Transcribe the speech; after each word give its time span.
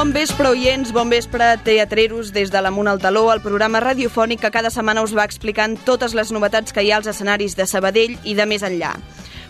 Bon 0.00 0.14
vespre, 0.14 0.48
oients, 0.48 0.94
bon 0.96 1.10
vespre, 1.12 1.44
teatreros, 1.60 2.30
des 2.32 2.48
de 2.48 2.60
l'Amunt 2.64 2.88
al 2.88 3.02
Taló, 3.02 3.26
el 3.34 3.42
programa 3.44 3.82
radiofònic 3.84 4.40
que 4.40 4.50
cada 4.54 4.70
setmana 4.72 5.02
us 5.04 5.12
va 5.12 5.26
explicant 5.28 5.74
totes 5.84 6.14
les 6.16 6.32
novetats 6.32 6.72
que 6.72 6.80
hi 6.80 6.88
ha 6.88 6.96
als 6.96 7.10
escenaris 7.12 7.52
de 7.58 7.66
Sabadell 7.68 8.14
i 8.24 8.32
de 8.38 8.46
més 8.48 8.64
enllà. 8.64 8.94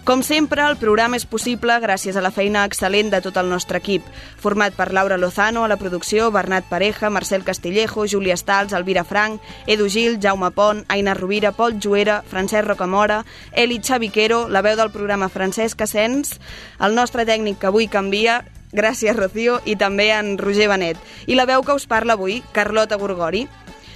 Com 0.03 0.25
sempre, 0.27 0.65
el 0.67 0.75
programa 0.81 1.21
és 1.21 1.29
possible 1.31 1.77
gràcies 1.79 2.19
a 2.19 2.27
la 2.27 2.35
feina 2.35 2.67
excel·lent 2.67 3.15
de 3.15 3.23
tot 3.23 3.39
el 3.39 3.47
nostre 3.47 3.79
equip, 3.79 4.03
format 4.43 4.75
per 4.75 4.91
Laura 4.91 5.21
Lozano 5.23 5.63
a 5.63 5.71
la 5.71 5.79
producció, 5.79 6.33
Bernat 6.35 6.67
Pareja, 6.67 7.15
Marcel 7.15 7.47
Castillejo, 7.47 8.11
Júlia 8.11 8.35
Stals, 8.35 8.75
Elvira 8.75 9.05
Frank, 9.07 9.39
Edu 9.71 9.87
Gil, 9.87 10.19
Jaume 10.19 10.51
Pont, 10.51 10.83
Aina 10.89 11.15
Rovira, 11.15 11.53
Pol 11.53 11.79
Juera, 11.79 12.25
Francesc 12.27 12.67
Rocamora, 12.67 13.23
Eli 13.53 13.79
Xaviquero, 13.79 14.49
la 14.49 14.67
veu 14.67 14.75
del 14.75 14.91
programa 14.91 15.31
Francesc 15.31 15.87
Asens, 15.87 16.41
el 16.81 16.99
nostre 16.99 17.23
tècnic 17.23 17.63
que 17.63 17.71
avui 17.71 17.87
canvia, 17.87 18.43
Gràcies, 18.73 19.17
Rocío, 19.17 19.59
i 19.67 19.75
també 19.75 20.13
en 20.15 20.37
Roger 20.39 20.69
Benet. 20.71 20.99
I 21.27 21.35
la 21.35 21.47
veu 21.49 21.65
que 21.67 21.75
us 21.75 21.89
parla 21.91 22.15
avui, 22.15 22.39
Carlota 22.55 22.99
Gorgori. 23.01 23.49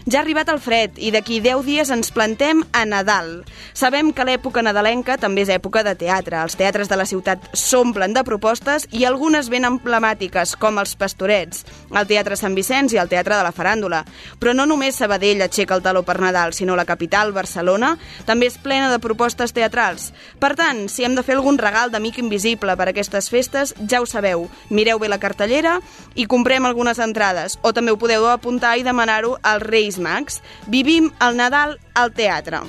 Ja 0.05 0.19
ha 0.19 0.21
arribat 0.21 0.51
el 0.53 0.59
fred 0.61 0.99
i 1.01 1.09
d'aquí 1.15 1.39
10 1.41 1.63
dies 1.65 1.89
ens 1.89 2.11
plantem 2.13 2.59
a 2.77 2.83
Nadal. 2.85 3.39
Sabem 3.73 4.11
que 4.13 4.27
l'època 4.29 4.61
nadalenca 4.61 5.15
també 5.17 5.47
és 5.47 5.53
època 5.55 5.81
de 5.81 5.95
teatre. 5.97 6.43
Els 6.45 6.59
teatres 6.61 6.91
de 6.91 6.99
la 7.01 7.07
ciutat 7.09 7.47
s'omplen 7.57 8.13
de 8.13 8.21
propostes 8.21 8.85
i 8.93 9.07
algunes 9.09 9.49
ben 9.49 9.65
emblemàtiques, 9.65 10.59
com 10.61 10.77
els 10.83 10.93
Pastorets, 11.01 11.65
el 11.89 12.05
Teatre 12.11 12.37
Sant 12.37 12.53
Vicenç 12.53 12.93
i 12.93 13.01
el 13.01 13.09
Teatre 13.09 13.39
de 13.39 13.47
la 13.47 13.55
Faràndula. 13.57 14.03
Però 14.37 14.53
no 14.53 14.67
només 14.69 15.01
Sabadell 15.01 15.41
aixeca 15.41 15.79
el 15.79 15.83
taló 15.87 16.05
per 16.05 16.19
Nadal, 16.21 16.53
sinó 16.53 16.77
la 16.77 16.85
capital, 16.85 17.33
Barcelona, 17.33 17.95
també 18.29 18.53
és 18.53 18.61
plena 18.61 18.93
de 18.93 19.01
propostes 19.01 19.57
teatrals. 19.57 20.11
Per 20.39 20.53
tant, 20.53 20.85
si 20.93 21.09
hem 21.09 21.17
de 21.17 21.25
fer 21.25 21.39
algun 21.39 21.57
regal 21.57 21.89
d'amic 21.89 22.21
invisible 22.21 22.77
per 22.77 22.91
aquestes 22.93 23.31
festes, 23.33 23.73
ja 23.89 24.05
ho 24.05 24.07
sabeu. 24.07 24.51
Mireu 24.69 25.01
bé 25.01 25.09
la 25.09 25.23
cartellera 25.23 25.79
i 26.15 26.29
comprem 26.29 26.69
algunes 26.69 27.01
entrades. 27.01 27.57
O 27.63 27.73
també 27.73 27.97
ho 27.97 27.97
podeu 27.97 28.29
apuntar 28.29 28.77
i 28.77 28.85
demanar-ho 28.85 29.39
als 29.41 29.65
Reis 29.65 29.94
Reis 29.95 29.99
Mags. 29.99 30.43
Vivim 30.67 31.11
el 31.21 31.37
Nadal 31.37 31.79
al 31.95 32.13
teatre. 32.15 32.63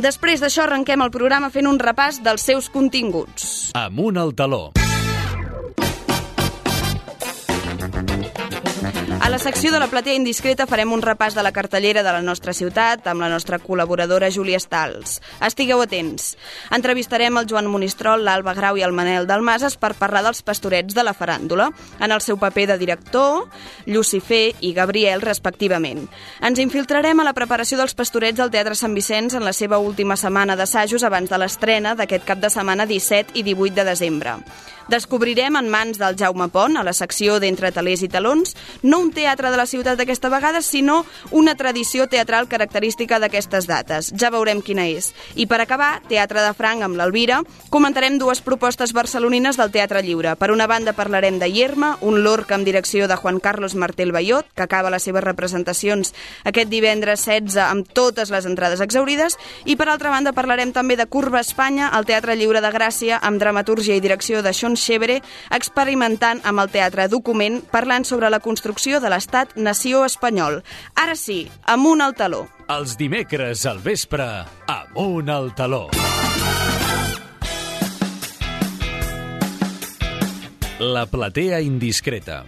Després 0.00 0.40
d'això 0.40 0.64
arrenquem 0.64 1.02
el 1.02 1.10
programa 1.10 1.50
fent 1.50 1.68
un 1.68 1.78
repàs 1.78 2.22
dels 2.24 2.42
seus 2.42 2.70
continguts. 2.70 3.72
Amunt 3.74 4.16
al 4.16 4.34
taló. 4.34 4.70
A 9.20 9.28
la 9.28 9.38
secció 9.38 9.70
de 9.70 9.78
la 9.78 9.86
platea 9.86 10.16
indiscreta 10.16 10.64
farem 10.64 10.94
un 10.96 11.02
repàs 11.04 11.34
de 11.36 11.42
la 11.44 11.52
cartellera 11.52 12.00
de 12.00 12.12
la 12.14 12.22
nostra 12.24 12.54
ciutat 12.56 13.04
amb 13.10 13.20
la 13.20 13.28
nostra 13.28 13.58
col·laboradora 13.60 14.30
Júlia 14.32 14.56
Stals. 14.58 15.18
Estigueu 15.44 15.82
atents. 15.84 16.30
Entrevistarem 16.72 17.36
el 17.36 17.44
Joan 17.50 17.68
Monistrol, 17.68 18.24
l'Alba 18.24 18.54
Grau 18.56 18.80
i 18.80 18.86
el 18.86 18.96
Manel 18.96 19.28
Dalmases 19.28 19.76
per 19.76 19.92
parlar 20.00 20.24
dels 20.24 20.40
pastorets 20.40 20.96
de 20.96 21.04
la 21.04 21.12
faràndula, 21.12 21.68
en 22.00 22.16
el 22.16 22.24
seu 22.24 22.40
paper 22.40 22.66
de 22.72 22.78
director, 22.80 23.44
Lucifer 23.84 24.54
i 24.64 24.72
Gabriel, 24.72 25.20
respectivament. 25.20 26.06
Ens 26.40 26.64
infiltrarem 26.64 27.20
a 27.20 27.28
la 27.28 27.36
preparació 27.36 27.76
dels 27.76 27.94
pastorets 27.94 28.40
al 28.40 28.50
Teatre 28.50 28.74
Sant 28.74 28.96
Vicenç 28.96 29.36
en 29.36 29.44
la 29.44 29.52
seva 29.52 29.84
última 29.84 30.16
setmana 30.16 30.56
d'assajos 30.56 31.04
abans 31.04 31.28
de 31.28 31.44
l'estrena 31.44 31.92
d'aquest 31.94 32.24
cap 32.24 32.40
de 32.40 32.48
setmana 32.48 32.88
17 32.88 33.36
i 33.36 33.44
18 33.44 33.82
de 33.82 33.90
desembre. 33.92 34.38
Descobrirem 34.90 35.54
en 35.54 35.68
mans 35.70 36.00
del 36.00 36.16
Jaume 36.18 36.48
Pont, 36.50 36.74
a 36.74 36.82
la 36.82 36.96
secció 36.96 37.36
d'Entre 37.38 37.70
talers 37.70 38.00
i 38.02 38.08
talons, 38.10 38.56
no 38.82 38.98
un 38.98 39.09
teatre 39.12 39.50
de 39.50 39.58
la 39.58 39.66
ciutat 39.66 39.98
d'aquesta 39.98 40.30
vegada, 40.32 40.62
sinó 40.62 41.04
una 41.30 41.54
tradició 41.54 42.06
teatral 42.08 42.48
característica 42.48 43.18
d'aquestes 43.18 43.66
dates. 43.66 44.12
Ja 44.16 44.30
veurem 44.30 44.62
quina 44.62 44.86
és. 44.88 45.12
I 45.34 45.46
per 45.50 45.60
acabar, 45.60 46.00
Teatre 46.08 46.42
de 46.42 46.52
Franc 46.54 46.82
amb 46.82 46.98
l'Alvira, 46.98 47.40
comentarem 47.70 48.18
dues 48.18 48.40
propostes 48.40 48.92
barcelonines 48.96 49.58
del 49.58 49.70
Teatre 49.70 50.02
Lliure. 50.02 50.34
Per 50.36 50.50
una 50.50 50.66
banda 50.70 50.94
parlarem 50.96 51.38
de 51.38 51.50
Yerma, 51.50 51.96
un 52.00 52.22
lorca 52.24 52.56
amb 52.56 52.66
direcció 52.66 53.08
de 53.08 53.16
Juan 53.16 53.40
Carlos 53.40 53.74
Martel 53.74 54.12
Bayot, 54.12 54.46
que 54.54 54.64
acaba 54.64 54.90
les 54.90 55.02
seves 55.02 55.24
representacions 55.24 56.14
aquest 56.44 56.70
divendres 56.70 57.24
16 57.26 57.58
amb 57.64 57.88
totes 57.92 58.30
les 58.30 58.46
entrades 58.46 58.80
exaurides, 58.80 59.36
i 59.64 59.76
per 59.76 59.88
altra 59.88 60.10
banda 60.10 60.34
parlarem 60.36 60.72
també 60.72 60.96
de 60.96 61.06
Curva 61.06 61.40
Espanya, 61.40 61.88
al 61.88 62.06
Teatre 62.06 62.36
Lliure 62.36 62.62
de 62.62 62.72
Gràcia, 62.72 63.18
amb 63.22 63.40
dramatúrgia 63.40 63.96
i 63.96 64.04
direcció 64.04 64.42
de 64.42 64.52
Sean 64.54 64.76
Xevere, 64.76 65.20
experimentant 65.50 66.40
amb 66.44 66.62
el 66.62 66.70
teatre 66.70 67.08
document, 67.08 67.60
parlant 67.72 68.06
sobre 68.06 68.30
la 68.30 68.40
construcció 68.40 68.99
de 69.00 69.10
l'estat-nació 69.12 70.04
espanyol. 70.06 70.60
Ara 70.94 71.16
sí, 71.16 71.42
amunt 71.66 72.04
al 72.04 72.14
taló. 72.14 72.46
Els 72.70 72.96
dimecres 73.00 73.66
al 73.66 73.80
vespre, 73.82 74.28
amunt 74.70 75.28
al 75.32 75.54
taló. 75.58 75.88
La 80.80 81.04
platea 81.04 81.60
indiscreta. 81.60 82.44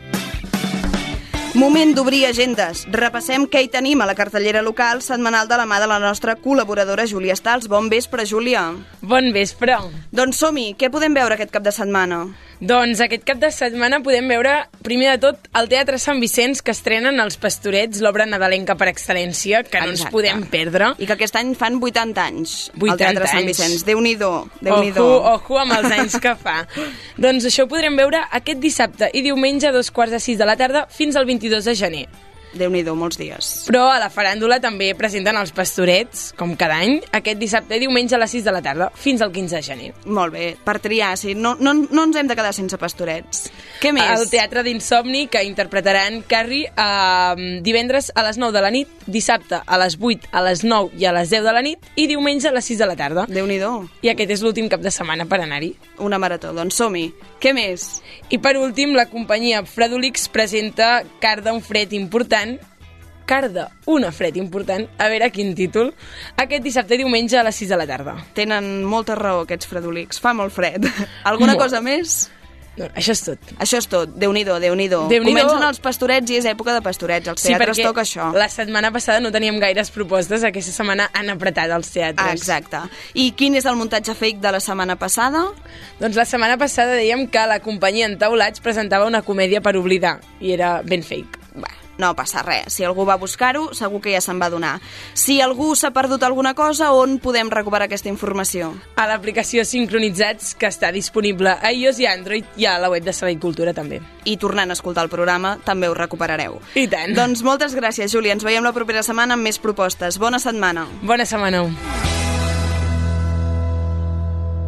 Moment 1.53 1.91
d'obrir 1.93 2.23
agendes. 2.25 2.87
Repassem 2.89 3.43
què 3.45 3.61
hi 3.61 3.69
tenim 3.69 4.01
a 4.01 4.07
la 4.09 4.15
cartellera 4.17 4.63
local 4.65 5.03
setmanal 5.05 5.51
de 5.51 5.59
la 5.61 5.67
mà 5.69 5.83
de 5.83 5.89
la 5.91 5.99
nostra 6.01 6.33
col·laboradora 6.41 7.05
Júlia 7.05 7.37
Stals. 7.37 7.69
Bon 7.69 7.91
vespre, 7.93 8.25
Júlia. 8.25 8.63
Bon 9.03 9.29
vespre. 9.37 9.77
Doncs 10.17 10.41
som-hi. 10.41 10.71
Què 10.81 10.89
podem 10.89 11.13
veure 11.13 11.37
aquest 11.37 11.53
cap 11.53 11.67
de 11.67 11.75
setmana? 11.77 12.23
Doncs 12.63 13.01
aquest 13.03 13.25
cap 13.27 13.41
de 13.43 13.49
setmana 13.51 13.99
podem 14.07 14.29
veure, 14.31 14.53
primer 14.87 15.17
de 15.17 15.23
tot, 15.25 15.49
al 15.59 15.67
Teatre 15.67 15.99
Sant 15.99 16.21
Vicenç, 16.23 16.61
que 16.63 16.71
estrenen 16.71 17.19
Els 17.19 17.35
Pastorets, 17.43 17.99
l'obra 18.05 18.23
nadalenca 18.23 18.77
per 18.79 18.87
excel·lència, 18.93 19.65
que 19.67 19.81
no 19.83 19.91
ens 19.91 20.05
Exacte. 20.05 20.13
podem 20.15 20.45
perdre. 20.47 20.93
I 21.03 21.09
que 21.11 21.17
aquest 21.17 21.41
any 21.41 21.57
fan 21.59 21.81
80 21.83 22.23
anys 22.23 22.55
80 22.77 22.93
al 22.93 23.01
Teatre 23.03 23.27
Sant 23.27 23.41
anys. 23.43 23.51
Vicenç. 23.51 23.85
Déu-n'hi-do, 23.91 24.31
déu 24.61 24.79
nhi 24.79 24.93
Ojo, 24.93 25.09
ojo 25.35 25.59
amb 25.59 25.75
els 25.81 25.91
anys 25.91 26.21
que 26.23 26.37
fa. 26.39 26.61
doncs 27.19 27.51
això 27.51 27.67
ho 27.67 27.73
podrem 27.73 27.99
veure 27.99 28.23
aquest 28.31 28.63
dissabte 28.63 29.11
i 29.13 29.27
diumenge 29.27 29.67
a 29.67 29.73
dos 29.75 29.91
quarts 29.91 30.13
de 30.15 30.21
sis 30.21 30.39
de 30.39 30.47
la 30.47 30.55
tarda 30.55 30.87
fins 30.87 31.17
al 31.17 31.27
22 31.27 31.65
de 31.65 31.75
gener. 31.75 32.07
Déu 32.55 32.71
nhi 32.71 32.83
molts 32.93 33.19
dies. 33.19 33.51
Però 33.69 33.87
a 33.93 33.99
la 34.01 34.11
faràndula 34.13 34.59
també 34.61 34.93
presenten 34.99 35.37
els 35.39 35.53
pastorets, 35.57 36.31
com 36.39 36.55
cada 36.59 36.81
any, 36.83 36.99
aquest 37.15 37.39
dissabte 37.41 37.77
i 37.77 37.83
diumenge 37.83 38.17
a 38.17 38.21
les 38.21 38.35
6 38.35 38.45
de 38.45 38.55
la 38.55 38.63
tarda, 38.65 38.91
fins 38.95 39.23
al 39.23 39.33
15 39.33 39.57
de 39.57 39.63
gener. 39.63 39.91
Molt 40.05 40.35
bé, 40.35 40.53
per 40.65 40.79
triar, 40.83 41.15
sí. 41.21 41.35
No, 41.35 41.55
no, 41.61 41.75
no 41.75 42.05
ens 42.05 42.19
hem 42.19 42.29
de 42.29 42.37
quedar 42.39 42.53
sense 42.57 42.79
pastorets. 42.79 43.47
Què 43.83 43.93
més? 43.95 44.09
El 44.13 44.29
Teatre 44.31 44.65
d'Insomni, 44.67 45.27
que 45.33 45.45
interpretaran 45.47 46.23
Carrie 46.29 46.71
eh, 46.71 47.61
divendres 47.65 48.13
a 48.15 48.27
les 48.27 48.39
9 48.39 48.57
de 48.57 48.65
la 48.65 48.73
nit, 48.75 48.93
dissabte 49.07 49.63
a 49.65 49.81
les 49.81 49.99
8, 50.01 50.31
a 50.33 50.45
les 50.47 50.65
9 50.65 50.99
i 51.01 51.09
a 51.09 51.15
les 51.17 51.33
10 51.33 51.47
de 51.49 51.57
la 51.57 51.65
nit, 51.65 51.93
i 51.97 52.07
diumenge 52.11 52.51
a 52.51 52.55
les 52.55 52.71
6 52.73 52.83
de 52.83 52.91
la 52.91 52.97
tarda. 52.97 53.27
déu 53.29 53.47
nhi 53.47 53.61
I 54.03 54.13
aquest 54.13 54.31
és 54.31 54.43
l'últim 54.43 54.69
cap 54.69 54.81
de 54.81 54.91
setmana 54.91 55.27
per 55.27 55.41
anar-hi. 55.41 55.75
Una 55.99 56.19
marató, 56.19 56.53
doncs 56.53 56.77
som-hi. 56.77 57.13
Què 57.43 57.51
més? 57.57 57.99
I 58.31 58.39
per 58.39 58.55
últim, 58.61 58.93
la 58.95 59.09
companyia 59.11 59.65
Fredolix 59.67 60.29
presenta 60.31 61.01
Carda, 61.19 61.51
un 61.51 61.63
fred 61.65 61.91
important, 61.97 62.55
Carda, 63.27 63.65
una 63.91 64.13
fred 64.15 64.37
important, 64.39 64.87
a 64.99 65.09
veure 65.11 65.31
quin 65.35 65.51
títol, 65.59 65.91
aquest 66.39 66.63
dissabte 66.63 66.99
diumenge 67.01 67.39
a 67.39 67.43
les 67.47 67.59
6 67.59 67.73
de 67.73 67.79
la 67.81 67.87
tarda. 67.89 68.15
Tenen 68.37 68.85
molta 68.87 69.17
raó 69.19 69.43
aquests 69.43 69.71
fredolics. 69.71 70.23
Fa 70.23 70.35
molt 70.39 70.55
fred. 70.55 70.87
Alguna 71.31 71.57
Molt. 71.57 71.65
cosa 71.65 71.83
més? 71.83 72.31
Això 72.81 73.13
és 73.13 73.21
tot. 73.21 73.51
Això 73.61 73.81
és 73.83 73.87
tot. 73.91 74.15
Déu-n'hi-do, 74.17 74.57
déu 74.63 74.75
nhi 74.79 74.87
déu. 74.89 75.05
Comencen 75.11 75.65
els 75.67 75.81
pastorets 75.85 76.33
i 76.33 76.39
és 76.41 76.47
època 76.49 76.73
de 76.73 76.81
pastorets. 76.85 77.29
Als 77.29 77.45
teatres 77.45 77.83
toca 77.83 78.05
això. 78.07 78.31
la 78.33 78.49
setmana 78.49 78.93
passada 78.95 79.21
no 79.21 79.33
teníem 79.35 79.61
gaires 79.61 79.93
propostes, 79.93 80.45
aquesta 80.45 80.73
setmana 80.73 81.11
han 81.13 81.29
apretat 81.35 81.71
els 81.71 81.93
teatres. 81.93 82.25
Ah, 82.25 82.33
exacte. 82.33 82.81
I 83.15 83.33
quin 83.37 83.59
és 83.61 83.69
el 83.69 83.77
muntatge 83.77 84.17
fake 84.17 84.41
de 84.41 84.55
la 84.57 84.61
setmana 84.61 84.97
passada? 84.97 85.45
Doncs 86.01 86.17
la 86.17 86.25
setmana 86.25 86.57
passada 86.57 86.97
dèiem 86.97 87.29
que 87.29 87.47
la 87.47 87.61
companyia 87.61 88.09
Entaulats 88.09 88.65
presentava 88.65 89.07
una 89.07 89.23
comèdia 89.23 89.61
per 89.61 89.77
oblidar, 89.77 90.21
i 90.41 90.57
era 90.57 90.81
ben 90.83 91.05
fake. 91.05 91.42
No 91.99 92.15
passa 92.17 92.43
res. 92.43 92.73
Si 92.73 92.85
algú 92.85 93.05
va 93.09 93.19
buscar-ho, 93.21 93.69
segur 93.77 94.01
que 94.01 94.15
ja 94.15 94.21
se'n 94.25 94.41
va 94.41 94.49
donar. 94.51 94.79
Si 95.15 95.41
algú 95.45 95.75
s'ha 95.77 95.93
perdut 95.93 96.23
alguna 96.25 96.55
cosa, 96.55 96.93
on 96.97 97.19
podem 97.23 97.51
recuperar 97.53 97.87
aquesta 97.89 98.09
informació? 98.09 98.73
A 98.97 99.07
l'aplicació 99.11 99.65
Sincronitzats, 99.69 100.55
que 100.59 100.71
està 100.71 100.93
disponible 100.93 101.53
a 101.53 101.73
iOS 101.73 102.01
i 102.01 102.09
Android, 102.09 102.49
i 102.57 102.67
a 102.67 102.79
la 102.81 102.91
web 102.93 103.05
de 103.05 103.13
i 103.13 103.37
Cultura 103.39 103.73
també. 103.73 104.01
I 104.25 104.37
tornant 104.37 104.71
a 104.71 104.73
escoltar 104.73 105.05
el 105.05 105.11
programa, 105.11 105.59
també 105.65 105.89
ho 105.89 105.95
recuperareu. 105.95 106.61
I 106.75 106.89
tant. 106.89 107.15
Doncs 107.15 107.43
moltes 107.43 107.75
gràcies, 107.75 108.13
Júlia. 108.13 108.33
Ens 108.33 108.45
veiem 108.45 108.65
la 108.65 108.73
propera 108.73 109.03
setmana 109.03 109.35
amb 109.35 109.43
més 109.43 109.59
propostes. 109.59 110.19
Bona 110.19 110.39
setmana. 110.39 110.87
Bona 111.03 111.27
setmana. 111.27 111.67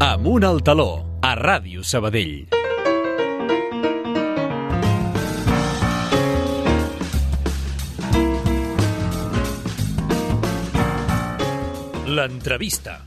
Amunt 0.05 0.45
al 0.45 0.61
taló, 0.63 1.05
a 1.23 1.35
Ràdio 1.39 1.83
Sabadell. 1.83 2.51
L'entrevista. 12.15 13.01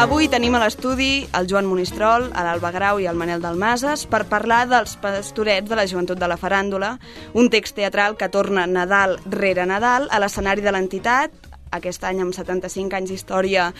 Avui 0.00 0.30
tenim 0.32 0.54
a 0.56 0.62
l'estudi 0.62 1.26
el 1.36 1.48
Joan 1.50 1.66
Monistrol, 1.68 2.30
l'Alba 2.32 2.70
Grau 2.72 3.00
i 3.02 3.08
el 3.10 3.18
Manel 3.20 3.44
Dalmases 3.44 4.06
per 4.08 4.22
parlar 4.30 4.62
dels 4.70 4.96
pastorets 5.02 5.68
de 5.68 5.76
la 5.76 5.84
joventut 5.90 6.16
de 6.16 6.28
la 6.30 6.38
faràndula, 6.40 6.94
un 7.36 7.50
text 7.52 7.76
teatral 7.76 8.16
que 8.16 8.30
torna 8.32 8.64
Nadal 8.70 9.18
rere 9.28 9.68
Nadal 9.68 10.08
a 10.08 10.22
l'escenari 10.22 10.64
de 10.64 10.72
l'entitat 10.72 11.55
aquest 11.70 12.04
any 12.04 12.20
amb 12.22 12.34
75 12.34 12.94
anys 12.96 13.10
d'història 13.10 13.70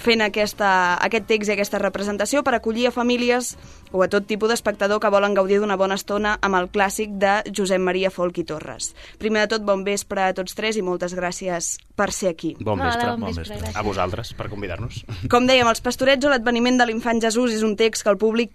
fent 0.00 0.22
aquesta, 0.24 0.96
aquest 1.04 1.26
text 1.28 1.50
i 1.50 1.54
aquesta 1.54 1.78
representació 1.82 2.42
per 2.42 2.54
acollir 2.56 2.88
a 2.88 2.94
famílies 2.94 3.54
o 3.92 4.02
a 4.02 4.08
tot 4.10 4.26
tipus 4.26 4.50
d'espectador 4.50 5.00
que 5.00 5.10
volen 5.12 5.34
gaudir 5.34 5.60
d'una 5.60 5.76
bona 5.76 5.98
estona 6.00 6.38
amb 6.42 6.58
el 6.58 6.70
clàssic 6.72 7.14
de 7.20 7.36
Josep 7.54 7.80
Maria 7.80 8.10
Folk 8.10 8.38
i 8.38 8.44
Torres. 8.48 8.94
Primer 9.18 9.44
de 9.44 9.54
tot, 9.54 9.66
bon 9.66 9.84
vespre 9.84 10.28
a 10.30 10.34
tots 10.34 10.56
tres 10.58 10.76
i 10.76 10.82
moltes 10.82 11.14
gràcies 11.14 11.76
per 11.94 12.10
ser 12.12 12.32
aquí. 12.34 12.56
Bon 12.60 12.78
Hola, 12.80 12.90
vespre, 12.90 13.10
bon 13.12 13.20
bon 13.20 13.28
vespre, 13.30 13.44
vespre. 13.44 13.60
gràcies. 13.62 13.78
A 13.78 13.86
vosaltres, 13.86 14.34
per 14.34 14.48
convidar-nos. 14.50 15.04
Com 15.30 15.46
dèiem, 15.46 15.68
Els 15.68 15.84
Pastorets 15.84 16.26
o 16.26 16.32
l'Adveniment 16.32 16.78
de 16.80 16.86
l'Infant 16.90 17.22
Jesús 17.22 17.54
és 17.54 17.62
un 17.62 17.76
text 17.76 18.02
que 18.02 18.10
el 18.10 18.18
públic 18.18 18.50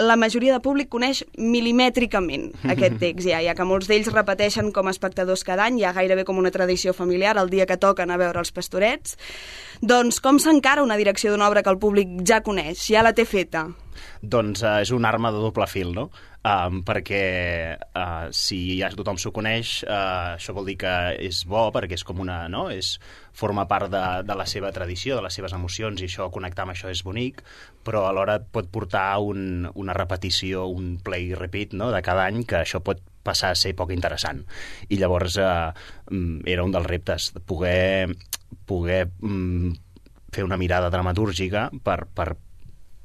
la 0.00 0.16
majoria 0.16 0.54
de 0.54 0.62
públic 0.64 0.88
coneix 0.92 1.22
milimètricament 1.38 2.50
aquest 2.74 2.98
text 3.02 3.28
ja, 3.28 3.42
ja 3.44 3.54
que 3.56 3.68
molts 3.68 3.90
d'ells 3.90 4.10
repeteixen 4.14 4.72
com 4.74 4.88
a 4.88 4.94
espectadors 4.94 5.44
cada 5.46 5.68
any, 5.68 5.80
ja 5.82 5.94
gairebé 5.96 6.24
com 6.24 6.40
una 6.40 6.52
tradició 6.54 6.94
familiar 6.96 7.36
el 7.40 7.52
dia 7.52 7.66
que 7.66 7.78
toquen 7.80 8.10
a 8.10 8.18
veure 8.20 8.42
els 8.42 8.52
pastorets. 8.54 9.18
Doncs 9.82 10.20
com 10.24 10.38
s'encara 10.40 10.84
una 10.84 10.98
direcció 11.00 11.32
d'una 11.32 11.48
obra 11.48 11.62
que 11.62 11.72
el 11.72 11.80
públic 11.82 12.20
ja 12.26 12.42
coneix, 12.46 12.86
ja 12.88 13.02
la 13.04 13.14
té 13.14 13.26
feta? 13.28 13.68
Doncs 14.20 14.64
uh, 14.64 14.78
és 14.84 14.94
una 14.94 15.10
arma 15.10 15.32
de 15.34 15.42
doble 15.42 15.66
fil, 15.70 15.92
no? 15.96 16.08
Um, 16.44 16.82
perquè 16.84 17.20
uh, 17.80 18.28
si 18.36 18.76
ja 18.76 18.90
tothom 18.92 19.16
s'ho 19.16 19.32
coneix, 19.32 19.78
uh, 19.88 20.34
això 20.36 20.52
vol 20.52 20.68
dir 20.68 20.76
que 20.82 20.94
és 21.24 21.44
bo, 21.48 21.70
perquè 21.72 21.96
és 21.96 22.04
com 22.04 22.20
una... 22.20 22.42
No? 22.52 22.66
És, 22.72 22.98
forma 23.34 23.66
part 23.66 23.90
de, 23.90 24.02
de 24.22 24.34
la 24.38 24.46
seva 24.46 24.70
tradició, 24.72 25.16
de 25.18 25.24
les 25.26 25.34
seves 25.34 25.52
emocions, 25.56 26.00
i 26.00 26.06
això, 26.06 26.28
connectar 26.30 26.64
amb 26.64 26.74
això 26.74 26.90
és 26.92 27.02
bonic, 27.04 27.42
però 27.84 28.04
alhora 28.06 28.38
pot 28.38 28.68
portar 28.70 29.18
un, 29.20 29.66
una 29.74 29.96
repetició, 29.96 30.68
un 30.70 30.94
play 31.02 31.32
repeat 31.34 31.74
no? 31.74 31.90
de 31.90 32.02
cada 32.06 32.28
any, 32.28 32.44
que 32.46 32.60
això 32.62 32.80
pot 32.84 33.02
passar 33.24 33.50
a 33.50 33.58
ser 33.58 33.74
poc 33.76 33.90
interessant. 33.94 34.44
I 34.88 35.00
llavors 35.00 35.38
eh, 35.40 35.50
mm, 36.12 36.44
era 36.54 36.64
un 36.64 36.74
dels 36.74 36.86
reptes, 36.86 37.32
poder, 37.48 38.12
poder 38.68 39.02
mm, 39.08 39.74
fer 40.34 40.46
una 40.46 40.60
mirada 40.60 40.92
dramatúrgica 40.92 41.70
per, 41.82 42.04
per 42.06 42.34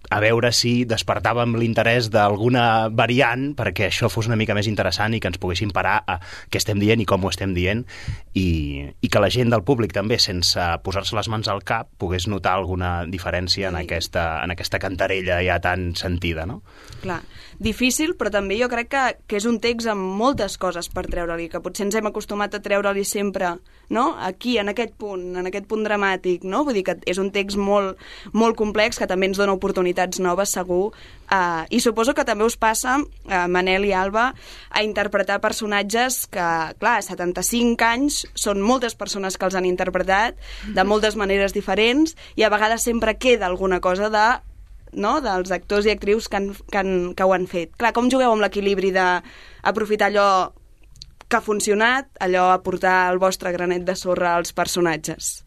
a 0.09 0.19
veure 0.23 0.49
si 0.55 0.85
despertàvem 0.89 1.53
l'interès 1.59 2.07
d'alguna 2.09 2.89
variant 2.89 3.51
perquè 3.57 3.89
això 3.89 4.09
fos 4.09 4.29
una 4.29 4.37
mica 4.39 4.55
més 4.57 4.69
interessant 4.71 5.13
i 5.13 5.19
que 5.21 5.29
ens 5.29 5.37
poguéssim 5.41 5.73
parar 5.75 5.99
a 6.07 6.17
què 6.49 6.57
estem 6.57 6.79
dient 6.81 7.03
i 7.03 7.07
com 7.09 7.25
ho 7.25 7.29
estem 7.29 7.53
dient 7.53 7.83
i, 8.33 8.89
i 8.89 9.11
que 9.11 9.21
la 9.21 9.29
gent 9.33 9.53
del 9.53 9.65
públic 9.67 9.93
també, 9.93 10.17
sense 10.21 10.65
posar-se 10.85 11.17
les 11.17 11.29
mans 11.29 11.51
al 11.51 11.61
cap, 11.67 11.91
pogués 12.01 12.29
notar 12.31 12.55
alguna 12.57 13.03
diferència 13.05 13.69
en 13.69 13.77
aquesta, 13.83 14.25
en 14.43 14.55
aquesta 14.55 14.81
cantarella 14.81 15.43
ja 15.45 15.59
tan 15.61 15.91
sentida, 15.99 16.47
no? 16.49 16.61
Clar, 17.03 17.21
difícil, 17.59 18.15
però 18.15 18.31
també 18.31 18.57
jo 18.59 18.69
crec 18.71 18.89
que, 18.89 19.03
que 19.27 19.37
és 19.39 19.45
un 19.49 19.59
text 19.59 19.89
amb 19.91 20.15
moltes 20.19 20.55
coses 20.57 20.87
per 20.91 21.03
treure-li, 21.11 21.49
que 21.51 21.59
potser 21.63 21.85
ens 21.85 21.97
hem 21.99 22.07
acostumat 22.07 22.55
a 22.55 22.61
treure-li 22.63 23.03
sempre, 23.07 23.57
no?, 23.91 24.05
aquí, 24.23 24.57
en 24.61 24.71
aquest 24.71 24.95
punt, 24.99 25.35
en 25.39 25.49
aquest 25.49 25.67
punt 25.69 25.83
dramàtic, 25.83 26.47
no? 26.47 26.63
Vull 26.63 26.79
dir 26.79 26.85
que 26.87 26.95
és 27.09 27.19
un 27.19 27.31
text 27.35 27.59
molt, 27.59 27.99
molt 28.31 28.57
complex 28.59 28.99
que 28.99 29.09
també 29.11 29.27
ens 29.29 29.39
dona 29.41 29.55
oportunitats 29.57 30.21
noves, 30.23 30.55
segur, 30.55 30.93
uh, 31.27 31.65
i 31.69 31.83
suposo 31.83 32.15
que 32.15 32.25
també 32.25 32.47
us 32.47 32.57
passa, 32.59 32.97
uh, 33.03 33.45
Manel 33.51 33.87
i 33.89 33.93
Alba, 33.93 34.29
a 34.71 34.83
interpretar 34.87 35.41
personatges 35.43 36.23
que, 36.31 36.49
clar, 36.79 36.97
a 36.99 37.05
75 37.05 37.83
anys 37.85 38.23
són 38.39 38.63
moltes 38.63 38.95
persones 38.95 39.35
que 39.35 39.49
els 39.49 39.59
han 39.59 39.67
interpretat 39.67 40.39
de 40.75 40.87
moltes 40.87 41.19
maneres 41.19 41.55
diferents 41.55 42.15
i 42.39 42.47
a 42.47 42.53
vegades 42.53 42.87
sempre 42.87 43.17
queda 43.19 43.49
alguna 43.49 43.81
cosa 43.83 44.09
de 44.09 44.27
no? 44.93 45.19
dels 45.25 45.51
actors 45.51 45.87
i 45.87 45.93
actrius 45.93 46.29
que, 46.29 46.39
han, 46.39 46.49
que, 46.71 46.79
han, 46.81 46.95
que 47.15 47.27
ho 47.27 47.33
han 47.35 47.47
fet. 47.49 47.75
Clar, 47.79 47.93
com 47.95 48.09
jugueu 48.11 48.33
amb 48.33 48.45
l'equilibri 48.45 48.91
d'aprofitar 48.95 50.09
allò 50.09 50.29
que 51.29 51.37
ha 51.37 51.45
funcionat, 51.45 52.09
allò 52.25 52.49
aportar 52.53 53.11
el 53.11 53.19
vostre 53.21 53.51
granet 53.53 53.85
de 53.85 53.95
sorra 53.95 54.35
als 54.35 54.53
personatges? 54.57 55.43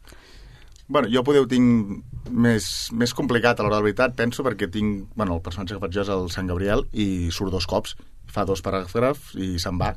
Bueno, 0.86 1.08
jo 1.10 1.24
poder 1.26 1.42
ho 1.42 1.48
tinc 1.48 2.04
més, 2.30 2.68
més 2.92 3.14
complicat 3.16 3.58
a 3.58 3.64
l'hora 3.64 3.78
de 3.78 3.80
la 3.80 3.88
veritat, 3.88 4.14
penso, 4.18 4.44
perquè 4.46 4.68
tinc... 4.70 5.08
Bueno, 5.16 5.38
el 5.38 5.44
personatge 5.44 5.74
que 5.74 5.82
faig 5.82 5.94
jo 5.96 6.04
és 6.04 6.12
el 6.12 6.30
Sant 6.30 6.50
Gabriel 6.50 6.86
i 6.92 7.30
surt 7.34 7.54
dos 7.54 7.66
cops, 7.66 7.96
fa 8.30 8.46
dos 8.48 8.62
paràgrafs 8.62 9.34
i 9.40 9.56
se'n 9.62 9.80
va. 9.80 9.94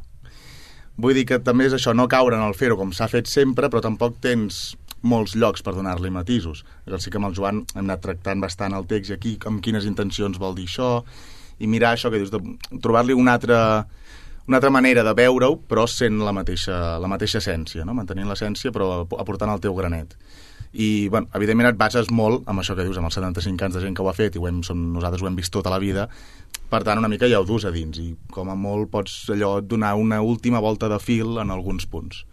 Vull 0.98 1.18
dir 1.18 1.26
que 1.28 1.42
també 1.44 1.68
és 1.68 1.76
això, 1.76 1.92
no 1.94 2.08
caure 2.08 2.38
en 2.38 2.46
el 2.46 2.56
fer-ho 2.56 2.78
com 2.80 2.94
s'ha 2.96 3.10
fet 3.12 3.28
sempre, 3.28 3.68
però 3.70 3.84
tampoc 3.84 4.18
tens 4.24 4.78
molts 5.06 5.36
llocs 5.38 5.62
per 5.66 5.76
donar-li 5.78 6.10
matisos. 6.14 6.64
Llavors 6.86 7.06
sí 7.06 7.12
que 7.14 7.20
amb 7.22 7.30
el 7.30 7.36
Joan 7.38 7.64
hem 7.76 7.84
anat 7.86 8.02
tractant 8.04 8.42
bastant 8.44 8.74
el 8.78 8.88
text 8.90 9.14
i 9.14 9.16
aquí 9.18 9.36
amb 9.46 9.62
quines 9.64 9.86
intencions 9.86 10.40
vol 10.42 10.56
dir 10.58 10.66
això 10.70 10.90
i 11.62 11.70
mirar 11.72 11.94
això 11.96 12.10
que 12.12 12.20
dius, 12.20 12.34
trobar-li 12.84 13.14
una 13.16 13.38
altra, 13.38 13.60
una 14.48 14.58
altra 14.60 14.72
manera 14.74 15.04
de 15.08 15.14
veure-ho, 15.16 15.56
però 15.70 15.86
sent 15.88 16.18
la 16.26 16.34
mateixa, 16.36 16.98
la 17.00 17.08
mateixa 17.08 17.40
essència, 17.40 17.86
no? 17.88 17.94
mantenint 17.96 18.28
l'essència 18.28 18.74
però 18.76 18.90
ap- 19.06 19.16
aportant 19.22 19.54
el 19.54 19.62
teu 19.64 19.78
granet. 19.78 20.18
I, 20.76 21.08
bueno, 21.08 21.30
evidentment 21.38 21.70
et 21.70 21.78
bases 21.80 22.10
molt 22.12 22.44
amb 22.52 22.60
això 22.60 22.76
que 22.76 22.84
dius, 22.84 22.98
amb 23.00 23.08
els 23.08 23.16
75 23.16 23.64
anys 23.70 23.78
de 23.78 23.86
gent 23.86 23.96
que 23.96 24.04
ho 24.04 24.10
ha 24.12 24.18
fet 24.18 24.36
i 24.36 24.42
ho 24.42 24.50
hem, 24.50 24.60
som, 24.68 24.82
nosaltres 24.98 25.24
ho 25.24 25.30
hem 25.30 25.38
vist 25.40 25.54
tota 25.56 25.72
la 25.72 25.80
vida, 25.80 26.10
per 26.68 26.82
tant, 26.84 27.00
una 27.00 27.08
mica 27.08 27.30
ja 27.32 27.40
ho 27.40 27.46
dus 27.48 27.64
a 27.64 27.72
dins 27.72 28.02
i 28.02 28.10
com 28.34 28.50
a 28.52 28.58
molt 28.60 28.90
pots 28.92 29.30
allò 29.32 29.62
donar 29.64 29.94
una 29.96 30.20
última 30.26 30.60
volta 30.60 30.90
de 30.92 31.00
fil 31.00 31.38
en 31.40 31.54
alguns 31.56 31.86
punts, 31.88 32.26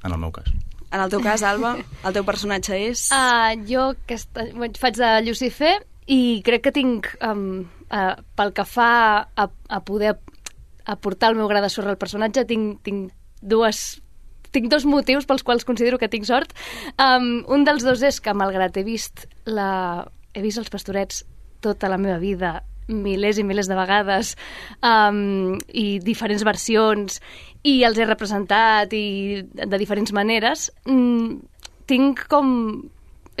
en 0.00 0.14
el 0.16 0.22
meu 0.22 0.32
cas. 0.32 0.48
En 0.90 1.00
el 1.00 1.10
teu 1.12 1.22
cas, 1.22 1.44
Alba, 1.46 1.76
el 1.78 2.16
teu 2.16 2.26
personatge 2.26 2.78
és... 2.90 3.06
Uh, 3.14 3.54
jo 3.70 3.92
aquesta, 3.94 4.48
bueno, 4.56 4.74
faig 4.80 4.98
de 4.98 5.12
Lucifer 5.26 5.76
i 6.10 6.40
crec 6.46 6.66
que 6.66 6.74
tinc, 6.74 7.12
um, 7.22 7.62
uh, 7.94 8.14
pel 8.36 8.54
que 8.56 8.66
fa 8.66 8.90
a, 9.22 9.46
a 9.46 9.80
poder 9.86 10.16
aportar 10.90 11.30
el 11.30 11.38
meu 11.38 11.46
gra 11.50 11.62
de 11.62 11.70
sorra 11.70 11.94
al 11.94 12.00
personatge, 12.00 12.46
tinc, 12.48 12.80
tinc 12.86 13.12
dues 13.40 14.00
tinc 14.50 14.66
dos 14.66 14.82
motius 14.82 15.28
pels 15.30 15.44
quals 15.46 15.66
considero 15.66 15.98
que 15.98 16.10
tinc 16.10 16.26
sort. 16.26 16.50
Um, 16.98 17.44
un 17.46 17.62
dels 17.62 17.84
dos 17.86 18.02
és 18.02 18.18
que, 18.18 18.34
malgrat 18.34 18.76
he 18.80 18.82
vist, 18.86 19.28
la... 19.46 20.08
he 20.34 20.42
vist 20.42 20.58
els 20.58 20.72
pastorets 20.74 21.22
tota 21.62 21.90
la 21.92 22.00
meva 22.00 22.18
vida, 22.18 22.56
milers 22.90 23.38
i 23.38 23.44
milers 23.46 23.68
de 23.70 23.76
vegades, 23.78 24.34
um, 24.82 25.54
i 25.68 26.00
diferents 26.02 26.42
versions, 26.46 27.20
i 27.66 27.82
els 27.84 27.98
he 27.98 28.06
representat 28.08 28.94
i 28.96 29.42
de 29.44 29.80
diferents 29.80 30.14
maneres, 30.16 30.70
mm, 30.86 31.36
tinc 31.90 32.24
com 32.30 32.50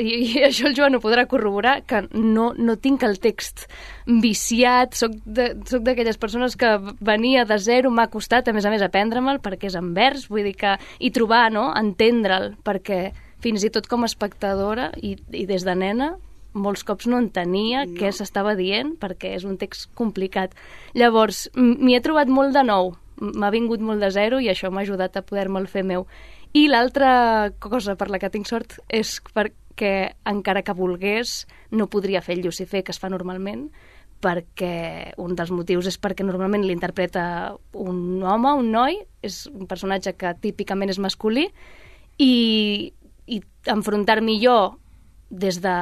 i, 0.00 0.08
i 0.08 0.42
això 0.48 0.68
el 0.68 0.76
Joan 0.76 0.96
ho 0.96 1.02
podrà 1.02 1.26
corroborar, 1.30 1.80
que 1.88 2.02
no, 2.14 2.50
no 2.56 2.76
tinc 2.80 3.04
el 3.06 3.18
text 3.22 3.66
viciat, 4.06 4.96
soc 4.98 5.16
d'aquelles 5.26 6.20
persones 6.20 6.56
que 6.60 6.72
venia 7.00 7.44
de 7.48 7.58
zero, 7.62 7.92
m'ha 7.92 8.08
costat, 8.12 8.48
a 8.48 8.56
més 8.56 8.66
a 8.66 8.72
més, 8.72 8.84
aprendre-me'l, 8.84 9.42
perquè 9.44 9.70
és 9.70 9.78
en 9.78 9.92
vers, 9.96 10.28
vull 10.30 10.46
dir 10.48 10.56
que... 10.58 10.76
i 10.98 11.12
trobar, 11.14 11.48
no?, 11.52 11.70
entendre'l, 11.76 12.54
perquè 12.64 13.10
fins 13.40 13.64
i 13.64 13.70
tot 13.72 13.88
com 13.88 14.04
a 14.04 14.10
espectadora 14.10 14.90
i, 15.00 15.14
i 15.32 15.46
des 15.48 15.64
de 15.64 15.76
nena 15.76 16.14
molts 16.52 16.82
cops 16.84 17.06
no 17.06 17.20
entenia 17.22 17.84
no. 17.86 17.94
què 17.98 18.10
s'estava 18.12 18.56
dient 18.58 18.96
perquè 19.00 19.36
és 19.36 19.44
un 19.46 19.56
text 19.60 19.86
complicat. 19.96 20.54
Llavors, 20.98 21.46
m'hi 21.54 21.94
he 21.94 22.02
trobat 22.02 22.28
molt 22.28 22.56
de 22.56 22.64
nou, 22.66 22.94
m'ha 23.20 23.50
vingut 23.52 23.82
molt 23.84 24.02
de 24.02 24.10
zero 24.14 24.40
i 24.40 24.48
això 24.50 24.70
m'ha 24.72 24.84
ajudat 24.86 25.16
a 25.16 25.24
poder-me'l 25.26 25.68
fer 25.68 25.84
meu. 25.84 26.06
I 26.52 26.66
l'altra 26.68 27.52
cosa 27.60 27.96
per 27.96 28.10
la 28.10 28.18
que 28.18 28.32
tinc 28.32 28.48
sort 28.48 28.80
és 28.88 29.18
perquè, 29.34 30.16
encara 30.26 30.64
que 30.66 30.74
volgués, 30.74 31.46
no 31.70 31.90
podria 31.92 32.22
fer 32.24 32.38
el 32.38 32.44
Lucifer 32.44 32.82
que 32.82 32.94
es 32.94 32.98
fa 32.98 33.12
normalment, 33.12 33.68
perquè 34.20 35.14
un 35.20 35.36
dels 35.36 35.52
motius 35.54 35.88
és 35.88 35.96
perquè 36.00 36.26
normalment 36.26 36.66
l'interpreta 36.66 37.54
un 37.72 38.20
home, 38.22 38.52
un 38.60 38.72
noi, 38.72 38.98
és 39.24 39.46
un 39.48 39.68
personatge 39.70 40.12
que 40.18 40.34
típicament 40.42 40.92
és 40.92 41.00
masculí, 41.00 41.46
i, 42.20 42.92
i 43.26 43.40
enfrontar-m'hi 43.72 44.36
jo 44.42 44.58
des 45.30 45.60
de 45.62 45.74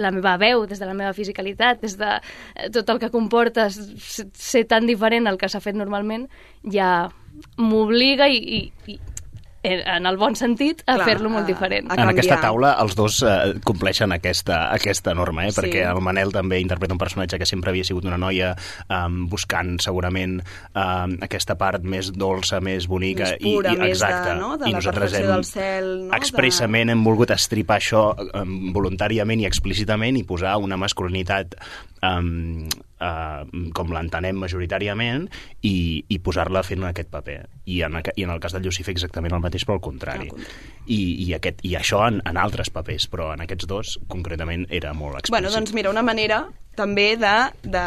la 0.00 0.10
meva 0.10 0.36
veu, 0.40 0.64
des 0.66 0.80
de 0.80 0.88
la 0.88 0.96
meva 0.96 1.12
fisicalitat, 1.12 1.80
des 1.84 1.96
de 2.00 2.10
eh, 2.16 2.70
tot 2.72 2.88
el 2.90 3.00
que 3.02 3.12
comporta 3.12 3.68
ser, 3.70 4.64
tan 4.66 4.88
diferent 4.88 5.28
al 5.28 5.38
que 5.38 5.48
s'ha 5.48 5.60
fet 5.60 5.76
normalment, 5.76 6.26
ja 6.72 7.10
m'obliga 7.58 8.28
i, 8.30 8.70
i 8.88 8.98
en 9.64 10.06
el 10.06 10.16
bon 10.20 10.36
sentit, 10.36 10.82
a 10.86 10.98
fer-lo 11.04 11.30
molt 11.32 11.44
a- 11.44 11.48
diferent. 11.48 11.90
a 11.90 11.96
En 12.02 12.08
aquesta 12.12 12.36
taula 12.40 12.74
els 12.82 12.94
dos 12.94 13.22
eh, 13.24 13.54
compleixen 13.64 14.12
aquesta, 14.12 14.70
aquesta 14.74 15.14
norma, 15.16 15.46
eh? 15.46 15.52
Sí. 15.52 15.60
perquè 15.60 15.84
el 15.90 16.00
Manel 16.04 16.32
també 16.32 16.60
interpreta 16.60 16.92
un 16.94 16.98
personatge 17.00 17.38
que 17.40 17.46
sempre 17.48 17.70
havia 17.72 17.84
sigut 17.84 18.04
una 18.04 18.18
noia 18.20 18.54
um, 18.88 19.24
buscant 19.32 19.78
segurament 19.80 20.40
um, 20.74 21.16
aquesta 21.24 21.56
part 21.56 21.82
més 21.82 22.12
dolça, 22.12 22.60
més 22.60 22.86
bonica. 22.86 23.24
Més 23.32 23.42
pura, 23.42 23.72
i, 23.72 23.74
i, 23.74 23.78
més 23.86 23.98
de- 24.04 24.34
no? 24.38 24.56
de 24.58 24.68
I 24.68 24.72
la 24.72 24.78
nosaltres 24.78 25.12
perfecció 25.12 25.30
hem, 25.30 25.34
del 25.34 25.44
cel, 25.48 25.90
no? 26.04 26.10
De- 26.12 26.16
Expressament 26.18 26.90
hem 26.90 27.04
volgut 27.04 27.30
estripar 27.34 27.80
això 27.80 28.04
um, 28.42 28.72
voluntàriament 28.76 29.40
i 29.40 29.46
explícitament 29.48 30.16
i 30.20 30.24
posar 30.28 30.58
una 30.60 30.76
masculinitat 30.76 31.56
um, 32.02 32.66
eh, 33.04 33.68
com 33.76 33.92
l'entenem 33.94 34.40
majoritàriament 34.44 35.28
i, 35.62 35.76
i 36.08 36.18
posar-la 36.24 36.64
fent 36.66 36.88
aquest 36.88 37.12
paper. 37.12 37.38
I 37.70 37.80
en, 37.86 38.00
I 38.16 38.26
en 38.26 38.34
el 38.34 38.42
cas 38.42 38.56
del 38.56 38.66
Lucifer 38.66 38.94
exactament 38.94 39.36
el 39.36 39.44
mateix, 39.44 39.66
però 39.68 39.78
al 39.78 39.84
contrari. 39.84 40.28
Al 40.28 40.34
contrari. 40.34 40.74
I, 40.86 41.00
i, 41.26 41.30
aquest, 41.36 41.64
I 41.64 41.76
això 41.80 42.02
en, 42.08 42.20
en 42.28 42.40
altres 42.40 42.72
papers, 42.74 43.08
però 43.12 43.32
en 43.34 43.44
aquests 43.44 43.68
dos 43.70 43.96
concretament 44.08 44.66
era 44.70 44.92
molt 44.96 45.20
explícit. 45.20 45.36
Bueno, 45.36 45.54
doncs 45.54 45.74
mira, 45.76 45.92
una 45.92 46.04
manera 46.04 46.44
també 46.74 47.14
de, 47.16 47.34
de, 47.62 47.84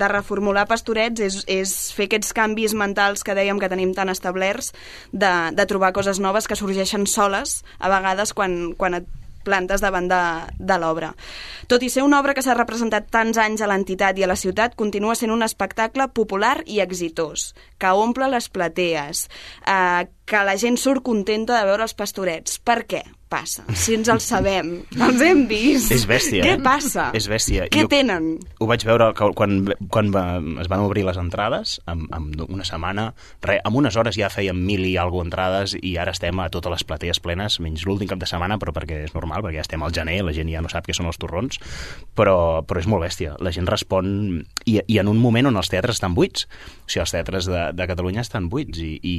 de 0.00 0.08
reformular 0.10 0.66
pastorets 0.70 1.22
és, 1.24 1.40
és 1.50 1.74
fer 1.96 2.06
aquests 2.08 2.34
canvis 2.36 2.76
mentals 2.78 3.24
que 3.26 3.34
dèiem 3.36 3.58
que 3.60 3.70
tenim 3.72 3.94
tan 3.96 4.12
establerts, 4.12 4.72
de, 5.12 5.32
de 5.56 5.66
trobar 5.70 5.92
coses 5.96 6.22
noves 6.22 6.46
que 6.46 6.58
sorgeixen 6.58 7.08
soles, 7.10 7.60
a 7.78 7.90
vegades 7.92 8.34
quan, 8.36 8.76
quan 8.78 9.00
et 9.00 9.10
plantes 9.44 9.82
davant 9.84 10.08
de, 10.10 10.22
de 10.58 10.78
l'obra. 10.80 11.12
Tot 11.70 11.84
i 11.84 11.90
ser 11.92 12.04
una 12.06 12.20
obra 12.20 12.34
que 12.34 12.44
s'ha 12.44 12.56
representat 12.58 13.10
tants 13.12 13.38
anys 13.38 13.62
a 13.62 13.70
l'entitat 13.70 14.18
i 14.18 14.26
a 14.26 14.30
la 14.30 14.38
ciutat, 14.38 14.76
continua 14.78 15.16
sent 15.18 15.32
un 15.34 15.46
espectacle 15.46 16.08
popular 16.16 16.58
i 16.66 16.80
exitós, 16.84 17.52
que 17.78 17.94
omple 17.94 18.30
les 18.32 18.50
platees, 18.50 19.28
eh, 19.66 20.08
que 20.26 20.44
la 20.46 20.58
gent 20.60 20.78
surt 20.78 21.04
contenta 21.06 21.58
de 21.58 21.70
veure 21.70 21.88
els 21.88 21.96
pastorets. 21.96 22.60
Per 22.60 22.82
què 22.86 23.04
passa? 23.30 23.62
Si 23.78 23.94
ens 23.96 24.10
els 24.12 24.26
sabem, 24.26 24.72
els 24.98 25.22
hem 25.24 25.44
vist. 25.50 25.92
És 25.94 26.04
bèstia, 26.10 26.42
Què 26.44 26.56
eh? 26.56 26.60
passa? 26.64 27.08
És 27.16 27.28
bèstia. 27.30 27.68
Què 27.70 27.84
Jo- 27.86 27.90
tenen? 27.92 28.26
Ho 28.60 28.66
vaig 28.68 28.84
veure 28.88 29.10
quan, 29.16 29.54
quan 29.88 30.10
va, 30.14 30.24
es 30.60 30.68
van 30.68 30.82
obrir 30.84 31.04
les 31.06 31.16
entrades, 31.20 31.78
amb, 31.90 32.08
amb 32.12 32.42
una 32.48 32.66
setmana, 32.66 33.10
re, 33.46 33.60
en 33.64 33.78
unes 33.80 33.96
hores 33.96 34.18
ja 34.18 34.28
fèiem 34.32 34.58
mil 34.66 34.84
i 34.88 34.96
alguna 35.00 35.28
entrades 35.30 35.76
i 35.78 35.94
ara 36.00 36.10
estem 36.16 36.38
a 36.42 36.48
totes 36.50 36.72
les 36.74 36.84
platees 36.88 37.20
plenes, 37.22 37.60
menys 37.62 37.86
l'últim 37.86 38.08
cap 38.10 38.18
de 38.18 38.26
setmana, 38.26 38.58
però 38.58 38.72
perquè 38.74 39.04
és 39.06 39.14
normal, 39.14 39.44
perquè 39.44 39.60
ja 39.60 39.66
estem 39.66 39.82
al 39.86 39.92
gener, 39.94 40.18
la 40.26 40.32
gent 40.34 40.50
ja 40.50 40.62
no 40.64 40.68
sap 40.72 40.86
què 40.88 40.96
són 40.96 41.06
els 41.10 41.18
torrons, 41.20 41.60
però, 42.18 42.64
però 42.66 42.80
és 42.82 42.88
molt 42.90 43.04
bèstia. 43.06 43.36
La 43.40 43.52
gent 43.54 43.68
respon... 43.70 44.44
I, 44.66 44.80
I 44.86 44.98
en 45.00 45.08
un 45.08 45.18
moment 45.22 45.46
on 45.50 45.56
els 45.60 45.70
teatres 45.72 45.96
estan 46.00 46.14
buits. 46.16 46.44
O 46.84 46.88
sigui, 46.90 47.02
els 47.04 47.14
teatres 47.14 47.46
de, 47.48 47.62
de 47.76 47.86
Catalunya 47.90 48.24
estan 48.24 48.48
buits 48.52 48.78
i, 48.82 48.96
i, 49.02 49.16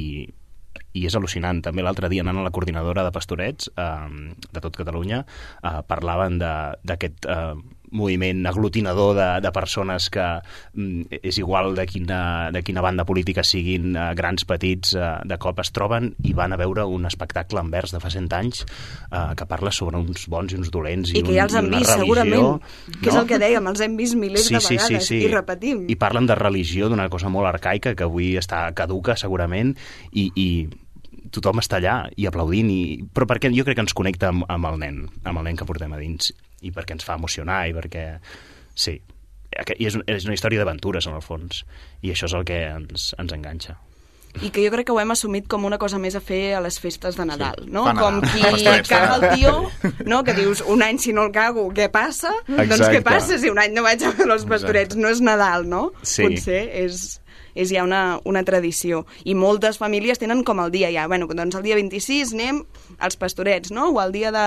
i 0.92 1.06
és 1.08 1.14
al·lucinant. 1.16 1.62
També 1.64 1.82
l'altre 1.82 2.08
dia 2.12 2.22
anant 2.24 2.40
a 2.42 2.46
la 2.46 2.50
coordinadora 2.54 3.04
de 3.06 3.12
pastorets 3.14 3.70
eh, 3.76 4.34
de 4.52 4.60
tot 4.64 4.76
Catalunya 4.76 5.24
eh, 5.62 5.78
parlaven 5.86 6.38
de- 6.42 6.56
d'aquest 6.84 7.26
eh, 7.28 7.54
moviment 7.92 8.46
aglutinador 8.48 9.14
de, 9.18 9.24
de 9.44 9.50
persones 9.52 10.06
que 10.08 10.24
mm, 10.72 11.18
és 11.28 11.36
igual 11.36 11.74
de 11.76 11.84
quina, 11.84 12.48
de 12.50 12.62
quina 12.64 12.80
banda 12.80 13.04
política 13.04 13.44
siguin, 13.44 13.90
eh, 13.96 14.06
grans, 14.16 14.46
petits, 14.48 14.94
eh, 14.96 15.10
de 15.28 15.36
cop 15.36 15.60
es 15.60 15.72
troben 15.76 16.14
i 16.24 16.32
van 16.32 16.54
a 16.54 16.58
veure 16.60 16.86
un 16.88 17.04
espectacle 17.04 17.60
envers 17.60 17.92
de 17.92 18.00
fa 18.00 18.08
100 18.08 18.32
anys 18.38 18.62
eh, 18.64 19.34
que 19.36 19.44
parla 19.50 19.72
sobre 19.76 20.00
uns 20.00 20.24
bons 20.32 20.54
i 20.54 20.56
uns 20.56 20.72
dolents 20.72 21.12
i, 21.12 21.18
I 21.20 21.22
que 21.26 21.36
ja 21.36 21.44
els 21.44 21.52
un, 21.52 21.66
han 21.66 21.68
vist, 21.74 21.92
religió, 21.92 22.06
segurament. 22.06 22.62
Que 23.02 23.12
és 23.12 23.18
el 23.20 23.28
que 23.28 23.40
dèiem, 23.44 23.68
els 23.74 23.84
hem 23.84 23.96
vist 24.00 24.16
milers 24.16 24.48
sí, 24.48 24.56
de 24.56 24.64
sí, 24.64 24.76
vegades 24.80 25.08
sí, 25.10 25.18
sí. 25.18 25.24
i 25.26 25.32
repetim. 25.32 25.84
I 25.92 25.96
parlen 26.00 26.28
de 26.30 26.38
religió, 26.38 26.88
d'una 26.88 27.10
cosa 27.12 27.28
molt 27.28 27.52
arcaica 27.52 27.92
que 27.94 28.08
avui 28.08 28.38
està 28.40 28.64
caduca 28.72 29.18
segurament 29.20 29.76
i, 30.12 30.30
i 30.32 30.48
tothom 31.32 31.58
està 31.62 31.78
allà 31.80 31.96
i 32.16 32.26
aplaudint, 32.28 32.70
i... 32.70 32.82
però 33.14 33.26
perquè 33.26 33.50
jo 33.56 33.64
crec 33.64 33.78
que 33.80 33.86
ens 33.86 33.94
connecta 33.96 34.28
amb, 34.32 34.44
amb 34.52 34.68
el 34.72 34.78
nen, 34.82 35.02
amb 35.24 35.38
el 35.40 35.48
nen 35.48 35.56
que 35.56 35.66
portem 35.68 35.92
a 35.92 36.00
dins 36.00 36.32
i 36.62 36.70
perquè 36.70 36.94
ens 36.94 37.04
fa 37.08 37.16
emocionar 37.18 37.64
i 37.68 37.72
perquè, 37.76 38.06
sí, 38.74 38.98
i 39.78 39.86
és, 39.88 39.96
un- 39.98 40.04
és 40.08 40.24
una 40.28 40.34
història 40.36 40.62
d'aventures 40.62 41.06
en 41.10 41.16
el 41.18 41.24
fons 41.24 41.64
i 42.02 42.12
això 42.14 42.28
és 42.30 42.36
el 42.38 42.44
que 42.48 42.60
ens, 42.70 43.14
ens 43.18 43.32
enganxa. 43.36 43.78
I 44.40 44.48
que 44.48 44.62
jo 44.64 44.70
crec 44.72 44.86
que 44.88 44.94
ho 44.94 45.00
hem 45.02 45.10
assumit 45.12 45.44
com 45.44 45.66
una 45.68 45.76
cosa 45.76 45.98
més 46.00 46.14
a 46.16 46.20
fer 46.24 46.54
a 46.56 46.60
les 46.64 46.78
festes 46.80 47.18
de 47.18 47.24
Nadal, 47.28 47.66
Sí, 47.66 47.70
no? 47.74 47.82
fa 47.84 47.92
Com 47.98 48.14
Nadal. 48.22 48.54
qui 48.56 48.64
fa 48.64 48.78
caga 48.88 49.16
el 49.18 49.20
Nadal. 49.20 49.34
tio, 49.36 50.06
no? 50.08 50.22
Que 50.24 50.32
dius, 50.38 50.62
un 50.72 50.80
any 50.82 50.96
si 50.98 51.12
no 51.12 51.26
el 51.26 51.32
cago, 51.34 51.66
què 51.76 51.90
passa? 51.92 52.30
Doncs 52.48 52.62
Exacte. 52.78 52.94
què 52.96 53.02
passa 53.04 53.36
si 53.38 53.50
un 53.52 53.60
any 53.60 53.74
no 53.76 53.82
vaig 53.84 54.00
a 54.08 54.14
veure 54.16 54.32
els 54.32 54.46
pastorets? 54.48 54.96
No 54.96 55.10
és 55.12 55.20
Nadal, 55.20 55.68
no? 55.68 55.90
Sí. 56.00 56.24
Potser 56.24 56.62
és, 56.80 57.20
és 57.54 57.68
ja 57.72 57.82
una, 57.84 58.18
una 58.24 58.42
tradició. 58.44 59.04
I 59.24 59.34
moltes 59.34 59.78
famílies 59.78 60.18
tenen 60.18 60.42
com 60.44 60.60
el 60.60 60.70
dia 60.72 60.90
ja. 60.92 61.06
Bueno, 61.08 61.26
doncs 61.28 61.54
el 61.58 61.62
dia 61.62 61.74
26 61.76 62.32
anem 62.34 62.62
als 62.98 63.16
pastorets, 63.16 63.70
no? 63.70 63.90
O 63.90 64.00
el 64.02 64.12
dia 64.12 64.32
de... 64.32 64.46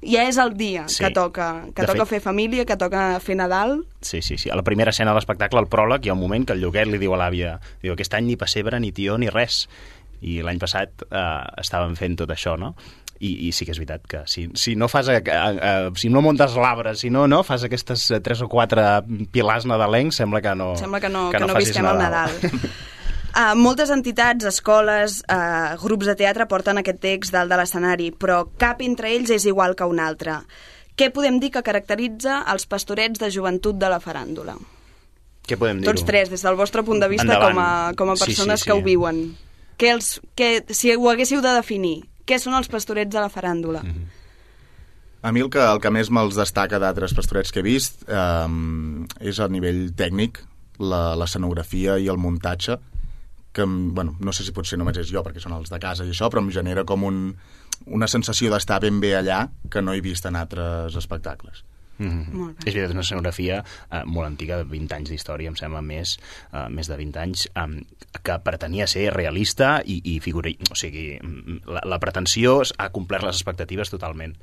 Ja 0.00 0.22
és 0.24 0.38
el 0.40 0.54
dia 0.56 0.86
Sí. 0.88 1.04
que 1.04 1.10
toca, 1.12 1.66
que 1.76 1.82
De 1.82 1.86
toca 1.86 2.06
fet- 2.06 2.08
fer 2.16 2.20
família, 2.24 2.64
que 2.64 2.76
toca 2.80 3.20
fer 3.20 3.36
Nadal. 3.36 3.84
Sí, 4.00 4.22
sí, 4.22 4.38
sí. 4.38 4.48
A 4.48 4.56
la 4.56 4.62
primera 4.64 4.90
escena 4.90 5.10
de 5.12 5.18
l'espectacle, 5.20 5.58
al 5.60 5.68
pròleg, 5.68 6.06
hi 6.06 6.08
ha 6.08 6.14
un 6.16 6.20
moment 6.20 6.46
que 6.48 6.54
el 6.56 6.60
lloguer 6.64 6.86
li 6.88 6.96
diu 6.98 7.12
a 7.14 7.18
l'àvia 7.20 7.58
diu, 7.82 7.92
aquest 7.92 8.14
any 8.16 8.24
ni 8.30 8.36
pessebre, 8.40 8.80
ni 8.80 8.92
tió, 8.92 9.18
ni 9.18 9.28
res. 9.28 9.66
I 10.20 10.42
l'any 10.44 10.58
passat 10.60 11.04
eh, 11.10 11.44
estàvem 11.60 11.94
fent 11.96 12.16
tot 12.20 12.28
això, 12.32 12.56
no? 12.60 12.74
I, 13.20 13.34
i 13.48 13.50
sí 13.52 13.66
que 13.68 13.74
és 13.74 13.78
veritat 13.80 14.06
que 14.08 14.22
si, 14.32 14.46
si 14.56 14.72
no 14.80 14.88
fas 14.88 15.10
eh, 15.12 15.18
eh, 15.20 15.90
si 16.00 16.08
no 16.08 16.22
muntes 16.24 16.54
l'arbre, 16.56 16.94
si 16.96 17.10
no, 17.12 17.26
no 17.28 17.42
fas 17.44 17.66
aquestes 17.66 18.06
eh, 18.16 18.20
tres 18.24 18.40
o 18.40 18.48
quatre 18.48 18.84
pilars 19.32 19.66
nadalencs, 19.68 20.22
sembla 20.22 20.40
que 20.40 20.54
no 20.56 20.70
Sembla 20.80 21.02
que 21.04 21.10
no, 21.12 21.26
que 21.34 21.42
no, 21.42 21.50
facis 21.52 21.68
visquem 21.68 21.90
el 21.90 22.00
Nadal. 22.00 22.32
Uh, 22.40 23.52
moltes 23.66 23.92
entitats, 23.92 24.48
escoles, 24.48 25.20
uh, 25.28 25.76
grups 25.84 26.08
de 26.08 26.16
teatre 26.16 26.48
porten 26.48 26.80
aquest 26.80 27.02
text 27.04 27.36
dalt 27.36 27.52
de 27.52 27.60
l'escenari, 27.60 28.08
però 28.16 28.46
cap 28.56 28.80
entre 28.86 29.12
ells 29.12 29.36
és 29.36 29.44
igual 29.52 29.76
que 29.76 29.84
un 29.84 30.00
altre. 30.00 30.40
Què 30.96 31.10
podem 31.12 31.36
dir 31.40 31.52
que 31.52 31.64
caracteritza 31.64 32.42
els 32.52 32.64
pastorets 32.68 33.20
de 33.20 33.28
joventut 33.32 33.76
de 33.76 33.88
la 33.92 34.00
faràndula? 34.00 34.56
Què 35.48 35.56
podem 35.60 35.80
dir-ho? 35.80 35.92
Tots 35.92 36.08
tres, 36.08 36.32
des 36.32 36.42
del 36.44 36.56
vostre 36.56 36.84
punt 36.86 37.00
de 37.02 37.08
vista 37.08 37.28
Endavant. 37.28 37.52
com 37.52 37.60
a, 37.60 37.70
com 37.96 38.12
a 38.12 38.16
Sí, 38.16 38.22
sí, 38.22 38.30
persones 38.30 38.64
sí. 38.64 38.68
que 38.68 38.76
ho 38.76 38.82
viuen. 38.84 39.22
Què 39.80 39.92
els, 39.92 40.10
què, 40.36 40.50
si 40.76 40.92
ho 40.94 41.08
haguéssiu 41.08 41.40
de 41.44 41.54
definir, 41.56 42.02
què 42.30 42.38
són 42.38 42.54
els 42.54 42.70
pastorets 42.70 43.10
de 43.10 43.20
la 43.20 43.30
faràndula? 43.32 43.82
Mhm. 43.82 44.08
A 45.22 45.32
mi 45.36 45.42
el 45.44 45.50
que, 45.52 45.60
el 45.60 45.80
que 45.84 45.90
més 45.92 46.08
me'ls 46.08 46.38
destaca 46.38 46.78
d'altres 46.80 47.12
pastorets 47.12 47.52
que 47.52 47.60
he 47.60 47.66
vist 47.66 48.06
eh, 48.08 48.46
és 49.20 49.40
a 49.40 49.48
nivell 49.52 49.90
tècnic, 49.92 50.40
l'escenografia 50.80 51.98
i 52.00 52.08
el 52.08 52.16
muntatge, 52.16 52.78
que, 53.52 53.66
bueno, 53.66 54.16
no 54.20 54.32
sé 54.32 54.46
si 54.46 54.54
potser 54.56 54.78
només 54.78 54.96
és 55.02 55.10
jo, 55.10 55.20
perquè 55.26 55.42
són 55.42 55.52
els 55.58 55.68
de 55.68 55.80
casa 55.82 56.06
i 56.06 56.14
això, 56.14 56.30
però 56.30 56.40
em 56.40 56.48
genera 56.54 56.86
com 56.88 57.04
un, 57.04 57.18
una 57.86 58.08
sensació 58.08 58.52
d'estar 58.52 58.80
ben 58.80 59.00
bé 59.02 59.12
allà 59.18 59.42
que 59.68 59.82
no 59.82 59.92
he 59.92 60.00
vist 60.00 60.24
en 60.30 60.38
altres 60.40 60.96
espectacles. 60.96 61.64
Mm 62.00 62.08
-hmm. 62.08 62.32
Molt 62.32 62.56
bé. 62.56 62.68
És 62.68 62.74
veritat, 62.74 62.90
és 62.90 62.96
una 62.96 63.00
escenografia 63.04 63.64
eh, 63.92 64.02
molt 64.06 64.26
antiga, 64.26 64.56
de 64.56 64.64
20 64.64 64.94
anys 64.96 65.10
d'història, 65.10 65.48
em 65.48 65.56
sembla 65.56 65.82
més, 65.82 66.18
eh, 66.52 66.68
més 66.68 66.88
de 66.88 66.96
20 66.96 67.20
anys, 67.20 67.46
eh, 67.54 67.84
que 68.22 68.38
pretenia 68.38 68.86
ser 68.86 69.12
realista 69.12 69.82
i, 69.84 70.00
i 70.14 70.20
figura... 70.20 70.50
O 70.70 70.74
sigui, 70.74 71.18
mm, 71.22 71.60
la, 71.66 71.82
la 71.84 71.98
pretensió 71.98 72.62
ha 72.78 72.88
complert 72.88 73.24
les 73.24 73.36
expectatives 73.36 73.90
totalment. 73.90 74.36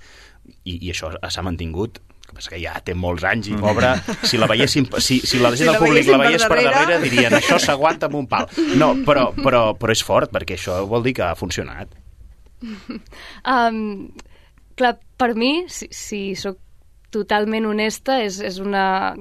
I, 0.64 0.78
i 0.86 0.92
això 0.92 1.12
s'ha 1.30 1.42
mantingut 1.42 2.00
que 2.28 2.36
passa 2.36 2.52
que 2.52 2.60
ja 2.60 2.76
té 2.84 2.94
molts 2.94 3.24
anys 3.24 3.48
i 3.48 3.56
pobra, 3.56 3.94
si 4.28 4.38
la 4.38 4.50
veiéssim, 4.52 4.86
si, 5.00 5.22
si 5.24 5.40
la 5.40 5.50
gent 5.56 5.64
Si 5.64 5.64
del 5.64 5.74
la 5.74 5.80
públic 5.80 6.10
la 6.12 6.18
veiés 6.18 6.44
per 6.44 6.58
darrere, 6.58 6.74
darrere 6.76 7.02
dirien 7.02 7.34
això 7.34 7.58
s'aguanta 7.58 8.10
amb 8.10 8.16
un 8.16 8.28
pal. 8.28 8.50
No, 8.76 8.94
però, 9.08 9.30
però, 9.34 9.62
però 9.80 9.96
és 9.96 10.04
fort, 10.04 10.34
perquè 10.36 10.58
això 10.60 10.82
vol 10.92 11.04
dir 11.08 11.16
que 11.18 11.24
ha 11.24 11.36
funcionat. 11.36 11.96
Um, 13.48 14.10
clar, 14.76 14.98
per 15.18 15.36
mi, 15.38 15.68
si, 15.72 15.88
si 15.94 16.20
sóc 16.36 16.58
totalment 17.14 17.70
honesta, 17.70 18.22
és, 18.24 18.42
és 18.44 18.62
una... 18.64 19.16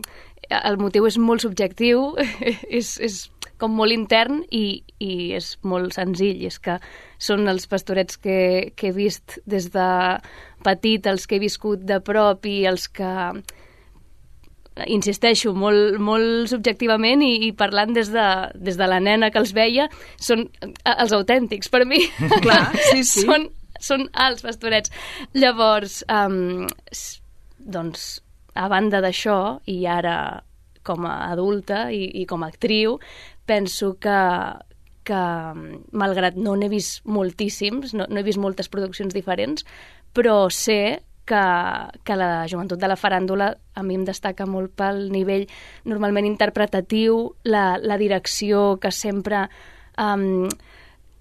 El 0.46 0.76
motiu 0.78 1.08
és 1.08 1.16
molt 1.18 1.42
subjectiu, 1.42 2.12
és, 2.78 2.92
és 3.02 3.24
com 3.58 3.72
molt 3.74 3.94
intern 3.94 4.42
i, 4.54 4.82
i 5.02 5.32
és 5.36 5.54
molt 5.66 5.96
senzill. 5.96 6.44
És 6.46 6.60
que 6.62 6.78
són 7.18 7.48
els 7.50 7.66
pastorets 7.70 8.20
que, 8.20 8.38
que 8.76 8.90
he 8.90 8.96
vist 8.96 9.38
des 9.48 9.70
de 9.74 9.88
petit, 10.66 11.06
els 11.06 11.26
que 11.26 11.38
he 11.38 11.42
viscut 11.42 11.82
de 11.88 12.00
prop 12.04 12.46
i 12.46 12.60
els 12.68 12.86
que 12.88 13.12
insisteixo, 14.92 15.54
molt, 15.56 15.96
molt 16.02 16.50
subjectivament 16.50 17.22
i, 17.24 17.32
i 17.48 17.52
parlant 17.56 17.94
des 17.96 18.10
de, 18.12 18.26
des 18.54 18.76
de 18.76 18.88
la 18.90 19.00
nena 19.00 19.30
que 19.32 19.40
els 19.40 19.54
veia, 19.56 19.88
són 20.20 20.44
els 20.84 21.14
autèntics 21.16 21.72
per 21.72 21.86
mi. 21.88 22.02
Clar, 22.44 22.60
sí, 22.90 23.00
sí. 23.00 23.22
són, 23.26 23.48
són 23.80 24.08
els 24.26 24.44
pastorets. 24.44 24.92
Llavors, 25.36 26.02
um, 26.12 26.66
doncs, 27.66 28.06
a 28.56 28.68
banda 28.72 29.02
d'això, 29.04 29.58
i 29.68 29.82
ara 29.90 30.16
com 30.86 31.06
a 31.06 31.16
adulta 31.32 31.88
i, 31.90 32.06
i 32.22 32.24
com 32.30 32.44
a 32.44 32.50
actriu, 32.52 33.00
penso 33.46 33.96
que, 34.00 34.20
que 35.06 35.22
malgrat 35.92 36.38
no 36.38 36.54
n'he 36.56 36.70
vist 36.70 37.02
moltíssims, 37.04 37.94
no, 37.98 38.06
no 38.08 38.22
he 38.22 38.26
vist 38.26 38.40
moltes 38.42 38.70
produccions 38.72 39.14
diferents, 39.14 39.66
però 40.14 40.46
sé 40.48 41.02
que, 41.26 41.42
que 42.06 42.16
la 42.16 42.46
joventut 42.46 42.78
de 42.78 42.88
la 42.88 42.96
faràndula 42.96 43.50
a 43.74 43.82
mi 43.82 43.98
em 43.98 44.06
destaca 44.06 44.46
molt 44.46 44.76
pel 44.78 45.08
nivell 45.10 45.48
normalment 45.84 46.28
interpretatiu, 46.28 47.34
la, 47.44 47.74
la 47.82 47.98
direcció 48.00 48.76
que 48.80 48.94
sempre... 48.94 49.48
Um, 49.96 50.46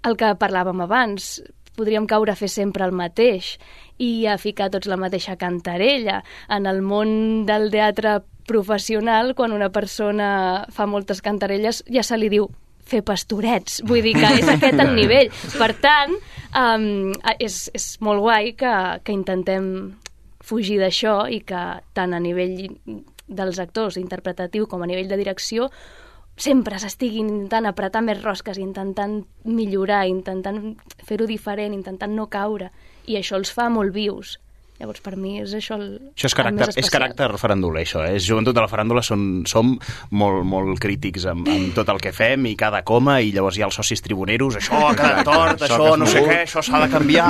el 0.06 0.14
que 0.14 0.28
parlàvem 0.38 0.84
abans, 0.84 1.40
podríem 1.76 2.06
caure 2.10 2.32
a 2.32 2.38
fer 2.38 2.48
sempre 2.52 2.86
el 2.86 2.94
mateix 2.96 3.56
i 4.02 4.26
a 4.26 4.36
ficar 4.40 4.70
tots 4.72 4.88
la 4.90 4.98
mateixa 5.00 5.36
cantarella. 5.40 6.22
En 6.48 6.66
el 6.66 6.82
món 6.82 7.44
del 7.48 7.70
teatre 7.70 8.20
professional, 8.46 9.34
quan 9.34 9.52
una 9.52 9.70
persona 9.74 10.66
fa 10.72 10.86
moltes 10.86 11.22
cantarelles, 11.22 11.82
ja 11.90 12.04
se 12.06 12.18
li 12.18 12.30
diu 12.32 12.48
fer 12.86 13.02
pastorets. 13.02 13.80
Vull 13.86 14.04
dir 14.06 14.14
que 14.16 14.32
és 14.38 14.48
aquest 14.54 14.80
el 14.82 14.94
nivell. 14.96 15.30
Per 15.58 15.72
tant, 15.82 16.14
um, 16.54 17.12
és, 17.38 17.66
és 17.74 17.88
molt 18.04 18.22
guai 18.24 18.54
que, 18.58 18.74
que 19.02 19.14
intentem 19.14 19.68
fugir 20.46 20.78
d'això 20.78 21.24
i 21.32 21.40
que 21.42 21.62
tant 21.96 22.14
a 22.14 22.22
nivell 22.22 22.54
dels 23.26 23.58
actors, 23.58 23.98
interpretatiu 23.98 24.68
com 24.70 24.84
a 24.84 24.86
nivell 24.86 25.10
de 25.10 25.18
direcció, 25.18 25.66
sempre 26.36 26.78
s'estiguin 26.78 27.28
intentant 27.28 27.66
apretar 27.70 28.02
més 28.04 28.20
rosques, 28.22 28.58
intentant 28.60 29.22
millorar, 29.44 30.04
intentant 30.06 30.76
fer-ho 31.08 31.26
diferent, 31.26 31.74
intentant 31.74 32.12
no 32.14 32.28
caure. 32.28 32.70
I 33.06 33.16
això 33.16 33.40
els 33.40 33.52
fa 33.52 33.68
molt 33.72 33.94
vius. 33.94 34.36
Llavors, 34.78 35.00
per 35.00 35.14
mi 35.16 35.38
és 35.40 35.54
això 35.56 35.78
el, 35.78 35.86
Això 36.12 36.28
és 36.28 36.34
el 36.34 36.36
caràcter, 36.36 36.66
és 36.82 36.90
caràcter 36.92 37.28
faranduler, 37.40 37.84
això. 37.86 38.02
Eh? 38.04 38.16
És 38.18 38.26
joventut 38.28 38.54
de 38.56 38.60
la 38.60 38.68
faràndula, 38.68 39.00
som, 39.06 39.22
som 39.48 39.70
molt, 40.10 40.42
molt 40.44 40.80
crítics 40.82 41.24
amb, 41.30 41.48
amb 41.48 41.70
tot 41.76 41.88
el 41.94 42.00
que 42.04 42.12
fem 42.12 42.44
i 42.50 42.54
cada 42.60 42.82
coma, 42.84 43.18
i 43.24 43.32
llavors 43.32 43.56
hi 43.56 43.64
ha 43.64 43.70
els 43.70 43.78
socis 43.80 44.02
tribuneros, 44.04 44.58
això 44.60 44.82
ha 44.90 44.92
quedat 44.98 45.24
tort, 45.24 45.62
Això 45.64 45.78
això 45.80 45.96
no 45.96 46.06
sé 46.10 46.20
molt. 46.20 46.30
què, 46.32 46.42
això 46.44 46.62
s'ha 46.66 46.82
de 46.84 46.90
canviar. 46.92 47.28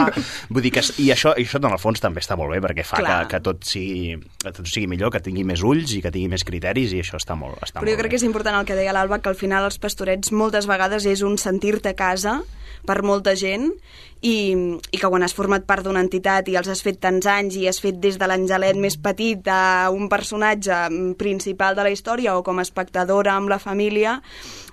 Vull 0.51 0.65
dir 0.67 0.73
que, 0.75 0.83
i 1.05 1.11
això, 1.15 1.37
i 1.39 1.47
això 1.47 1.61
en 1.63 1.71
el 1.71 1.79
fons 1.79 2.03
també 2.03 2.21
està 2.25 2.35
molt 2.41 2.51
bé, 2.57 2.59
perquè 2.67 2.85
fa 2.87 2.99
que, 2.99 3.07
Clar. 3.07 3.21
que, 3.31 3.41
tot 3.47 3.63
sigui, 3.69 4.17
que 4.43 4.53
tot 4.59 4.67
sigui 4.67 4.89
millor, 4.91 5.13
que 5.15 5.23
tingui 5.23 5.45
més 5.47 5.63
ulls 5.63 5.95
i 5.95 6.03
que 6.03 6.11
tingui 6.11 6.33
més 6.35 6.43
criteris, 6.47 6.93
i 6.97 7.05
això 7.05 7.21
està 7.23 7.39
molt, 7.39 7.61
està 7.63 7.79
Però 7.79 7.87
jo 7.87 7.95
molt 7.95 8.03
crec 8.03 8.11
bé. 8.11 8.17
que 8.17 8.21
és 8.23 8.27
important 8.27 8.59
el 8.59 8.67
que 8.67 8.75
deia 8.79 8.93
l'Alba, 8.97 9.21
que 9.23 9.31
al 9.31 9.39
final 9.39 9.65
els 9.71 9.79
pastorets 9.79 10.33
moltes 10.35 10.67
vegades 10.67 11.07
és 11.07 11.23
un 11.23 11.39
sentir-te 11.39 11.95
a 11.95 11.99
casa 11.99 12.41
per 12.87 13.01
molta 13.03 13.35
gent 13.39 13.71
i, 14.27 14.37
i 14.91 14.99
que 14.99 15.11
quan 15.11 15.25
has 15.25 15.35
format 15.37 15.67
part 15.69 15.87
d'una 15.87 16.03
entitat 16.03 16.49
i 16.51 16.57
els 16.59 16.69
has 16.73 16.83
fet 16.85 16.99
tants 17.03 17.29
anys 17.31 17.59
i 17.61 17.67
has 17.71 17.79
fet 17.83 18.01
des 18.03 18.19
de 18.19 18.29
l'angelet 18.29 18.79
més 18.81 18.99
petit 18.99 19.47
a 19.53 19.89
un 19.95 20.11
personatge 20.13 20.81
principal 21.21 21.79
de 21.79 21.87
la 21.87 21.93
història 21.95 22.37
o 22.37 22.43
com 22.47 22.59
a 22.59 22.67
espectadora 22.67 23.37
amb 23.37 23.53
la 23.53 23.61
família, 23.63 24.21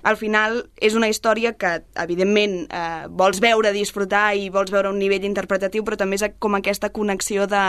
al 0.04 0.18
final 0.20 0.60
és 0.76 0.94
una 0.94 1.08
història 1.08 1.54
que, 1.56 1.80
evidentment, 2.00 2.56
eh, 2.68 3.06
vols 3.08 3.40
veure, 3.40 3.72
disfrutar 3.72 4.34
i 4.36 4.50
vols 4.52 4.70
veure 4.72 4.92
un 4.92 4.98
nivell 5.00 5.24
interpretatiu, 5.24 5.84
però 5.84 5.96
també 6.00 6.20
és 6.20 6.26
com 6.38 6.54
aquesta 6.54 6.90
connexió 6.92 7.48
de, 7.50 7.64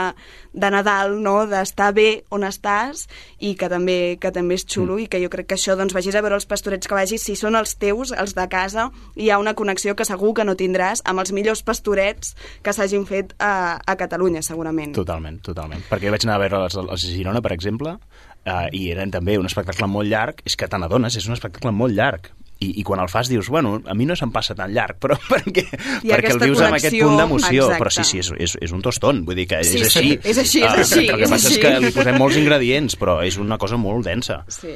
de 0.52 0.70
Nadal, 0.70 1.16
no?, 1.22 1.38
d'estar 1.48 1.92
bé 1.96 2.22
on 2.30 2.44
estàs 2.44 3.06
i 3.40 3.54
que 3.56 3.70
també, 3.72 4.18
que 4.20 4.32
també 4.32 4.60
és 4.60 4.66
xulo 4.68 4.98
i 5.00 5.08
que 5.08 5.20
jo 5.22 5.32
crec 5.32 5.48
que 5.48 5.58
això, 5.58 5.76
doncs, 5.78 5.96
vagis 5.96 6.14
a 6.14 6.22
veure 6.24 6.36
els 6.36 6.48
pastorets 6.48 6.86
que 6.86 6.98
vagis, 6.98 7.24
si 7.24 7.36
són 7.40 7.56
els 7.56 7.76
teus, 7.80 8.12
els 8.12 8.36
de 8.36 8.46
casa, 8.52 8.90
hi 9.16 9.30
ha 9.30 9.40
una 9.40 9.56
connexió 9.56 9.96
que 9.96 10.04
segur 10.04 10.34
que 10.36 10.44
no 10.44 10.56
tindràs 10.60 11.02
amb 11.08 11.24
els 11.24 11.32
millors 11.32 11.64
pastorets 11.66 12.36
que 12.62 12.76
s'hagin 12.76 13.08
fet 13.08 13.32
a, 13.40 13.80
a 13.80 13.96
Catalunya, 13.96 14.44
segurament. 14.44 14.92
Totalment, 14.96 15.40
totalment. 15.40 15.82
Perquè 15.88 16.10
jo 16.10 16.14
vaig 16.14 16.28
anar 16.28 16.36
a 16.36 16.44
veure 16.44 16.64
els 16.68 17.06
de 17.06 17.14
Girona, 17.16 17.40
per 17.40 17.56
exemple, 17.56 17.96
eh, 18.46 18.68
i 18.72 18.86
eren 18.94 19.10
també 19.12 19.36
un 19.38 19.46
espectacle 19.50 19.86
molt 19.90 20.08
llarg, 20.08 20.40
és 20.46 20.56
que 20.56 20.68
te 20.70 20.78
n'adones, 20.80 21.18
és 21.18 21.26
un 21.28 21.34
espectacle 21.36 21.74
molt 21.74 21.92
llarg. 21.98 22.32
I, 22.56 22.70
I 22.80 22.82
quan 22.88 23.02
el 23.02 23.10
fas 23.12 23.28
dius, 23.28 23.50
bueno, 23.52 23.82
a 23.84 23.92
mi 23.92 24.06
no 24.08 24.14
se'm 24.16 24.30
passa 24.32 24.54
tan 24.56 24.70
llarg, 24.72 24.96
però 25.02 25.18
perquè, 25.28 25.66
perquè 26.00 26.30
el 26.32 26.38
vius 26.40 26.62
amb 26.64 26.78
aquest 26.78 26.96
punt 27.02 27.18
d'emoció. 27.20 27.66
Però 27.76 27.90
sí, 27.92 28.04
sí, 28.08 28.22
és, 28.22 28.30
és, 28.40 28.54
és 28.64 28.72
un 28.72 28.80
tostón, 28.80 29.26
vull 29.28 29.36
dir 29.36 29.44
que 29.50 29.58
Sí, 29.60 29.82
és 29.84 29.92
sí, 29.92 29.98
així. 30.00 30.14
és 30.24 30.38
així, 30.40 30.62
és 30.62 30.70
Ah, 30.70 30.78
així, 30.80 31.02
El 31.04 31.18
que 31.20 31.26
és 31.26 31.34
passa 31.34 31.50
és 31.50 31.52
així. 31.52 31.60
que 31.66 31.74
li 31.84 31.90
posem 31.92 32.16
molts 32.16 32.38
ingredients, 32.40 32.96
però 32.96 33.18
és 33.26 33.36
una 33.36 33.58
cosa 33.60 33.76
molt 33.76 34.08
densa. 34.08 34.38
Sí. 34.48 34.72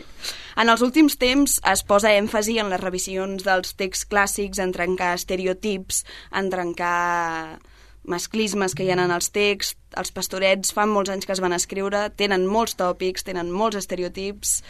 En 0.61 0.69
els 0.69 0.83
últims 0.85 1.17
temps 1.17 1.57
es 1.73 1.83
posa 1.89 2.13
èmfasi 2.13 2.59
en 2.61 2.69
les 2.69 2.81
revisions 2.85 3.47
dels 3.49 3.73
texts 3.81 4.05
clàssics, 4.13 4.61
en 4.61 4.77
trencar 4.77 5.15
estereotips, 5.17 6.05
en 6.37 6.51
trencar 6.53 7.59
masclismes 8.05 8.75
que 8.75 8.85
hi 8.85 8.91
ha 8.91 8.99
en 8.99 9.13
els 9.15 9.31
texts. 9.35 9.77
Els 10.01 10.13
pastorets 10.15 10.73
fan 10.73 10.91
molts 10.93 11.11
anys 11.11 11.27
que 11.27 11.35
es 11.35 11.43
van 11.43 11.57
escriure, 11.57 12.09
tenen 12.17 12.47
molts 12.47 12.77
tòpics, 12.79 13.27
tenen 13.27 13.51
molts 13.51 13.81
estereotips. 13.81 14.61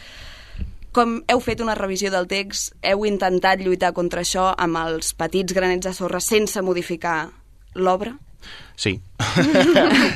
Com 0.91 1.21
heu 1.31 1.39
fet 1.39 1.61
una 1.63 1.77
revisió 1.77 2.11
del 2.11 2.27
text, 2.27 2.73
heu 2.83 3.05
intentat 3.07 3.61
lluitar 3.63 3.93
contra 3.95 4.25
això 4.25 4.49
amb 4.57 4.81
els 4.81 5.13
petits 5.15 5.53
granets 5.55 5.87
de 5.87 5.93
sorra 5.95 6.19
sense 6.19 6.61
modificar 6.61 7.29
l'obra? 7.75 8.17
Sí. 8.81 8.99